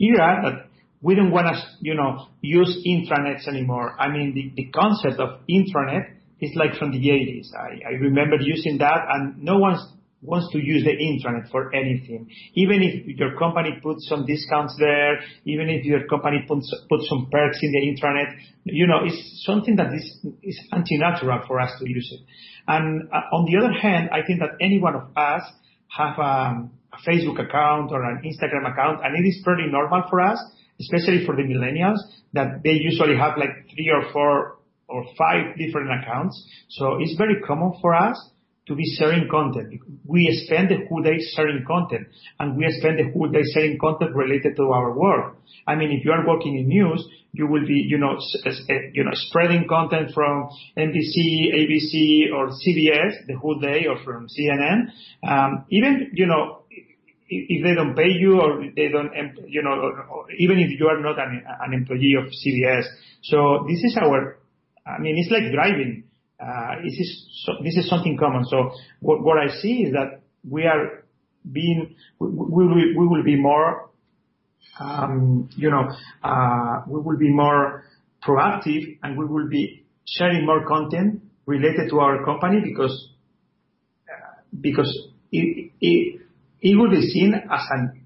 era 0.00 0.40
that 0.42 0.66
we 1.00 1.14
don't 1.14 1.30
want 1.30 1.46
to 1.46 1.62
you 1.80 1.94
know 1.94 2.26
use 2.40 2.84
intranets 2.84 3.46
anymore. 3.46 3.94
I 4.00 4.08
mean 4.08 4.34
the, 4.34 4.62
the 4.64 4.70
concept 4.70 5.20
of 5.20 5.40
intranet 5.48 6.10
is 6.40 6.50
like 6.56 6.74
from 6.74 6.90
the 6.90 6.98
80s. 6.98 7.54
I, 7.54 7.88
I 7.88 7.92
remember 8.00 8.36
using 8.40 8.78
that, 8.78 9.04
and 9.08 9.42
no 9.42 9.58
one 9.58 9.76
wants 10.20 10.50
to 10.52 10.58
use 10.58 10.82
the 10.84 10.90
intranet 10.90 11.48
for 11.50 11.72
anything. 11.74 12.28
Even 12.54 12.82
if 12.82 13.06
your 13.18 13.38
company 13.38 13.78
puts 13.82 14.08
some 14.08 14.26
discounts 14.26 14.74
there, 14.78 15.20
even 15.44 15.68
if 15.68 15.84
your 15.84 16.06
company 16.08 16.44
puts, 16.46 16.74
puts 16.88 17.08
some 17.08 17.28
perks 17.30 17.58
in 17.62 17.70
the 17.70 17.78
intranet, 17.86 18.34
you 18.64 18.86
know, 18.86 19.04
it's 19.04 19.44
something 19.46 19.76
that 19.76 19.94
is, 19.94 20.26
is 20.42 20.60
anti-natural 20.72 21.44
for 21.46 21.60
us 21.60 21.70
to 21.78 21.88
use 21.88 22.10
it. 22.12 22.26
And 22.66 23.08
uh, 23.12 23.36
on 23.36 23.46
the 23.46 23.58
other 23.58 23.72
hand, 23.72 24.10
I 24.12 24.26
think 24.26 24.40
that 24.40 24.58
any 24.60 24.80
one 24.80 24.96
of 24.96 25.16
us 25.16 25.42
have 25.96 26.18
a, 26.18 26.68
a 26.92 26.98
Facebook 27.06 27.38
account 27.38 27.92
or 27.92 28.02
an 28.02 28.20
Instagram 28.24 28.70
account, 28.72 29.00
and 29.04 29.14
it 29.16 29.28
is 29.28 29.40
pretty 29.44 29.70
normal 29.70 30.02
for 30.10 30.20
us, 30.20 30.38
especially 30.80 31.24
for 31.26 31.36
the 31.36 31.42
millennials, 31.42 31.98
that 32.32 32.62
they 32.64 32.72
usually 32.72 33.16
have 33.16 33.38
like 33.38 33.50
three 33.72 33.90
or 33.94 34.12
four 34.12 34.58
or 34.88 35.04
five 35.16 35.56
different 35.56 35.90
accounts. 36.02 36.44
So 36.70 36.98
it's 37.00 37.16
very 37.16 37.40
common 37.46 37.74
for 37.80 37.94
us 37.94 38.18
to 38.68 38.74
be 38.74 38.84
sharing 38.98 39.28
content. 39.28 39.80
We 40.04 40.28
spend 40.46 40.68
the 40.68 40.86
whole 40.88 41.02
day 41.02 41.18
sharing 41.34 41.64
content, 41.66 42.08
and 42.38 42.56
we 42.56 42.66
spend 42.78 42.98
the 42.98 43.10
whole 43.12 43.28
day 43.28 43.42
sharing 43.52 43.78
content 43.78 44.14
related 44.14 44.56
to 44.56 44.70
our 44.70 44.96
work. 44.96 45.36
I 45.66 45.74
mean, 45.74 45.90
if 45.90 46.04
you 46.04 46.12
are 46.12 46.26
working 46.26 46.56
in 46.58 46.68
news, 46.68 47.06
you 47.32 47.46
will 47.46 47.66
be, 47.66 47.84
you 47.88 47.98
know, 47.98 48.18
you 48.92 49.04
know, 49.04 49.10
spreading 49.14 49.66
content 49.68 50.12
from 50.14 50.50
NBC, 50.76 51.52
ABC, 51.54 52.32
or 52.32 52.48
CBS 52.48 53.26
the 53.26 53.36
whole 53.40 53.58
day, 53.58 53.86
or 53.88 54.02
from 54.04 54.28
CNN. 54.28 54.92
Um, 55.28 55.64
even, 55.70 56.10
you 56.12 56.26
know, 56.26 56.62
if 57.30 57.62
they 57.62 57.74
don't 57.74 57.94
pay 57.94 58.08
you 58.08 58.40
or 58.40 58.64
they 58.74 58.88
don't, 58.88 59.10
you 59.48 59.62
know, 59.62 60.26
even 60.38 60.58
if 60.58 60.78
you 60.78 60.86
are 60.86 61.00
not 61.00 61.18
an, 61.18 61.42
an 61.60 61.74
employee 61.74 62.14
of 62.18 62.24
CBS. 62.24 62.84
So 63.22 63.66
this 63.68 63.82
is 63.84 63.98
our 64.00 64.38
I 64.88 64.98
mean, 65.00 65.16
it's 65.18 65.30
like 65.30 65.52
driving. 65.52 66.04
Uh, 66.40 66.76
this 66.84 66.94
is 66.94 67.48
this 67.64 67.76
is 67.76 67.88
something 67.88 68.16
common. 68.16 68.44
So 68.44 68.70
what 69.00 69.38
I 69.38 69.48
see 69.60 69.82
is 69.82 69.92
that 69.92 70.20
we 70.48 70.64
are 70.64 71.04
being 71.50 71.96
we 72.18 72.28
will 72.28 72.74
we 72.74 73.06
will 73.06 73.24
be 73.24 73.36
more, 73.36 73.90
um, 74.78 75.48
you 75.56 75.70
know, 75.70 75.88
uh, 76.22 76.82
we 76.86 77.00
will 77.00 77.18
be 77.18 77.30
more 77.30 77.84
proactive, 78.22 78.98
and 79.02 79.18
we 79.18 79.24
will 79.24 79.48
be 79.48 79.84
sharing 80.06 80.46
more 80.46 80.64
content 80.66 81.22
related 81.46 81.90
to 81.90 81.98
our 81.98 82.24
company 82.24 82.60
because 82.62 83.10
uh, 84.08 84.40
because 84.60 85.08
it 85.32 85.72
it 85.80 86.20
it 86.60 86.76
will 86.76 86.90
be 86.90 87.02
seen 87.02 87.34
as 87.34 87.60
an, 87.70 88.00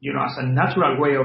you 0.00 0.12
know, 0.12 0.22
as 0.22 0.36
a 0.38 0.46
natural 0.46 1.00
way 1.00 1.16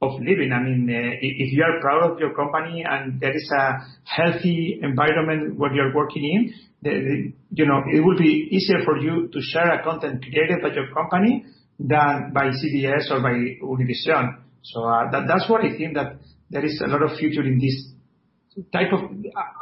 of 0.00 0.12
living. 0.18 0.50
I 0.52 0.62
mean, 0.62 0.88
uh, 0.88 1.18
if 1.20 1.52
you 1.52 1.62
are 1.62 1.80
proud 1.80 2.10
of 2.10 2.18
your 2.18 2.34
company 2.34 2.84
and 2.88 3.20
there 3.20 3.36
is 3.36 3.50
a 3.56 3.80
healthy 4.04 4.80
environment 4.82 5.58
where 5.58 5.72
you're 5.74 5.94
working 5.94 6.24
in, 6.24 6.54
the, 6.82 7.32
you 7.50 7.66
know, 7.66 7.82
it 7.92 8.00
will 8.00 8.16
be 8.16 8.48
easier 8.50 8.82
for 8.84 8.96
you 8.98 9.28
to 9.28 9.40
share 9.52 9.70
a 9.78 9.82
content 9.82 10.22
created 10.22 10.62
by 10.62 10.68
your 10.68 10.92
company 10.94 11.44
than 11.78 12.32
by 12.32 12.48
CBS 12.48 13.10
or 13.10 13.20
by 13.20 13.32
Univision. 13.62 14.38
So 14.62 14.84
uh, 14.84 15.10
that, 15.10 15.24
that's 15.28 15.48
what 15.50 15.64
I 15.64 15.76
think 15.76 15.94
that 15.94 16.16
there 16.48 16.64
is 16.64 16.82
a 16.82 16.88
lot 16.88 17.02
of 17.02 17.18
future 17.18 17.42
in 17.42 17.58
this 17.58 18.64
type 18.72 18.92
of, 18.92 19.00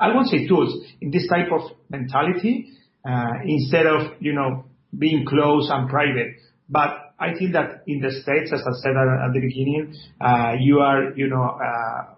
I 0.00 0.14
won't 0.14 0.28
say 0.28 0.46
tools, 0.46 0.72
in 1.00 1.10
this 1.10 1.26
type 1.28 1.48
of 1.52 1.72
mentality, 1.90 2.72
uh, 3.08 3.42
instead 3.44 3.86
of, 3.86 4.12
you 4.20 4.32
know, 4.32 4.64
being 4.96 5.26
close 5.26 5.68
and 5.70 5.88
private. 5.88 6.36
But 6.68 7.07
I 7.18 7.34
think 7.36 7.52
that 7.52 7.82
in 7.86 8.00
the 8.00 8.10
States, 8.10 8.52
as 8.52 8.60
I 8.60 8.72
said 8.80 8.94
at 8.94 9.32
the 9.34 9.40
beginning, 9.40 9.94
uh, 10.20 10.54
you 10.60 10.78
are, 10.78 11.12
you 11.16 11.28
know, 11.28 11.58
uh, 11.58 12.14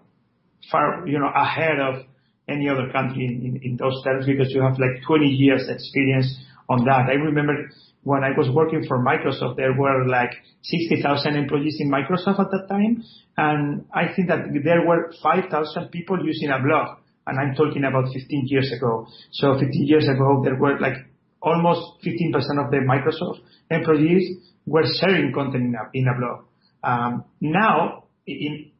far, 0.71 1.07
you 1.07 1.17
know, 1.17 1.31
ahead 1.33 1.79
of 1.79 2.05
any 2.47 2.69
other 2.69 2.91
country 2.91 3.25
in 3.63 3.77
those 3.77 4.03
terms 4.03 4.25
because 4.25 4.51
you 4.51 4.61
have 4.61 4.77
like 4.77 5.01
20 5.07 5.25
years 5.25 5.67
experience 5.69 6.37
on 6.69 6.85
that. 6.85 7.09
I 7.09 7.13
remember 7.13 7.69
when 8.03 8.23
I 8.23 8.31
was 8.37 8.49
working 8.53 8.85
for 8.87 9.03
Microsoft, 9.03 9.57
there 9.57 9.73
were 9.73 10.07
like 10.07 10.31
60,000 10.63 11.35
employees 11.35 11.77
in 11.79 11.89
Microsoft 11.89 12.39
at 12.39 12.51
that 12.51 12.65
time. 12.69 13.03
And 13.37 13.85
I 13.93 14.13
think 14.15 14.27
that 14.27 14.49
there 14.63 14.85
were 14.85 15.13
5,000 15.21 15.89
people 15.89 16.17
using 16.23 16.49
a 16.49 16.59
blog. 16.59 16.97
And 17.27 17.39
I'm 17.39 17.55
talking 17.55 17.85
about 17.85 18.11
15 18.11 18.47
years 18.47 18.71
ago. 18.75 19.07
So 19.31 19.53
15 19.53 19.69
years 19.85 20.07
ago, 20.07 20.41
there 20.43 20.55
were 20.55 20.79
like 20.79 20.97
almost 21.41 22.01
15% 22.05 22.33
of 22.63 22.71
the 22.71 22.81
Microsoft 22.85 23.39
employees 23.69 24.50
were 24.65 24.85
sharing 24.99 25.33
content 25.33 25.63
in 25.65 25.75
a, 25.75 25.89
in 25.93 26.07
a 26.07 26.19
blog. 26.19 26.45
Um, 26.83 27.25
now, 27.39 28.05
in 28.25 28.71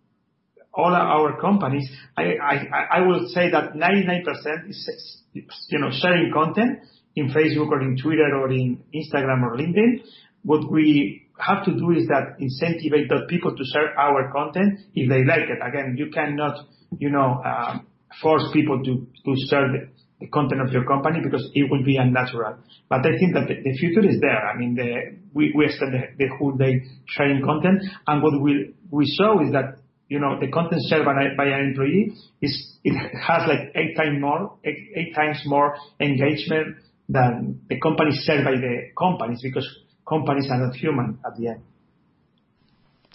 all 0.74 0.96
our 0.96 1.40
companies, 1.40 1.90
I, 2.18 2.36
I, 2.42 2.98
I 2.98 3.02
will 3.02 3.28
say 3.30 3.52
that 3.52 3.74
99% 3.74 4.70
is, 4.70 5.22
you 5.34 5.80
know, 5.80 5.90
sharing 5.92 6.32
content 6.34 6.80
in 7.16 7.30
Facebook 7.30 7.70
or 7.70 7.82
in 7.82 7.98
Twitter 8.02 8.36
or 8.36 8.52
in 8.52 8.84
Instagram 8.96 9.44
or 9.44 9.58
LinkedIn. 9.58 10.04
What 10.44 10.72
we 10.72 11.28
have 11.38 11.66
to 11.66 11.72
do 11.72 11.92
is 11.92 12.08
that 12.08 12.38
incentivize 12.40 13.10
the 13.10 13.26
people 13.28 13.56
to 13.56 13.64
share 13.74 13.98
our 14.00 14.32
content 14.32 14.80
if 14.94 15.10
they 15.10 15.26
like 15.26 15.50
it. 15.50 15.60
Again, 15.62 15.96
you 15.98 16.10
cannot, 16.12 16.66
you 16.98 17.10
know, 17.10 17.42
uh, 17.46 17.80
force 18.22 18.44
people 18.54 18.82
to, 18.84 19.08
to 19.26 19.36
share 19.50 19.90
content 20.28 20.62
of 20.62 20.72
your 20.72 20.86
company 20.86 21.20
because 21.24 21.50
it 21.54 21.70
will 21.70 21.84
be 21.84 21.98
unnatural. 21.98 22.58
But 22.90 23.00
I 23.02 23.18
think 23.18 23.34
that 23.34 23.48
the, 23.48 23.56
the 23.64 23.78
future 23.78 24.08
is 24.08 24.20
there. 24.20 24.48
I 24.48 24.58
mean, 24.58 24.76
the, 24.76 25.18
we, 25.34 25.54
spend 25.70 25.94
the, 25.94 26.02
the 26.18 26.28
whole 26.38 26.52
day 26.54 26.82
sharing 27.08 27.44
content, 27.44 27.82
and 28.08 28.22
what 28.22 28.40
we 28.42 28.74
we 28.90 29.06
show 29.18 29.42
is 29.42 29.54
that 29.54 29.80
you 30.10 30.20
know 30.20 30.40
the 30.40 30.52
content 30.52 30.82
shared 30.90 31.06
by, 31.06 31.14
an 31.14 31.70
employee 31.70 32.14
is 32.42 32.78
it 32.84 32.94
has 33.16 33.48
like 33.48 33.72
eight 33.76 33.96
times 33.96 34.20
more 34.20 34.58
eight, 34.66 34.92
eight 34.96 35.16
times 35.16 35.42
more 35.46 35.76
engagement 36.00 36.76
than 37.08 37.62
the 37.70 37.80
company 37.80 38.12
shared 38.26 38.44
by 38.44 38.52
the 38.52 38.92
companies 38.98 39.40
because 39.42 39.68
companies 40.08 40.50
are 40.52 40.68
not 40.68 40.76
human 40.76 41.18
at 41.26 41.38
the 41.38 41.48
end 41.48 41.62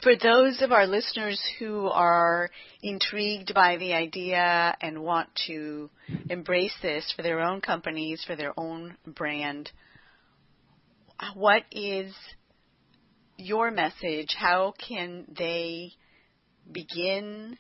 for 0.07 0.15
those 0.15 0.63
of 0.63 0.71
our 0.71 0.87
listeners 0.87 1.43
who 1.59 1.89
are 1.89 2.49
intrigued 2.81 3.53
by 3.53 3.77
the 3.77 3.93
idea 3.93 4.73
and 4.81 5.03
want 5.03 5.29
to 5.49 5.91
embrace 6.31 6.77
this 6.81 7.13
for 7.17 7.23
their 7.23 7.41
own 7.41 7.61
companies, 7.61 8.23
for 8.25 8.37
their 8.37 8.53
own 8.57 8.97
brand, 9.05 9.69
what 11.35 11.65
is 11.73 12.15
your 13.37 13.73
message? 13.73 14.33
How 14.39 14.75
can 14.79 15.25
they 15.37 15.91
begin? 16.71 17.59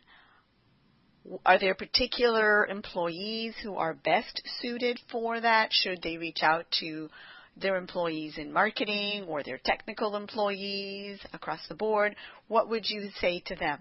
Are 1.44 1.58
there 1.58 1.74
particular 1.74 2.64
employees 2.68 3.56
who 3.60 3.74
are 3.74 3.92
best 3.92 4.40
suited 4.62 5.00
for 5.10 5.40
that? 5.40 5.70
Should 5.72 6.00
they 6.00 6.16
reach 6.16 6.44
out 6.44 6.66
to 6.78 7.10
their 7.56 7.76
employees 7.76 8.38
in 8.38 8.52
marketing 8.52 9.24
or 9.28 9.42
their 9.42 9.58
technical 9.64 10.16
employees 10.16 11.18
across 11.32 11.60
the 11.68 11.74
board? 11.74 12.16
What 12.48 12.68
would 12.68 12.84
you 12.88 13.08
say 13.20 13.42
to 13.46 13.56
them? 13.56 13.78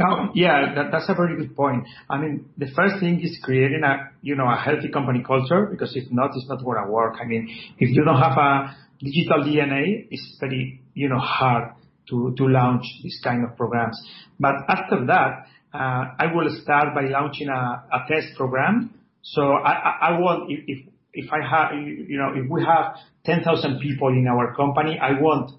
Um, 0.00 0.30
yeah, 0.34 0.74
that, 0.74 0.92
that's 0.92 1.08
a 1.08 1.14
very 1.14 1.36
good 1.36 1.54
point. 1.54 1.84
I 2.08 2.18
mean, 2.18 2.48
the 2.56 2.68
first 2.74 3.00
thing 3.00 3.20
is 3.20 3.38
creating 3.42 3.82
a, 3.84 4.10
you 4.22 4.34
know, 4.34 4.48
a 4.48 4.56
healthy 4.56 4.88
company 4.88 5.22
culture 5.26 5.66
because 5.70 5.94
if 5.94 6.10
not, 6.10 6.30
it's 6.34 6.48
not 6.48 6.64
going 6.64 6.82
to 6.82 6.90
work. 6.90 7.16
I 7.20 7.26
mean, 7.26 7.48
if 7.78 7.90
you 7.90 8.04
don't 8.04 8.20
have 8.20 8.38
a 8.38 8.76
digital 9.00 9.44
DNA, 9.44 10.06
it's 10.10 10.36
very, 10.40 10.80
you 10.94 11.08
know, 11.08 11.18
hard 11.18 11.74
to, 12.08 12.34
to 12.36 12.44
launch 12.46 12.84
this 13.02 13.20
kind 13.22 13.44
of 13.44 13.56
programs. 13.56 14.00
But 14.38 14.54
after 14.68 15.04
that, 15.06 15.46
uh, 15.74 16.04
I 16.18 16.32
will 16.34 16.48
start 16.62 16.94
by 16.94 17.02
launching 17.02 17.48
a, 17.48 17.84
a 17.92 18.04
test 18.08 18.36
program. 18.36 18.94
So 19.22 19.42
I, 19.42 19.72
I, 19.72 19.98
I 20.08 20.18
want, 20.18 20.50
if, 20.50 20.60
if 20.66 20.86
if 21.12 21.32
I 21.32 21.40
have, 21.44 21.72
you 21.74 22.18
know, 22.18 22.32
if 22.34 22.48
we 22.50 22.62
have 22.64 22.96
10,000 23.24 23.80
people 23.80 24.08
in 24.08 24.26
our 24.28 24.54
company, 24.54 24.98
I 24.98 25.20
won't 25.20 25.52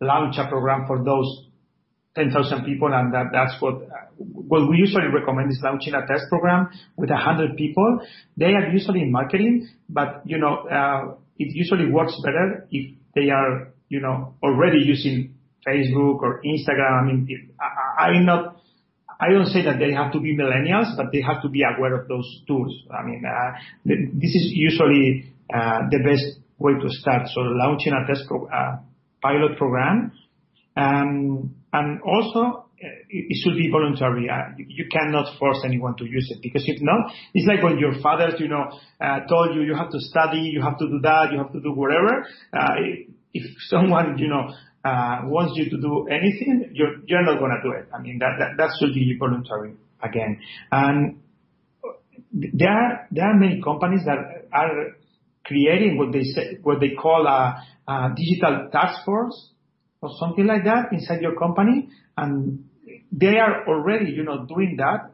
launch 0.00 0.36
a 0.38 0.48
program 0.48 0.86
for 0.86 1.02
those 1.02 1.46
10,000 2.14 2.64
people, 2.64 2.92
and 2.92 3.14
that, 3.14 3.26
that's 3.32 3.60
what, 3.60 3.82
what 4.16 4.68
we 4.68 4.76
usually 4.76 5.06
recommend 5.06 5.50
is 5.52 5.60
launching 5.62 5.94
a 5.94 6.06
test 6.06 6.24
program 6.28 6.68
with 6.96 7.10
100 7.10 7.56
people. 7.56 8.00
They 8.36 8.54
are 8.54 8.68
usually 8.70 9.02
in 9.02 9.12
marketing, 9.12 9.68
but, 9.88 10.22
you 10.24 10.38
know, 10.38 10.66
uh, 10.66 11.14
it 11.38 11.54
usually 11.54 11.90
works 11.90 12.14
better 12.24 12.66
if 12.70 12.94
they 13.14 13.30
are, 13.30 13.72
you 13.88 14.00
know, 14.00 14.34
already 14.42 14.78
using 14.84 15.34
Facebook 15.66 16.22
or 16.22 16.42
Instagram. 16.44 17.02
I 17.02 17.04
mean, 17.06 17.50
I, 17.60 18.08
I'm 18.08 18.26
not 18.26 18.56
I 19.20 19.30
don't 19.30 19.46
say 19.46 19.62
that 19.64 19.78
they 19.78 19.92
have 19.92 20.12
to 20.12 20.20
be 20.20 20.36
millennials, 20.36 20.96
but 20.96 21.06
they 21.12 21.20
have 21.22 21.42
to 21.42 21.48
be 21.48 21.62
aware 21.62 22.00
of 22.00 22.08
those 22.08 22.42
tools. 22.46 22.72
I 22.90 23.04
mean, 23.04 23.22
uh, 23.26 23.58
this 23.84 24.30
is 24.30 24.52
usually 24.54 25.32
uh, 25.52 25.80
the 25.90 25.98
best 26.04 26.38
way 26.58 26.74
to 26.74 26.88
start. 26.88 27.28
So 27.34 27.40
launching 27.40 27.92
a 27.92 28.06
test 28.06 28.28
pilot 29.22 29.58
program. 29.58 30.12
Um, 30.76 31.54
and 31.72 32.00
also, 32.02 32.68
it 32.80 33.36
should 33.42 33.56
be 33.56 33.68
voluntary. 33.70 34.30
Uh, 34.30 34.54
you 34.56 34.86
cannot 34.90 35.36
force 35.38 35.58
anyone 35.64 35.96
to 35.96 36.04
use 36.04 36.30
it 36.30 36.40
because 36.42 36.62
if 36.66 36.80
not, 36.80 37.12
it's 37.34 37.46
like 37.46 37.62
when 37.62 37.78
your 37.78 38.00
fathers, 38.00 38.34
you 38.38 38.48
know, 38.48 38.70
uh, 39.00 39.20
told 39.28 39.54
you 39.54 39.62
you 39.62 39.74
have 39.74 39.90
to 39.90 39.98
study, 40.00 40.38
you 40.38 40.62
have 40.62 40.78
to 40.78 40.86
do 40.86 41.00
that, 41.02 41.30
you 41.32 41.38
have 41.38 41.52
to 41.52 41.60
do 41.60 41.72
whatever. 41.72 42.24
Uh, 42.52 42.74
if 43.34 43.44
someone, 43.68 44.16
you 44.18 44.28
know, 44.28 44.48
uh, 44.48 44.52
Uh, 44.84 45.22
wants 45.24 45.52
you 45.56 45.68
to 45.68 45.76
do 45.76 46.06
anything, 46.06 46.70
you're 46.72 47.24
not 47.24 47.40
gonna 47.40 47.60
do 47.62 47.72
it. 47.72 47.88
I 47.92 48.00
mean 48.00 48.20
that 48.20 48.70
should 48.78 48.94
be 48.94 49.16
voluntary 49.18 49.74
again. 50.02 50.38
And 50.70 51.18
there 52.32 52.70
are 52.70 53.34
many 53.34 53.60
companies 53.62 54.02
that 54.04 54.46
are 54.52 54.96
creating 55.44 55.98
what 55.98 56.12
they 56.12 56.22
say 56.22 56.58
what 56.62 56.78
they 56.80 56.90
call 56.90 57.26
a, 57.26 57.64
digital 58.14 58.68
task 58.70 59.04
force 59.04 59.50
or 60.00 60.10
something 60.20 60.46
like 60.46 60.64
that 60.64 60.92
inside 60.92 61.22
your 61.22 61.36
company, 61.36 61.88
and 62.16 62.64
they 63.10 63.36
are 63.38 63.66
already, 63.66 64.12
you 64.12 64.22
know, 64.22 64.44
doing 64.46 64.76
that. 64.78 65.10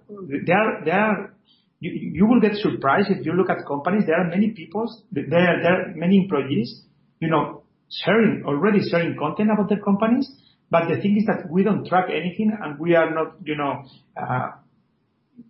You, 1.81 2.27
will 2.27 2.41
get 2.41 2.55
surprised 2.55 3.11
if 3.11 3.25
you 3.25 3.33
look 3.33 3.51
at 3.51 3.67
companies. 3.67 4.05
There 4.07 4.17
are 4.17 4.29
many 4.29 4.51
people, 4.51 4.87
there 5.13 5.25
are, 5.25 5.63
there 5.63 5.73
are 5.73 5.95
many 5.95 6.23
employees, 6.23 6.83
you 7.21 7.29
know, 7.29 7.64
sharing, 8.03 8.43
already 8.47 8.81
sharing 8.89 9.17
content 9.19 9.51
about 9.53 9.69
their 9.69 9.81
companies. 9.81 10.31
But 10.71 10.89
the 10.89 11.01
thing 11.01 11.17
is 11.19 11.27
that 11.27 11.51
we 11.51 11.63
don't 11.63 11.87
track 11.87 12.07
anything 12.11 12.57
and 12.61 12.79
we 12.79 12.95
are 12.95 13.13
not, 13.15 13.37
you 13.45 13.57
know, 13.57 13.85
uh, 14.17 14.51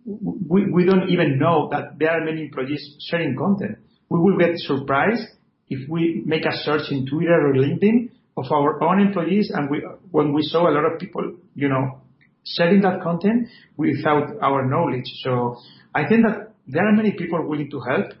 we, 0.05 0.69
we 0.71 0.85
don't 0.85 1.09
even 1.09 1.39
know 1.39 1.69
that 1.71 1.97
there 1.99 2.11
are 2.11 2.23
many 2.23 2.43
employees 2.43 2.95
sharing 3.09 3.35
content. 3.35 3.77
We 4.09 4.19
will 4.19 4.37
get 4.37 4.57
surprised 4.57 5.23
if 5.69 5.89
we 5.89 6.21
make 6.25 6.45
a 6.45 6.55
search 6.63 6.91
in 6.91 7.07
Twitter 7.07 7.47
or 7.47 7.53
LinkedIn 7.53 8.11
of 8.37 8.45
our 8.51 8.83
own 8.83 8.99
employees 8.99 9.51
and 9.53 9.69
we, 9.69 9.85
when 10.11 10.33
we 10.33 10.43
saw 10.43 10.69
a 10.69 10.73
lot 10.73 10.91
of 10.91 10.99
people, 10.99 11.37
you 11.55 11.69
know, 11.69 12.01
sharing 12.45 12.81
that 12.81 13.01
content 13.01 13.47
without 13.77 14.29
our 14.41 14.67
knowledge. 14.67 15.05
So 15.23 15.57
I 15.93 16.07
think 16.07 16.23
that 16.27 16.53
there 16.67 16.87
are 16.87 16.93
many 16.93 17.13
people 17.13 17.47
willing 17.47 17.71
to 17.71 17.79
help, 17.79 18.11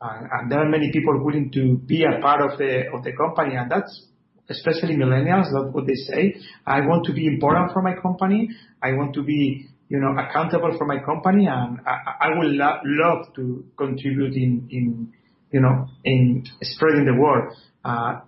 uh, 0.00 0.20
and 0.32 0.50
there 0.50 0.60
are 0.60 0.68
many 0.68 0.90
people 0.92 1.24
willing 1.24 1.50
to 1.52 1.78
be 1.78 2.04
a 2.04 2.20
part 2.20 2.40
of 2.42 2.58
the 2.58 2.84
of 2.94 3.02
the 3.02 3.12
company, 3.12 3.56
and 3.56 3.70
that's 3.70 4.06
especially 4.48 4.96
millennials. 4.96 5.46
That's 5.52 5.72
what 5.74 5.86
they 5.86 5.94
say. 5.94 6.36
I 6.66 6.80
want 6.80 7.06
to 7.06 7.12
be 7.12 7.26
important 7.26 7.72
for 7.72 7.82
my 7.82 7.94
company. 7.94 8.50
I 8.82 8.92
want 8.92 9.14
to 9.14 9.22
be 9.22 9.68
you 9.88 10.00
know 10.00 10.14
accountable 10.18 10.76
for 10.76 10.86
my 10.86 10.98
company, 11.04 11.46
and 11.46 11.80
I, 11.86 12.26
I 12.26 12.38
would 12.38 12.48
lo- 12.52 12.80
love 12.84 13.34
to 13.36 13.64
contribute 13.76 14.34
in 14.34 14.68
in 14.70 15.12
you 15.52 15.60
know 15.60 15.86
in 16.04 16.44
spreading 16.62 17.06
the 17.06 17.14
word. 17.20 17.52
Uh, 17.84 18.20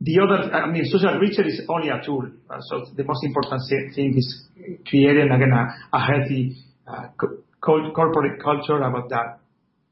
the 0.00 0.18
other, 0.20 0.52
I 0.52 0.70
mean, 0.70 0.84
Social 0.86 1.10
Reacher 1.20 1.46
is 1.46 1.62
only 1.68 1.88
a 1.90 2.00
tool. 2.04 2.28
Uh, 2.50 2.58
so 2.60 2.86
the 2.96 3.04
most 3.04 3.24
important 3.24 3.62
thing 3.94 4.14
is 4.16 4.44
creating, 4.86 5.30
again, 5.30 5.52
a, 5.52 5.96
a 5.96 6.00
healthy 6.00 6.56
uh, 6.86 7.08
co- 7.16 7.38
corporate 7.60 8.42
culture 8.42 8.78
about 8.82 9.08
that. 9.10 9.38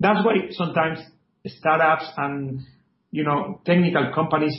That's 0.00 0.24
why 0.24 0.34
sometimes 0.50 0.98
startups 1.46 2.06
and, 2.16 2.60
you 3.10 3.24
know, 3.24 3.60
technical 3.64 4.12
companies 4.14 4.56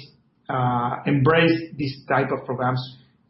uh, 0.49 0.97
embrace 1.05 1.73
this 1.77 2.03
type 2.07 2.29
of 2.31 2.45
programs 2.45 2.81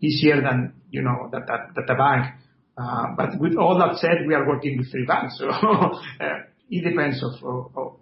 easier 0.01 0.41
than, 0.41 0.73
you 0.91 1.01
know, 1.01 1.29
that, 1.31 1.47
that, 1.47 1.73
that 1.75 1.93
a 1.93 1.97
bank. 1.97 2.35
Uh, 2.77 3.15
but 3.15 3.39
with 3.39 3.55
all 3.55 3.79
that 3.79 3.97
said, 3.97 4.27
we 4.27 4.33
are 4.33 4.47
working 4.47 4.77
with 4.77 4.91
three 4.91 5.05
banks, 5.05 5.37
so 5.39 5.47
uh, 5.49 5.89
it 6.69 6.83
depends. 6.83 7.23
Of, 7.23 7.71
of, 7.75 7.93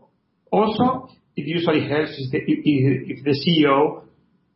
also, 0.52 1.10
it 1.36 1.46
usually 1.46 1.88
helps 1.88 2.16
if 2.18 2.32
the, 2.32 2.40
if 2.48 3.24
the 3.24 3.32
CEO 3.32 4.04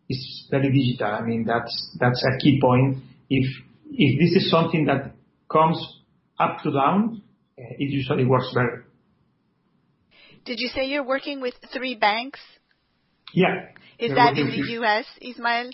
is 0.09 0.47
very 0.49 0.71
digital. 0.71 1.13
I 1.13 1.21
mean, 1.21 1.45
that's 1.45 1.95
that's 1.99 2.23
a 2.23 2.37
key 2.39 2.59
point. 2.59 2.97
If 3.29 3.45
if 3.91 4.19
this 4.19 4.43
is 4.43 4.49
something 4.49 4.85
that 4.85 5.11
comes 5.51 5.77
up 6.39 6.63
to 6.63 6.71
down, 6.71 7.21
uh, 7.59 7.63
it 7.77 7.91
usually 7.91 8.25
works 8.25 8.51
better. 8.55 8.86
Did 10.47 10.61
you 10.61 10.69
say 10.69 10.85
you're 10.85 11.03
working 11.05 11.41
with 11.41 11.55
three 11.73 11.95
banks? 11.95 12.39
Yeah. 13.33 13.65
Is 13.99 14.11
that 14.15 14.37
in 14.37 14.47
the 14.47 14.71
U.S., 14.79 15.05
Ismael? 15.21 15.71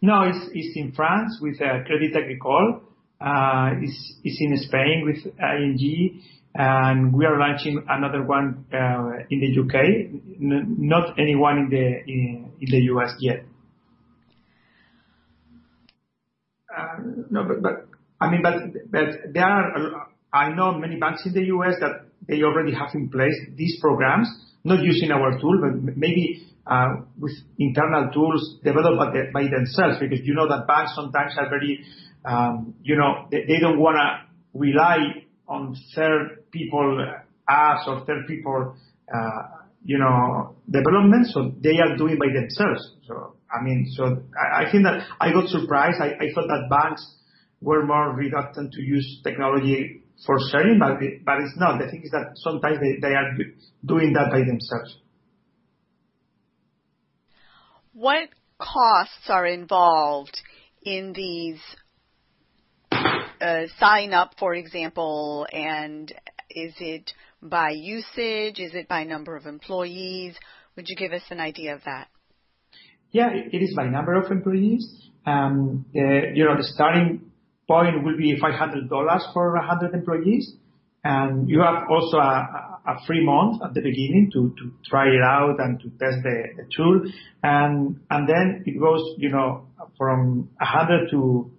No, 0.00 0.22
it's 0.22 0.48
it's 0.52 0.76
in 0.76 0.92
France 0.92 1.38
with 1.40 1.60
uh, 1.60 1.82
Crédit 1.82 2.14
Agricole. 2.14 2.82
Uh, 3.20 3.70
it's 3.82 4.14
it's 4.22 4.38
in 4.40 4.56
Spain 4.58 5.02
with 5.04 5.26
ING, 5.26 6.22
and 6.54 7.12
we 7.12 7.24
are 7.24 7.36
launching 7.36 7.84
another 7.88 8.22
one 8.22 8.66
uh, 8.72 9.24
in 9.28 9.40
the 9.40 9.46
U.K. 9.46 10.10
Not 10.38 11.18
anyone 11.18 11.58
in 11.58 11.68
the 11.70 12.12
in 12.12 12.52
the 12.60 12.80
U.S. 12.92 13.14
yet. 13.18 13.44
No, 17.30 17.42
but 17.60 17.88
I 18.20 18.30
mean, 18.30 18.42
but, 18.42 18.54
but 18.90 19.32
there 19.32 19.44
are, 19.44 20.08
I 20.32 20.52
know 20.52 20.72
many 20.78 20.96
banks 20.96 21.24
in 21.26 21.32
the 21.32 21.44
U.S. 21.46 21.74
that 21.80 22.05
they 22.28 22.42
already 22.42 22.74
have 22.74 22.90
in 22.94 23.08
place 23.08 23.34
these 23.56 23.78
programs, 23.80 24.28
not 24.64 24.82
using 24.82 25.10
our 25.10 25.38
tool, 25.40 25.60
but 25.60 25.96
maybe 25.96 26.46
uh, 26.66 26.88
with 27.18 27.32
internal 27.58 28.10
tools 28.12 28.58
developed 28.64 29.14
by 29.32 29.42
themselves, 29.42 29.98
because 30.00 30.20
you 30.24 30.34
know 30.34 30.48
that 30.48 30.66
banks 30.66 30.92
sometimes 30.94 31.34
are 31.38 31.48
very, 31.48 31.84
um, 32.24 32.74
you 32.82 32.96
know, 32.96 33.28
they 33.30 33.58
don't 33.60 33.78
wanna 33.78 34.26
rely 34.54 34.98
on 35.48 35.76
third 35.94 36.44
people 36.50 37.06
apps 37.48 37.86
or 37.86 38.04
third 38.04 38.26
people, 38.26 38.74
uh, 39.14 39.42
you 39.84 39.98
know, 39.98 40.56
development, 40.68 41.26
so 41.28 41.52
they 41.62 41.78
are 41.78 41.96
doing 41.96 42.18
by 42.18 42.26
themselves. 42.34 42.96
So 43.06 43.36
I 43.48 43.62
mean, 43.62 43.86
so 43.94 44.22
I 44.36 44.68
think 44.70 44.82
that 44.82 45.06
I 45.20 45.32
got 45.32 45.48
surprised. 45.48 46.00
I 46.00 46.32
thought 46.34 46.48
that 46.48 46.66
banks 46.68 47.06
were 47.60 47.86
more 47.86 48.12
reluctant 48.12 48.72
to 48.72 48.82
use 48.82 49.20
technology 49.22 50.02
for 50.24 50.36
sharing, 50.50 50.78
but 50.78 51.02
it's 51.02 51.58
not. 51.58 51.78
The 51.78 51.90
thing 51.90 52.02
is 52.04 52.10
that 52.10 52.32
sometimes 52.36 52.78
they 53.02 53.14
are 53.14 53.32
doing 53.84 54.12
that 54.14 54.30
by 54.30 54.38
themselves. 54.38 54.98
What 57.92 58.28
costs 58.58 59.28
are 59.28 59.46
involved 59.46 60.36
in 60.82 61.12
these 61.12 61.60
uh, 62.90 63.66
sign 63.78 64.14
up, 64.14 64.32
for 64.38 64.54
example, 64.54 65.46
and 65.52 66.12
is 66.50 66.74
it 66.78 67.12
by 67.42 67.70
usage? 67.70 68.58
Is 68.58 68.74
it 68.74 68.88
by 68.88 69.04
number 69.04 69.36
of 69.36 69.46
employees? 69.46 70.36
Would 70.76 70.88
you 70.88 70.96
give 70.96 71.12
us 71.12 71.22
an 71.30 71.40
idea 71.40 71.74
of 71.74 71.84
that? 71.84 72.08
Yeah, 73.10 73.30
it 73.32 73.58
is 73.58 73.74
by 73.74 73.86
number 73.86 74.14
of 74.14 74.30
employees. 74.30 75.10
Um, 75.24 75.86
you 75.92 76.44
know, 76.44 76.56
the 76.56 76.64
starting 76.64 77.25
point 77.68 78.04
will 78.04 78.16
be 78.16 78.38
$500 78.40 79.32
for 79.32 79.54
100 79.54 79.94
employees. 79.94 80.54
And 81.04 81.48
you 81.48 81.60
have 81.60 81.84
also 81.88 82.16
a, 82.18 82.72
free 83.06 83.24
month 83.24 83.62
at 83.62 83.74
the 83.74 83.80
beginning 83.80 84.30
to, 84.32 84.54
to 84.58 84.72
try 84.88 85.06
it 85.06 85.22
out 85.22 85.56
and 85.58 85.78
to 85.80 85.88
test 85.90 86.22
the, 86.22 86.64
tool. 86.76 87.02
And, 87.42 88.00
and 88.10 88.28
then 88.28 88.62
it 88.64 88.78
goes, 88.78 89.14
you 89.18 89.30
know, 89.30 89.66
from 89.98 90.50
100 90.58 91.10
to 91.10 91.50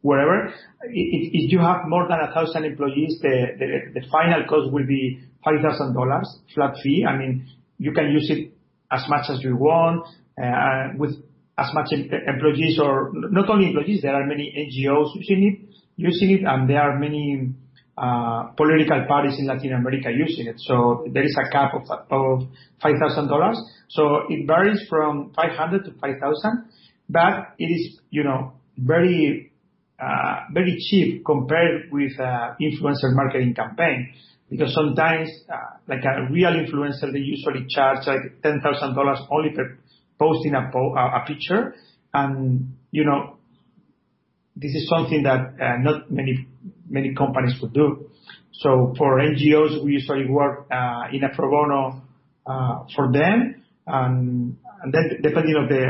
wherever. 0.00 0.52
If, 0.82 1.52
you 1.52 1.58
have 1.58 1.82
more 1.86 2.06
than 2.08 2.20
a 2.20 2.32
thousand 2.34 2.64
employees, 2.64 3.18
the, 3.22 3.46
the, 3.58 4.00
the 4.00 4.06
final 4.10 4.44
cost 4.48 4.72
will 4.72 4.86
be 4.86 5.20
$5,000 5.46 6.24
flat 6.54 6.74
fee. 6.82 7.06
I 7.08 7.16
mean, 7.16 7.48
you 7.78 7.92
can 7.92 8.10
use 8.10 8.30
it 8.30 8.52
as 8.90 9.04
much 9.08 9.30
as 9.30 9.42
you 9.42 9.56
want, 9.56 10.06
uh, 10.42 10.96
with 10.98 11.16
as 11.56 11.70
much 11.72 11.92
employees 11.92 12.80
or 12.82 13.12
not 13.14 13.48
only 13.48 13.68
employees, 13.68 14.02
there 14.02 14.14
are 14.14 14.26
many 14.26 14.52
NGOs 14.52 15.14
using 15.14 15.44
it, 15.44 15.76
using 15.96 16.30
it, 16.30 16.40
and 16.44 16.68
there 16.68 16.80
are 16.80 16.98
many 16.98 17.54
uh, 17.96 18.48
political 18.56 19.04
parties 19.06 19.36
in 19.38 19.46
Latin 19.46 19.72
America 19.72 20.10
using 20.10 20.48
it. 20.48 20.56
So 20.58 21.06
there 21.12 21.22
is 21.22 21.36
a 21.38 21.48
cap 21.52 21.74
of, 21.74 21.82
of 22.10 22.48
$5,000. 22.82 23.54
So 23.88 24.22
it 24.28 24.46
varies 24.48 24.84
from 24.88 25.32
500 25.36 25.84
to 25.84 25.92
5,000, 26.00 26.64
but 27.08 27.54
it 27.58 27.66
is, 27.66 28.00
you 28.10 28.24
know, 28.24 28.54
very, 28.76 29.52
uh, 30.00 30.40
very 30.52 30.76
cheap 30.90 31.24
compared 31.24 31.92
with 31.92 32.18
uh, 32.18 32.54
influencer 32.60 33.14
marketing 33.14 33.54
campaign. 33.54 34.12
Because 34.50 34.74
sometimes, 34.74 35.30
like 35.86 36.02
a 36.04 36.32
real 36.32 36.50
influencer, 36.50 37.12
they 37.12 37.20
usually 37.20 37.66
charge 37.68 38.06
like 38.06 38.42
$10,000 38.42 39.26
only 39.30 39.50
per, 39.50 39.78
posting 40.18 40.54
a, 40.54 41.24
picture, 41.26 41.74
and 42.12 42.76
you 42.90 43.04
know, 43.04 43.36
this 44.56 44.72
is 44.74 44.88
something 44.88 45.22
that 45.24 45.54
uh, 45.60 45.76
not 45.78 46.10
many 46.10 46.46
many 46.88 47.14
companies 47.14 47.54
would 47.60 47.72
do. 47.72 48.10
So 48.52 48.94
for 48.96 49.18
NGOs, 49.18 49.84
we 49.84 49.92
usually 49.92 50.26
work 50.28 50.66
uh, 50.70 51.04
in 51.12 51.24
a 51.24 51.34
pro 51.34 51.50
bono 51.50 52.02
uh, 52.46 52.84
for 52.94 53.10
them, 53.12 53.62
and, 53.86 54.56
then 54.92 55.20
depending 55.22 55.56
on 55.56 55.68
the 55.68 55.82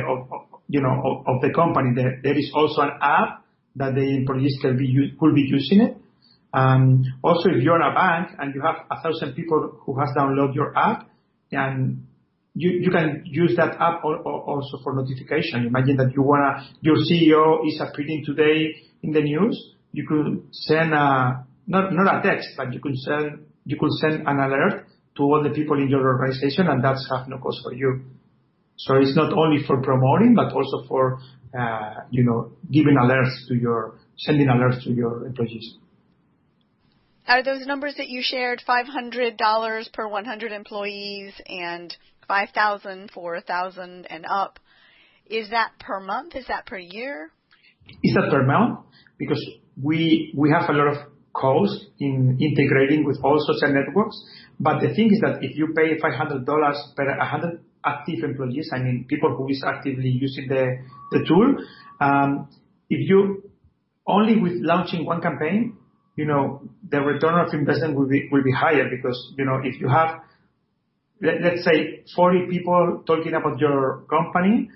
you 0.69 0.81
know 0.81 1.25
of, 1.27 1.43
the 1.43 1.53
company, 1.53 1.91
there, 1.95 2.21
there 2.23 2.39
is 2.39 2.51
also 2.55 2.83
an 2.83 2.93
app 3.03 3.45
that 3.77 3.95
the 3.95 4.17
employees 4.17 4.57
can 4.63 4.79
be 4.79 5.15
could 5.19 5.35
be 5.35 5.43
using 5.43 5.81
it. 5.81 5.97
Also, 6.55 7.51
if 7.51 7.63
you're 7.63 7.81
a 7.81 7.93
bank 7.93 8.31
and 8.39 8.55
you 8.55 8.63
have 8.63 8.87
a 8.91 9.03
thousand 9.03 9.35
people 9.35 9.79
who 9.85 9.99
has 9.99 10.11
downloaded 10.17 10.55
your 10.55 10.77
app, 10.79 11.11
and 11.51 12.07
you, 12.55 12.71
you 12.71 12.91
can 12.91 13.23
use 13.25 13.55
that 13.57 13.75
app 13.81 14.05
also 14.05 14.79
for 14.83 14.95
notification. 14.95 15.67
Imagine 15.67 15.97
that 15.97 16.13
your 16.13 16.97
CEO 16.97 17.67
is 17.67 17.81
appearing 17.81 18.23
today 18.25 18.77
in 19.03 19.13
the 19.13 19.21
news. 19.21 19.75
You 19.93 20.07
could 20.07 20.47
send 20.53 20.95
a, 20.95 21.45
not, 21.67 21.93
not 21.93 22.19
a 22.19 22.23
text, 22.23 22.51
but 22.57 22.73
you 22.73 22.81
could 22.81 22.97
send, 22.97 23.47
you 23.65 23.77
could 23.79 23.91
send 23.93 24.27
an 24.27 24.39
alert 24.39 24.87
to 25.17 25.23
all 25.23 25.43
the 25.43 25.51
people 25.51 25.81
in 25.81 25.89
your 25.89 26.07
organization 26.07 26.69
and 26.69 26.83
that's 26.83 27.09
have 27.11 27.29
no 27.29 27.39
cost 27.39 27.61
for 27.63 27.73
you. 27.73 28.05
So 28.77 28.97
it's 28.97 29.17
not 29.17 29.33
only 29.33 29.65
for 29.67 29.81
promoting, 29.83 30.35
but 30.35 30.53
also 30.53 30.87
for, 30.89 31.21
uh, 31.59 31.95
you 32.11 32.25
know, 32.25 32.53
giving 32.71 32.97
alerts 32.97 33.49
to 33.49 33.55
your, 33.55 33.99
sending 34.17 34.47
alerts 34.47 34.83
to 34.85 34.91
your 34.91 35.27
employees. 35.27 35.77
Are 37.27 37.43
those 37.43 37.67
numbers 37.67 37.95
that 37.97 38.09
you 38.09 38.21
shared 38.23 38.63
$500 38.69 39.93
per 39.93 40.09
100 40.09 40.53
employees 40.53 41.33
and 41.47 41.97
5,000 42.27 43.11
for 43.11 43.35
1,000 43.35 44.07
and 44.09 44.25
up? 44.29 44.59
Is 45.27 45.51
that 45.51 45.73
per 45.79 46.01
month? 46.01 46.35
Is 46.37 46.47
that 46.49 46.67
per 46.67 46.79
year? 46.79 47.31
Is 48.03 48.15
that 48.15 48.31
per 48.31 48.45
month? 48.45 48.81
Because 49.19 49.43
we 49.83 50.33
we 50.37 50.51
have 50.51 50.69
a 50.69 50.73
lot 50.73 50.89
of 50.89 50.97
cost 51.33 51.87
in 51.99 52.39
integrating 52.41 53.05
with 53.05 53.19
all 53.25 53.39
social 53.39 53.75
networks. 53.75 54.17
But 54.61 54.81
the 54.81 54.95
thing 54.95 55.11
is 55.13 55.21
that 55.21 55.43
if 55.43 55.57
you 55.57 55.75
pay 55.75 55.99
$500 55.99 56.47
per 56.97 57.19
100 57.19 57.61
active 57.85 58.25
employees, 58.25 58.71
I 58.73 58.79
mean 58.79 59.07
people 59.09 59.35
who 59.37 59.49
is 59.49 59.63
actively 59.67 60.11
using 60.11 60.49
the 60.49 60.79
the 61.11 61.25
tool, 61.27 61.57
um, 62.01 62.49
if 62.91 63.09
you 63.09 63.43
only 64.07 64.41
with 64.41 64.55
launching 64.61 65.07
one 65.07 65.21
campaign, 65.21 65.77
you 66.17 66.27
know, 66.27 66.63
the 66.89 67.01
return 67.01 67.35
of 67.45 67.53
investment 67.53 67.97
will 67.97 68.09
be, 68.09 68.29
will 68.31 68.43
be 68.43 68.53
higher 68.53 68.89
because, 68.89 69.33
you 69.37 69.45
know, 69.45 69.61
if 69.65 69.81
you 69.81 69.89
have, 69.89 70.21
let's 71.25 71.65
say 71.65 72.05
40 72.15 72.47
people 72.51 73.03
talking 73.07 73.35
about 73.35 73.59
your 73.59 74.05
company 74.09 74.69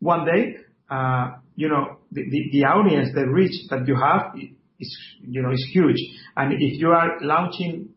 one 0.00 0.24
day, 0.24 0.56
uh, 0.90 1.36
you 1.54 1.68
know, 1.68 1.98
the, 2.10 2.22
the, 2.52 2.64
audience, 2.64 3.10
the 3.14 3.26
reach 3.26 3.68
that 3.70 3.86
you 3.86 3.94
have 3.94 4.34
is, 4.78 4.98
you 5.20 5.42
know, 5.42 5.52
is 5.52 5.64
huge. 5.72 5.96
And 6.36 6.52
if 6.52 6.80
you 6.80 6.88
are 6.88 7.18
launching 7.20 7.90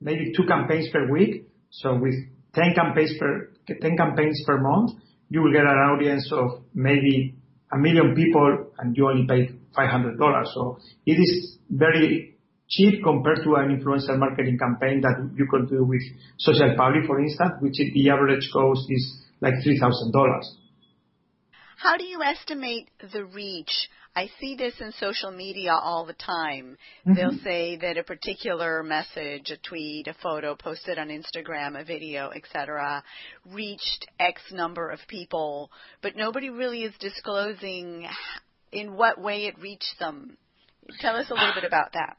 maybe 0.00 0.32
two 0.36 0.44
campaigns 0.46 0.88
per 0.92 1.10
week, 1.10 1.48
so 1.70 1.98
with 1.98 2.14
10 2.54 2.74
campaigns 2.74 3.14
per, 3.18 3.52
10 3.66 3.96
campaigns 3.96 4.42
per 4.46 4.60
month, 4.60 4.92
you 5.28 5.42
will 5.42 5.52
get 5.52 5.62
an 5.62 5.68
audience 5.68 6.30
of 6.32 6.62
maybe 6.74 7.36
a 7.72 7.78
million 7.78 8.14
people 8.14 8.72
and 8.78 8.96
you 8.96 9.08
only 9.08 9.26
pay 9.26 9.50
$500. 9.76 10.44
So 10.52 10.78
it 11.06 11.12
is 11.12 11.58
very 11.70 12.36
cheap 12.70 13.02
compared 13.02 13.42
to 13.44 13.56
an 13.56 13.76
influencer 13.76 14.16
marketing 14.16 14.58
campaign 14.58 15.00
that 15.00 15.30
you 15.34 15.46
could 15.50 15.68
do 15.68 15.84
with 15.84 16.02
SocialPubli, 16.46 17.06
for 17.06 17.20
instance, 17.20 17.54
which 17.60 17.76
the 17.76 18.10
average 18.10 18.48
cost 18.52 18.86
is 18.88 19.26
like 19.40 19.54
$3,000. 19.54 20.14
How 21.76 21.96
do 21.96 22.04
you 22.04 22.22
estimate 22.22 22.88
the 23.12 23.24
reach? 23.24 23.88
I 24.14 24.28
see 24.40 24.56
this 24.56 24.74
in 24.80 24.92
social 24.92 25.30
media 25.30 25.72
all 25.72 26.04
the 26.04 26.14
time. 26.14 26.76
Mm-hmm. 27.06 27.14
They'll 27.14 27.42
say 27.42 27.76
that 27.76 27.96
a 27.96 28.02
particular 28.02 28.82
message, 28.82 29.50
a 29.50 29.56
tweet, 29.56 30.08
a 30.08 30.14
photo 30.22 30.54
posted 30.56 30.98
on 30.98 31.08
Instagram, 31.08 31.80
a 31.80 31.84
video, 31.84 32.30
etc., 32.30 33.02
reached 33.46 34.06
X 34.18 34.42
number 34.52 34.90
of 34.90 34.98
people, 35.08 35.70
but 36.02 36.16
nobody 36.16 36.50
really 36.50 36.82
is 36.82 36.92
disclosing 37.00 38.06
in 38.72 38.94
what 38.94 39.20
way 39.20 39.46
it 39.46 39.58
reached 39.58 39.98
them. 39.98 40.36
Tell 41.00 41.16
us 41.16 41.26
a 41.30 41.34
little 41.34 41.54
bit 41.54 41.64
about 41.64 41.92
that. 41.92 42.16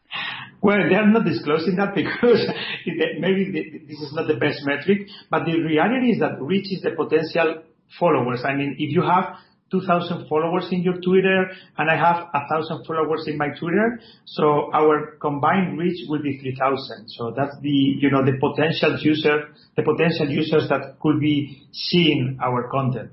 Well, 0.61 0.77
they 0.87 0.95
are 0.95 1.07
not 1.07 1.25
disclosing 1.25 1.75
that 1.77 1.95
because 1.95 2.45
maybe 3.19 3.85
this 3.87 3.97
is 3.99 4.13
not 4.13 4.27
the 4.27 4.35
best 4.35 4.61
metric, 4.63 5.07
but 5.29 5.45
the 5.45 5.59
reality 5.59 6.11
is 6.11 6.19
that 6.19 6.41
reach 6.41 6.71
is 6.71 6.81
the 6.81 6.91
potential 6.91 7.63
followers. 7.99 8.43
I 8.45 8.53
mean, 8.53 8.75
if 8.77 8.93
you 8.93 9.01
have 9.01 9.35
2,000 9.71 10.27
followers 10.27 10.67
in 10.71 10.83
your 10.83 10.99
Twitter 10.99 11.49
and 11.77 11.89
I 11.89 11.95
have 11.95 12.27
1,000 12.33 12.85
followers 12.85 13.25
in 13.27 13.37
my 13.37 13.49
Twitter, 13.57 13.99
so 14.25 14.69
our 14.73 15.17
combined 15.19 15.79
reach 15.79 16.05
will 16.07 16.21
be 16.21 16.37
3,000. 16.37 17.07
So 17.07 17.33
that's 17.35 17.55
the, 17.61 17.69
you 17.69 18.11
know, 18.11 18.23
the 18.23 18.37
potential 18.37 18.99
user, 19.01 19.55
the 19.75 19.83
potential 19.83 20.29
users 20.29 20.67
that 20.69 20.99
could 21.01 21.19
be 21.19 21.65
seeing 21.71 22.37
our 22.43 22.69
content. 22.69 23.11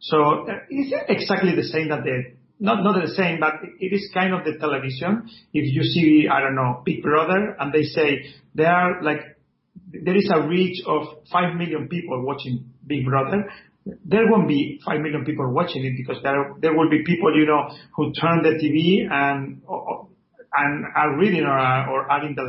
So 0.00 0.48
uh, 0.48 0.52
it's 0.68 0.92
exactly 1.08 1.54
the 1.54 1.62
same 1.62 1.88
that 1.90 2.02
the 2.04 2.39
not 2.60 2.84
not 2.84 3.00
the 3.00 3.08
same, 3.14 3.40
but 3.40 3.54
it 3.80 3.92
is 3.92 4.10
kind 4.12 4.34
of 4.34 4.44
the 4.44 4.58
television. 4.60 5.28
If 5.52 5.74
you 5.74 5.82
see, 5.82 6.28
I 6.30 6.40
don't 6.40 6.54
know, 6.54 6.82
Big 6.84 7.02
Brother, 7.02 7.56
and 7.58 7.72
they 7.72 7.84
say 7.84 8.34
there 8.54 8.70
are 8.70 9.02
like 9.02 9.20
there 9.90 10.16
is 10.16 10.30
a 10.32 10.46
reach 10.46 10.82
of 10.86 11.24
five 11.32 11.56
million 11.56 11.88
people 11.88 12.24
watching 12.24 12.70
Big 12.86 13.06
Brother. 13.06 13.48
There 14.04 14.30
won't 14.30 14.46
be 14.46 14.78
five 14.84 15.00
million 15.00 15.24
people 15.24 15.50
watching 15.52 15.84
it 15.84 15.94
because 15.96 16.22
there 16.22 16.76
will 16.76 16.90
be 16.90 17.02
people 17.02 17.34
you 17.34 17.46
know 17.46 17.70
who 17.96 18.12
turn 18.12 18.42
the 18.42 18.60
TV 18.60 19.10
and 19.10 19.62
and 20.52 20.84
are 20.94 21.16
reading 21.18 21.44
or 21.44 21.58
or 21.88 22.12
adding 22.12 22.34
the 22.36 22.44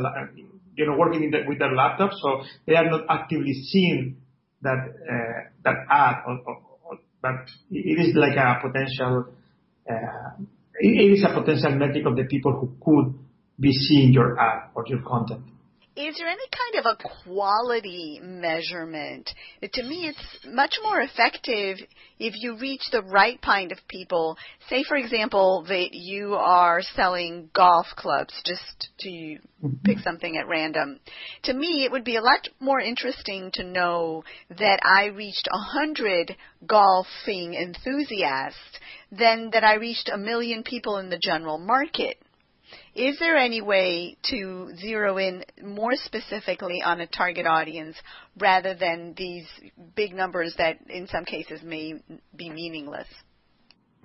you 0.76 0.86
know 0.86 0.96
working 0.98 1.32
with 1.48 1.58
their 1.58 1.74
laptop, 1.74 2.12
so 2.20 2.42
they 2.66 2.74
are 2.74 2.88
not 2.90 3.06
actively 3.08 3.54
seeing 3.54 4.18
that 4.60 4.76
uh, 4.76 5.48
that 5.64 5.76
ad. 5.90 6.16
It 7.70 8.08
is 8.08 8.16
like 8.16 8.36
a 8.36 8.58
potential 8.60 9.32
Uh, 9.88 10.30
it 10.80 11.18
is 11.18 11.24
a 11.24 11.32
potential 11.38 11.72
metric 11.72 12.06
of 12.06 12.16
the 12.16 12.24
people 12.24 12.52
who 12.52 12.76
could 12.82 13.14
be 13.58 13.72
seeing 13.72 14.12
your 14.12 14.38
ad 14.38 14.70
or 14.74 14.84
your 14.86 15.02
content. 15.02 15.42
Is 15.94 16.16
there 16.16 16.26
any 16.26 16.48
kind 16.72 16.86
of 16.86 16.90
a 16.90 17.24
quality 17.24 18.18
measurement? 18.22 19.28
To 19.60 19.82
me, 19.82 20.08
it's 20.08 20.46
much 20.46 20.74
more 20.82 21.02
effective 21.02 21.76
if 22.18 22.32
you 22.38 22.56
reach 22.56 22.80
the 22.90 23.02
right 23.02 23.40
kind 23.42 23.72
of 23.72 23.78
people. 23.88 24.38
Say, 24.70 24.84
for 24.84 24.96
example, 24.96 25.66
that 25.68 25.90
you 25.92 26.32
are 26.34 26.80
selling 26.80 27.50
golf 27.54 27.86
clubs, 27.94 28.32
just 28.46 28.88
to 29.00 29.10
mm-hmm. 29.10 29.68
pick 29.84 29.98
something 29.98 30.38
at 30.38 30.48
random. 30.48 30.98
To 31.42 31.52
me, 31.52 31.84
it 31.84 31.92
would 31.92 32.04
be 32.04 32.16
a 32.16 32.22
lot 32.22 32.48
more 32.58 32.80
interesting 32.80 33.50
to 33.54 33.62
know 33.62 34.24
that 34.48 34.80
I 34.82 35.06
reached 35.06 35.46
a 35.52 35.58
hundred 35.58 36.34
golfing 36.66 37.52
enthusiasts 37.52 38.78
than 39.10 39.50
that 39.52 39.62
I 39.62 39.74
reached 39.74 40.08
a 40.10 40.16
million 40.16 40.62
people 40.62 40.96
in 40.96 41.10
the 41.10 41.20
general 41.22 41.58
market. 41.58 42.16
Is 42.94 43.18
there 43.18 43.36
any 43.36 43.60
way 43.60 44.16
to 44.30 44.70
zero 44.76 45.18
in 45.18 45.44
more 45.62 45.92
specifically 45.94 46.82
on 46.82 47.00
a 47.00 47.06
target 47.06 47.46
audience 47.46 47.96
rather 48.38 48.74
than 48.74 49.14
these 49.16 49.46
big 49.94 50.14
numbers 50.14 50.54
that 50.58 50.78
in 50.88 51.06
some 51.08 51.24
cases 51.24 51.60
may 51.62 51.94
be 52.36 52.50
meaningless? 52.50 53.08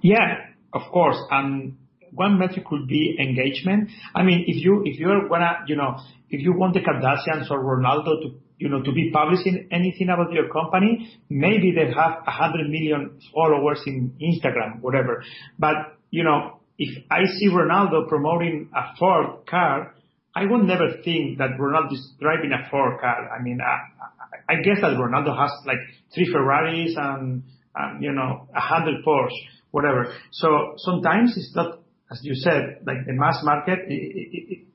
Yeah, 0.02 0.38
of 0.74 0.84
course. 0.92 1.18
And 1.32 1.78
one 2.12 2.40
metric 2.40 2.66
could 2.66 2.88
be 2.88 3.18
engagement. 3.20 3.90
I 4.16 4.24
mean, 4.24 4.46
if 4.48 4.64
you 4.64 4.84
if 4.86 5.00
you're 5.00 5.28
gonna 5.28 5.64
you 5.68 5.76
know 5.76 5.98
if 6.30 6.42
you 6.42 6.54
want 6.54 6.74
the 6.74 6.82
Kardashians 6.82 7.50
or 7.52 7.64
Ronaldo 7.64 8.22
to 8.22 8.40
you 8.58 8.70
know, 8.70 8.82
to 8.82 8.92
be 8.92 9.12
publishing 9.12 9.68
anything 9.72 10.10
about 10.10 10.32
your 10.32 10.50
company, 10.50 11.20
maybe 11.30 11.72
they 11.72 11.94
have 11.94 12.24
a 12.26 12.32
hundred 12.32 12.70
million 12.70 13.20
followers 13.34 13.82
in 13.86 14.16
Instagram, 14.22 14.82
whatever. 14.82 15.24
But, 15.60 15.76
you 16.10 16.24
know, 16.24 16.57
if 16.78 17.04
I 17.10 17.26
see 17.38 17.50
Ronaldo 17.50 18.08
promoting 18.08 18.70
a 18.76 18.96
Ford 18.98 19.46
car, 19.50 19.96
I 20.36 20.46
would 20.46 20.64
never 20.64 21.02
think 21.04 21.40
that 21.40 21.58
Ronaldo 21.60 21.94
is 21.94 22.14
driving 22.20 22.52
a 22.52 22.70
Ford 22.70 23.00
car. 23.00 23.30
I 23.30 23.42
mean, 23.42 23.60
I, 23.60 24.54
I 24.54 24.62
guess 24.62 24.82
that 24.82 24.92
Ronaldo 24.92 25.36
has 25.36 25.52
like 25.66 25.80
three 26.14 26.32
Ferraris 26.32 26.96
and, 26.96 27.44
and 27.76 28.04
you 28.04 28.12
know, 28.12 28.48
a 28.56 28.60
hundred 28.60 29.04
Porsche, 29.04 29.32
whatever. 29.72 30.14
So 30.32 30.76
sometimes 30.78 31.34
it's 31.36 31.54
not, 31.56 31.80
as 32.12 32.20
you 32.24 32.36
said, 32.36 32.84
like 32.86 33.06
the 33.08 33.14
mass 33.14 33.40
market, 33.44 33.80
it, 33.88 33.94
it, 33.94 34.30
it, 34.34 34.68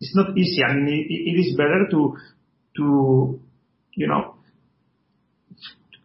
it's 0.00 0.14
not 0.14 0.36
easy. 0.38 0.62
I 0.62 0.74
mean, 0.74 0.88
it, 0.88 1.12
it 1.12 1.40
is 1.40 1.56
better 1.56 1.88
to 1.90 2.16
to, 2.76 3.40
you 3.94 4.06
know, 4.06 4.29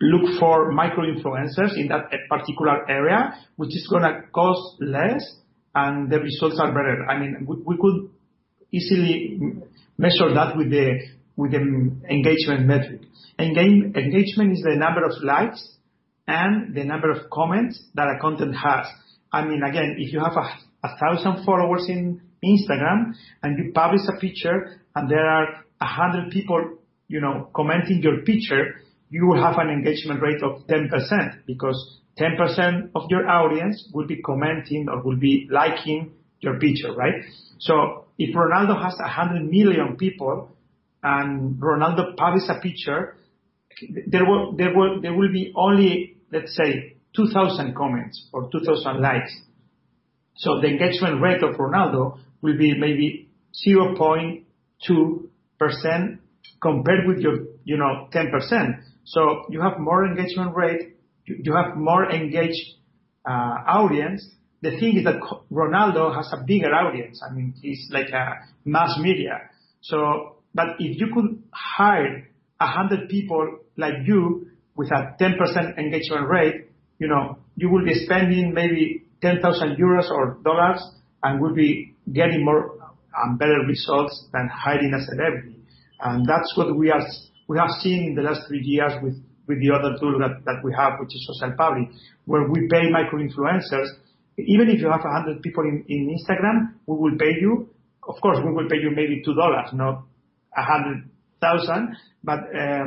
look 0.01 0.39
for 0.39 0.71
micro-influencers 0.71 1.77
in 1.77 1.87
that 1.87 2.09
particular 2.29 2.89
area, 2.89 3.33
which 3.55 3.69
is 3.69 3.87
gonna 3.89 4.23
cost 4.33 4.81
less 4.81 5.23
and 5.73 6.09
the 6.09 6.19
results 6.19 6.59
are 6.59 6.69
better. 6.71 7.05
I 7.09 7.19
mean, 7.19 7.47
we 7.47 7.77
could 7.77 8.09
easily 8.71 9.39
measure 9.97 10.33
that 10.33 10.57
with 10.57 10.69
the 10.69 10.99
with 11.37 11.51
the 11.51 11.59
engagement 12.09 12.65
metric. 12.65 13.01
Engagement 13.37 14.53
is 14.53 14.61
the 14.63 14.75
number 14.77 15.03
of 15.03 15.11
likes 15.21 15.75
and 16.27 16.73
the 16.73 16.83
number 16.83 17.11
of 17.11 17.29
comments 17.29 17.81
that 17.93 18.07
a 18.07 18.19
content 18.21 18.55
has. 18.55 18.87
I 19.31 19.43
mean, 19.43 19.61
again, 19.63 19.95
if 19.97 20.13
you 20.13 20.19
have 20.19 20.37
a 20.37 20.47
1,000 20.81 21.45
followers 21.45 21.85
in 21.89 22.21
Instagram 22.43 23.13
and 23.43 23.57
you 23.57 23.73
publish 23.73 24.01
a 24.07 24.19
picture 24.19 24.79
and 24.95 25.09
there 25.09 25.27
are 25.27 25.65
a 25.81 25.85
100 25.85 26.31
people, 26.31 26.77
you 27.07 27.19
know, 27.19 27.49
commenting 27.53 28.01
your 28.01 28.21
picture, 28.21 28.81
you 29.15 29.25
will 29.27 29.41
have 29.41 29.57
an 29.57 29.69
engagement 29.69 30.21
rate 30.21 30.43
of 30.43 30.67
10% 30.67 30.89
because 31.47 32.01
10% 32.19 32.89
of 32.95 33.03
your 33.09 33.25
audience 33.29 33.89
will 33.93 34.05
be 34.05 34.21
commenting 34.21 34.89
or 34.89 35.01
will 35.03 35.15
be 35.15 35.47
liking 35.49 36.11
your 36.41 36.59
picture, 36.59 36.93
right? 36.93 37.13
So 37.59 38.07
if 38.17 38.35
Ronaldo 38.35 38.75
has 38.83 38.97
100 38.99 39.49
million 39.49 39.95
people 39.95 40.49
and 41.01 41.55
Ronaldo 41.61 42.17
publishes 42.17 42.49
a 42.49 42.59
picture, 42.59 43.15
there 44.07 44.25
will 44.25 44.53
there 44.57 44.75
will 44.75 44.99
there 45.01 45.13
will 45.13 45.31
be 45.31 45.53
only 45.55 46.17
let's 46.33 46.53
say 46.53 46.97
2,000 47.15 47.73
comments 47.73 48.27
or 48.33 48.49
2,000 48.51 49.01
likes. 49.01 49.33
So 50.35 50.59
the 50.59 50.67
engagement 50.67 51.21
rate 51.21 51.41
of 51.41 51.55
Ronaldo 51.55 52.19
will 52.41 52.57
be 52.57 52.77
maybe 52.77 53.29
0.2% 53.65 56.19
compared 56.61 57.07
with 57.07 57.19
your 57.19 57.45
you 57.63 57.77
know 57.77 58.09
10%. 58.11 58.81
So 59.05 59.45
you 59.49 59.61
have 59.61 59.79
more 59.79 60.05
engagement 60.05 60.55
rate, 60.55 60.97
you, 61.25 61.53
have 61.53 61.77
more 61.77 62.11
engaged 62.11 62.73
uh, 63.25 63.31
audience. 63.67 64.27
The 64.61 64.71
thing 64.71 64.97
is 64.97 65.05
that 65.05 65.15
Ronaldo 65.51 66.15
has 66.15 66.31
a 66.33 66.43
bigger 66.43 66.73
audience. 66.73 67.21
I 67.27 67.33
mean, 67.33 67.53
he's 67.61 67.87
like 67.91 68.09
a 68.09 68.33
mass 68.63 68.97
media. 68.99 69.41
So, 69.81 70.37
but 70.53 70.67
if 70.79 70.99
you 70.99 71.07
could 71.13 71.43
hire 71.51 72.27
a 72.59 72.67
hundred 72.67 73.09
people 73.09 73.59
like 73.77 73.93
you 74.05 74.47
with 74.75 74.91
a 74.91 75.15
10% 75.21 75.77
engagement 75.77 76.27
rate, 76.27 76.69
you 76.99 77.07
know, 77.07 77.37
you 77.55 77.69
will 77.69 77.85
be 77.85 77.93
spending 78.05 78.53
maybe 78.53 79.03
10,000 79.21 79.77
euros 79.77 80.09
or 80.09 80.39
dollars 80.43 80.83
and 81.23 81.41
will 81.41 81.53
be 81.53 81.93
getting 82.11 82.43
more 82.43 82.77
and 83.23 83.39
better 83.39 83.59
results 83.67 84.27
than 84.33 84.49
hiring 84.53 84.93
a 84.93 85.03
celebrity. 85.05 85.59
And 85.99 86.25
that's 86.27 86.53
what 86.57 86.75
we 86.75 86.91
are 86.91 87.01
we 87.47 87.57
have 87.57 87.69
seen 87.81 88.09
in 88.09 88.15
the 88.15 88.21
last 88.21 88.47
three 88.47 88.61
years 88.61 88.93
with 89.01 89.15
the 89.59 89.71
other 89.71 89.97
tool 89.99 90.17
that, 90.19 90.61
we 90.63 90.73
have, 90.73 90.93
which 90.99 91.13
is 91.13 91.29
SocialPubli, 91.29 91.91
where 92.25 92.49
we 92.49 92.67
pay 92.67 92.89
micro 92.89 93.19
influencers. 93.19 93.87
Even 94.37 94.69
if 94.69 94.81
you 94.81 94.89
have 94.89 95.03
100 95.03 95.41
people 95.41 95.63
in, 95.63 95.85
in 95.87 96.17
Instagram, 96.17 96.73
we 96.87 96.97
will 96.97 97.17
pay 97.17 97.39
you. 97.39 97.69
Of 98.07 98.19
course, 98.21 98.39
we 98.43 98.51
will 98.51 98.67
pay 98.67 98.77
you 98.77 98.91
maybe 98.91 99.21
two 99.23 99.33
dollars, 99.33 99.69
not 99.73 100.03
a 100.55 100.61
hundred 100.61 101.09
thousand. 101.41 101.95
But 102.23 102.39
uh, 102.53 102.85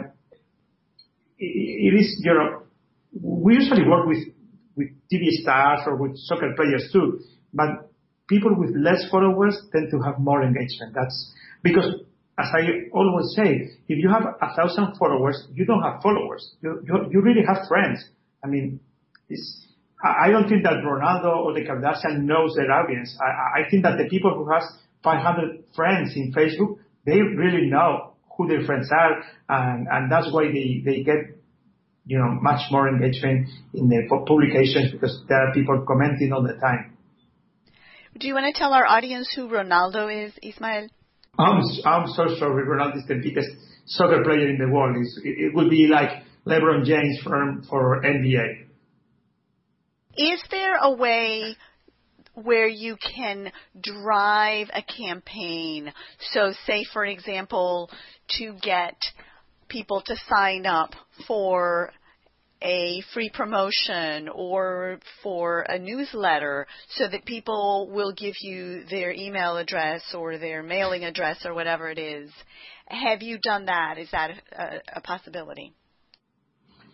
we 1.41 3.55
usually 3.55 3.89
work 3.89 4.07
with 4.07 4.25
with 4.77 4.89
TV 5.13 5.31
stars 5.43 5.81
or 5.87 5.97
with 5.97 6.17
soccer 6.17 6.53
players 6.55 6.91
too. 6.93 7.21
But 7.53 7.91
people 8.29 8.55
with 8.57 8.71
less 8.77 9.09
followers 9.11 9.59
tend 9.73 9.91
to 9.91 10.01
have 10.01 10.19
more 10.19 10.43
engagement. 10.43 10.95
That's 10.95 11.33
because 11.63 12.03
as 12.39 12.47
I 12.55 12.89
always 12.93 13.35
say, 13.35 13.69
if 13.89 13.99
you 13.99 14.09
have 14.11 14.23
a 14.41 14.55
thousand 14.55 14.97
followers, 14.97 15.49
you 15.53 15.67
don't 15.67 15.83
have 15.83 16.01
followers. 16.01 16.55
You, 16.63 16.81
you, 16.85 16.95
you 17.11 17.21
really 17.21 17.43
have 17.45 17.67
friends. 17.67 18.05
I 18.45 18.47
mean, 18.47 18.79
it's, 19.29 19.67
I 20.03 20.31
don't 20.31 20.49
think 20.49 20.63
that 20.63 20.85
Ronaldo 20.85 21.37
or 21.37 21.53
the 21.53 21.63
Kardashian 21.63 22.23
knows 22.23 22.55
their 22.55 22.71
audience. 22.71 23.19
I, 23.21 23.63
I 23.63 23.71
think 23.71 23.83
that 23.83 23.99
the 23.99 24.09
people 24.09 24.33
who 24.33 24.49
has 24.53 24.63
500 25.03 25.65
friends 25.75 26.13
in 26.15 26.33
Facebook, 26.33 26.79
they 27.05 27.21
really 27.21 27.69
know 27.69 28.15
who 28.37 28.47
their 28.47 28.65
friends 28.65 28.89
are, 28.93 29.21
and, 29.49 29.89
and 29.91 30.13
that's 30.13 30.33
why 30.33 30.45
they, 30.45 30.81
they 30.85 31.03
get, 31.03 31.17
you 32.07 32.19
know, 32.19 32.39
much 32.41 32.71
more 32.71 32.89
engagement 32.89 33.49
in 33.75 33.89
their 33.89 34.07
publications 34.09 34.93
because 34.93 35.25
there 35.29 35.49
are 35.49 35.53
people 35.53 35.85
commenting 35.89 36.33
all 36.33 36.45
the 36.45 36.55
time. 36.55 36.97
Do 38.17 38.29
you 38.29 38.35
want 38.35 38.53
to 38.53 38.57
tell 38.57 38.73
our 38.73 38.87
audience 38.87 39.29
who 39.35 39.49
Ronaldo 39.49 40.27
is, 40.27 40.33
Ismael? 40.41 40.89
I'm, 41.39 41.63
so 42.09 42.27
sorry. 42.39 42.65
Ronaldo 42.67 42.97
is 42.97 43.07
the 43.07 43.21
biggest 43.23 43.49
soccer 43.87 44.23
player 44.25 44.49
in 44.49 44.59
the 44.59 44.69
world. 44.69 44.97
It 45.23 45.55
would 45.55 45.71
be 45.71 45.87
like 45.87 46.11
LeBron 46.47 46.85
James 46.85 47.21
for 47.23 48.03
NBA. 48.03 48.65
Is 50.17 50.43
there 50.51 50.77
a 50.83 50.93
way 50.93 51.57
where 52.35 52.67
you 52.67 52.97
can 52.97 53.53
drive 53.81 54.69
a 54.75 54.83
campaign? 54.83 55.93
So 56.33 56.53
say, 56.67 56.85
for 56.93 57.05
example, 57.05 57.89
to 58.39 58.55
get 58.61 58.97
people 59.69 60.03
to 60.07 60.17
sign 60.29 60.67
up 60.67 60.95
for 61.27 61.93
a 62.63 63.03
free 63.15 63.31
promotion 63.33 64.29
or 64.29 64.99
for 65.23 65.61
a 65.63 65.79
newsletter 65.79 66.67
so 66.91 67.09
that 67.09 67.25
people 67.25 67.89
will 67.93 68.13
give 68.13 68.35
you 68.41 68.85
their 68.91 69.13
email 69.13 69.57
address 69.57 70.03
or 70.15 70.39
their 70.39 70.63
mailing 70.63 71.05
address 71.05 71.45
or 71.45 71.55
whatever 71.55 71.91
it 71.91 71.99
is. 71.99 72.31
Have 72.87 73.23
you 73.23 73.39
done 73.39 73.67
that? 73.67 73.99
Is 73.99 74.11
that 74.13 74.31
a, 74.53 74.97
a 74.97 75.01
possibility? 75.01 75.75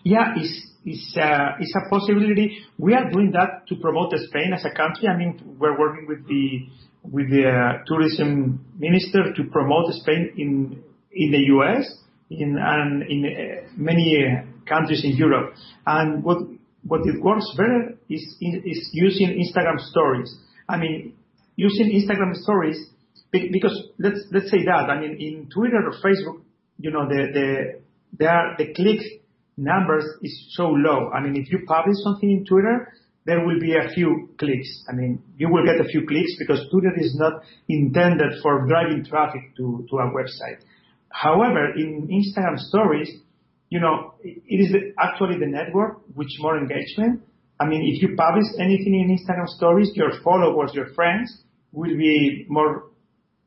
Yeah, 0.05 0.35
it's, 0.37 0.67
it's, 0.85 1.17
uh, 1.17 1.57
it's 1.59 1.75
a 1.75 1.89
possibility. 1.89 2.59
We 2.79 2.95
are 2.95 3.11
doing 3.11 3.33
that 3.33 3.67
to 3.69 3.77
promote 3.77 4.12
Spain 4.29 4.53
as 4.53 4.65
a 4.65 4.77
country. 4.77 5.09
I 5.09 5.17
mean, 5.17 5.57
we're 5.59 5.79
working 5.79 6.07
with 6.07 6.27
the 6.29 6.69
with 7.05 7.31
the 7.31 7.47
uh, 7.47 7.85
tourism 7.87 8.65
minister 8.79 9.33
to 9.35 9.45
promote 9.53 9.93
Spain 9.93 10.33
in 10.37 10.83
in 11.12 11.31
the 11.31 11.39
U.S. 11.55 11.99
in 12.31 12.57
and 12.59 13.03
in 13.03 13.25
uh, 13.25 13.69
many 13.77 14.54
countries 14.67 15.05
in 15.05 15.17
Europe. 15.17 15.55
And 15.87 16.23
what 16.25 16.39
what 16.87 17.01
it 17.07 17.23
works 17.23 17.47
better 17.57 17.97
is 18.09 18.23
is 18.41 18.91
using 18.93 19.29
Instagram 19.43 19.79
stories. 19.81 20.35
I 20.69 20.77
mean, 20.77 21.15
using 21.57 21.91
Instagram 21.91 22.35
stories 22.35 22.79
because 23.33 23.77
let's 23.99 24.21
let's 24.31 24.51
say 24.51 24.65
that 24.65 24.91
I 24.91 25.01
mean 25.01 25.17
in 25.19 25.49
Twitter 25.51 25.81
or 25.87 25.93
Facebook, 26.03 26.43
you 26.79 26.91
know 26.91 27.09
the 27.09 28.67
click 28.77 29.01
numbers 29.57 30.05
is 30.23 30.55
so 30.57 30.69
low. 30.69 31.11
I 31.11 31.21
mean, 31.21 31.37
if 31.37 31.51
you 31.51 31.65
publish 31.67 31.97
something 32.03 32.31
in 32.31 32.45
Twitter, 32.45 32.93
there 33.25 33.45
will 33.47 33.59
be 33.59 33.75
a 33.75 33.89
few 33.95 34.31
clicks. 34.39 34.85
I 34.89 34.93
mean, 34.93 35.23
you 35.37 35.49
will 35.49 35.65
get 35.65 35.81
a 35.81 35.89
few 35.89 36.07
clicks 36.07 36.37
because 36.39 36.61
Twitter 36.71 36.93
is 36.97 37.17
not 37.19 37.43
intended 37.69 38.41
for 38.43 38.67
driving 38.67 39.05
traffic 39.05 39.57
to 39.57 39.87
to 39.89 39.97
a 39.97 40.11
website. 40.12 40.61
However, 41.09 41.73
in 41.77 42.09
Instagram 42.09 42.59
stories, 42.59 43.11
you 43.71 43.81
know, 43.81 44.15
it 44.23 44.61
is 44.61 44.75
actually 44.99 45.39
the 45.39 45.47
network 45.47 46.03
which 46.15 46.37
more 46.39 46.59
engagement. 46.59 47.23
I 47.61 47.67
mean, 47.67 47.83
if 47.83 48.03
you 48.03 48.17
publish 48.17 48.47
anything 48.59 48.95
in 48.95 49.17
Instagram 49.17 49.49
stories, 49.49 49.91
your 49.95 50.11
followers, 50.23 50.73
your 50.75 50.93
friends 50.95 51.43
will 51.73 51.97
be 51.97 52.47
more 52.49 52.91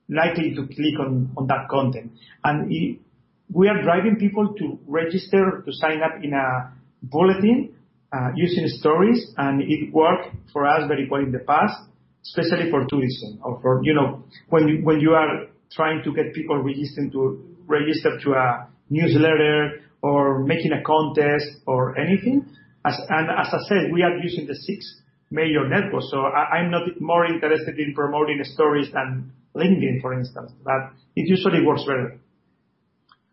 likely 0.10 0.56
to 0.56 0.66
click 0.68 1.00
on, 1.00 1.32
on 1.38 1.48
that 1.48 1.68
content. 1.70 2.12
And 2.44 2.72
it, 2.72 3.00
we 3.54 3.68
are 3.68 3.82
driving 3.82 4.18
people 4.18 4.54
to 4.58 4.80
register, 4.88 5.64
to 5.66 5.72
sign 5.72 6.02
up 6.02 6.24
in 6.24 6.34
a 6.34 6.74
bulletin 7.04 7.74
uh, 8.12 8.30
using 8.36 8.68
stories, 8.68 9.32
and 9.38 9.62
it 9.62 9.94
worked 9.94 10.36
for 10.52 10.66
us 10.66 10.88
very 10.88 11.08
well 11.10 11.22
in 11.22 11.32
the 11.32 11.40
past, 11.40 11.74
especially 12.24 12.70
for 12.70 12.86
tourism 12.88 13.40
or 13.44 13.60
for, 13.62 13.82
you 13.84 13.94
know, 13.94 14.24
when 14.50 14.68
you, 14.68 14.80
when 14.84 15.00
you 15.00 15.12
are 15.12 15.48
trying 15.72 16.02
to 16.04 16.14
get 16.14 16.34
people 16.34 16.58
registered 16.62 17.12
to 17.12 17.44
register 17.68 18.18
to 18.24 18.32
a 18.32 18.68
newsletter 18.90 19.82
or 20.02 20.44
making 20.44 20.72
a 20.72 20.84
contest 20.84 21.62
or 21.66 21.98
anything. 21.98 22.46
As, 22.86 22.96
and 23.10 23.30
as 23.30 23.48
I 23.52 23.60
said, 23.68 23.92
we 23.92 24.04
are 24.04 24.18
using 24.18 24.48
the 24.48 24.56
six 24.56 25.02
major 25.30 25.68
networks. 25.68 26.10
So 26.12 26.22
I, 26.22 26.58
I'm 26.58 26.72
not 26.72 26.84
more 27.00 27.26
interested 27.26 27.78
in 27.80 27.94
promoting 27.94 28.40
stories 28.44 28.90
than 28.94 29.32
LinkedIn, 29.56 30.02
for 30.02 30.14
instance, 30.14 30.52
but 30.64 30.94
it 31.16 31.28
usually 31.28 31.66
works 31.66 31.84
better. 31.84 32.20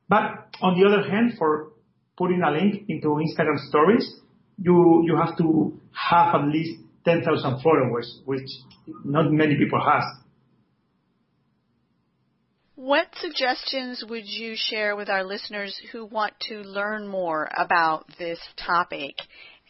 But 0.08 0.48
on 0.60 0.78
the 0.78 0.86
other 0.86 1.08
hand, 1.08 1.34
for 1.38 1.72
putting 2.16 2.42
a 2.42 2.50
link 2.50 2.84
into 2.88 3.08
Instagram 3.08 3.58
stories, 3.68 4.20
you, 4.58 5.02
you 5.04 5.16
have 5.16 5.36
to 5.38 5.78
have 5.92 6.34
at 6.34 6.48
least 6.48 6.80
10,000 7.04 7.62
followers, 7.62 8.20
which 8.24 8.48
not 9.04 9.30
many 9.30 9.56
people 9.56 9.80
have. 9.80 10.23
What 12.84 13.08
suggestions 13.18 14.04
would 14.10 14.26
you 14.26 14.56
share 14.58 14.94
with 14.94 15.08
our 15.08 15.24
listeners 15.24 15.74
who 15.90 16.04
want 16.04 16.34
to 16.50 16.56
learn 16.56 17.08
more 17.08 17.48
about 17.56 18.04
this 18.18 18.38
topic 18.58 19.14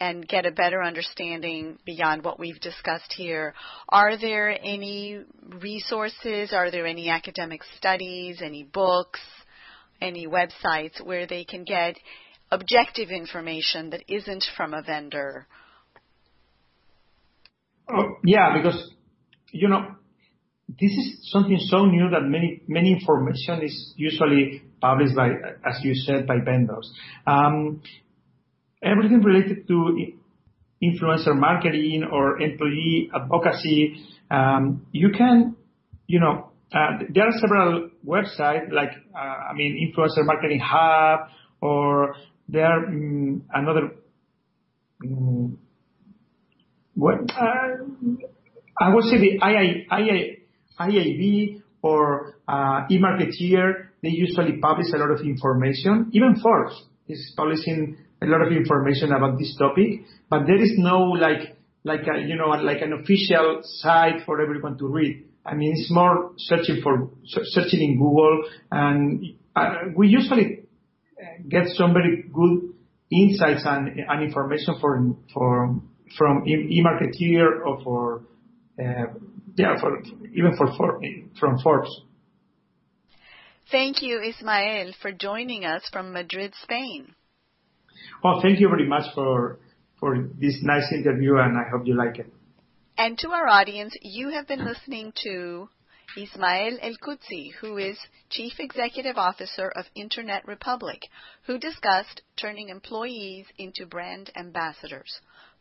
and 0.01 0.27
get 0.27 0.47
a 0.47 0.51
better 0.51 0.83
understanding 0.83 1.79
beyond 1.87 2.25
what 2.25 2.41
we've 2.41 2.59
discussed 2.59 3.15
here? 3.17 3.55
Are 3.89 4.17
there 4.19 4.51
any 4.51 5.21
resources? 5.61 6.53
Are 6.53 6.73
there 6.73 6.87
any 6.87 7.09
academic 7.09 7.61
studies, 7.79 8.41
any 8.43 8.65
books, 8.65 9.21
any 10.01 10.27
websites 10.27 11.01
where 11.01 11.25
they 11.25 11.45
can 11.45 11.63
get 11.63 11.97
objective 12.51 13.11
information 13.11 13.91
that 13.91 14.03
isn't 14.09 14.45
from 14.57 14.75
a 14.75 14.83
vendor? 14.83 15.47
Oh, 17.89 18.17
yeah, 18.25 18.57
because, 18.61 18.91
you 19.53 19.69
know, 19.69 19.95
this 20.69 20.91
is 20.91 21.31
something 21.31 21.59
so 21.61 21.85
new 21.85 22.09
that 22.11 22.23
many 22.23 22.63
many 22.67 22.93
information 22.93 23.63
is 23.63 23.93
usually 23.97 24.63
published 24.81 25.15
by, 25.15 25.29
as 25.65 25.79
you 25.83 25.95
said, 25.95 26.27
by 26.27 26.37
vendors. 26.45 26.91
Um, 27.27 27.83
everything 28.83 29.23
related 29.23 29.69
to 29.69 30.13
influencer 30.83 31.37
marketing 31.37 32.05
or 32.11 32.41
employee 32.41 33.11
advocacy, 33.15 34.05
um, 34.31 34.87
you 34.93 35.11
can, 35.17 35.57
you 36.07 36.21
know, 36.21 36.51
uh, 36.73 36.99
there 37.09 37.25
are 37.25 37.33
several 37.41 37.91
websites 38.07 38.73
like, 38.73 38.91
uh, 39.15 39.19
I 39.19 39.55
mean, 39.55 39.93
Influencer 39.95 40.25
Marketing 40.25 40.61
Hub, 40.63 41.29
or 41.61 42.17
there 42.49 42.67
are 42.67 42.87
um, 42.87 43.43
another. 43.53 43.93
Um, 45.05 45.59
what 46.95 47.15
uh, 47.37 47.85
I 48.81 48.95
would 48.95 49.05
say 49.05 49.19
the 49.19 49.39
IAB 50.81 51.63
or 51.83 52.37
uh, 52.49 52.87
eMarketer, 52.91 53.89
they 54.03 54.11
usually 54.11 54.59
publish 54.59 54.87
a 54.95 54.99
lot 54.99 55.11
of 55.11 55.21
information. 55.21 56.11
Even 56.13 56.37
Forbes, 56.41 56.83
is 57.09 57.33
publishing 57.37 57.97
a 58.23 58.27
lot 58.27 58.41
of 58.47 58.53
information 58.53 59.13
about 59.13 59.39
this 59.39 59.55
topic, 59.59 60.01
but 60.31 60.47
there 60.47 60.63
is 60.63 60.73
no 60.79 60.99
like 61.01 61.57
like 61.85 62.01
you 62.27 62.37
know 62.37 62.49
like 62.49 62.81
an 62.81 62.93
official 62.95 63.61
site 63.63 64.25
for 64.25 64.41
everyone 64.41 64.79
to 64.79 64.87
read. 64.87 65.25
I 65.45 65.55
mean, 65.55 65.73
it's 65.77 65.91
more 65.91 66.33
searching 66.39 66.81
for 66.83 67.11
searching 67.25 67.83
in 67.83 67.99
Google, 67.99 68.45
and 68.71 69.23
uh, 69.55 69.75
we 69.95 70.09
usually 70.09 70.65
get 71.49 71.67
some 71.75 71.93
very 71.93 72.25
good 72.33 72.73
insights 73.11 73.65
and, 73.67 73.89
information 74.23 74.75
for 74.81 75.15
for 75.33 75.81
from 76.17 76.45
eMarketer 76.47 77.67
or 77.67 77.83
for 77.85 78.23
uh, 78.81 79.07
yeah 79.57 79.79
for 79.81 80.03
even 80.35 80.57
for, 80.57 80.67
for 80.77 81.01
from 81.39 81.59
Forbes. 81.59 81.91
Thank 83.71 84.03
you, 84.03 84.21
Ismael, 84.21 84.93
for 85.01 85.11
joining 85.13 85.65
us 85.65 85.83
from 85.91 86.13
Madrid, 86.13 86.53
Spain. 86.63 87.15
Well, 88.23 88.41
thank 88.43 88.61
you 88.61 88.69
very 88.69 88.87
much 88.87 89.15
for 89.15 89.59
for 89.99 90.29
this 90.39 90.59
nice 90.63 90.93
interview, 90.93 91.37
and 91.37 91.57
I 91.57 91.71
hope 91.71 91.87
you 91.87 91.97
like 91.97 92.19
it. 92.19 92.33
And 92.99 93.19
to 93.19 93.31
our 93.31 93.49
audience, 93.49 93.95
you 94.03 94.31
have 94.31 94.47
been 94.47 94.65
listening 94.65 95.13
to 95.25 95.69
Ismael 96.17 96.79
El 96.81 96.97
Qudsi, 97.03 97.53
who 97.61 97.77
is 97.79 97.99
Chief 98.31 98.53
Executive 98.61 99.19
Officer 99.19 99.73
of 99.75 99.87
Internet 99.97 100.47
Republic, 100.47 101.03
who 101.47 101.59
discussed 101.59 102.23
turning 102.37 102.69
employees 102.69 103.47
into 103.59 103.87
brand 103.87 104.31
ambassadors. 104.37 105.21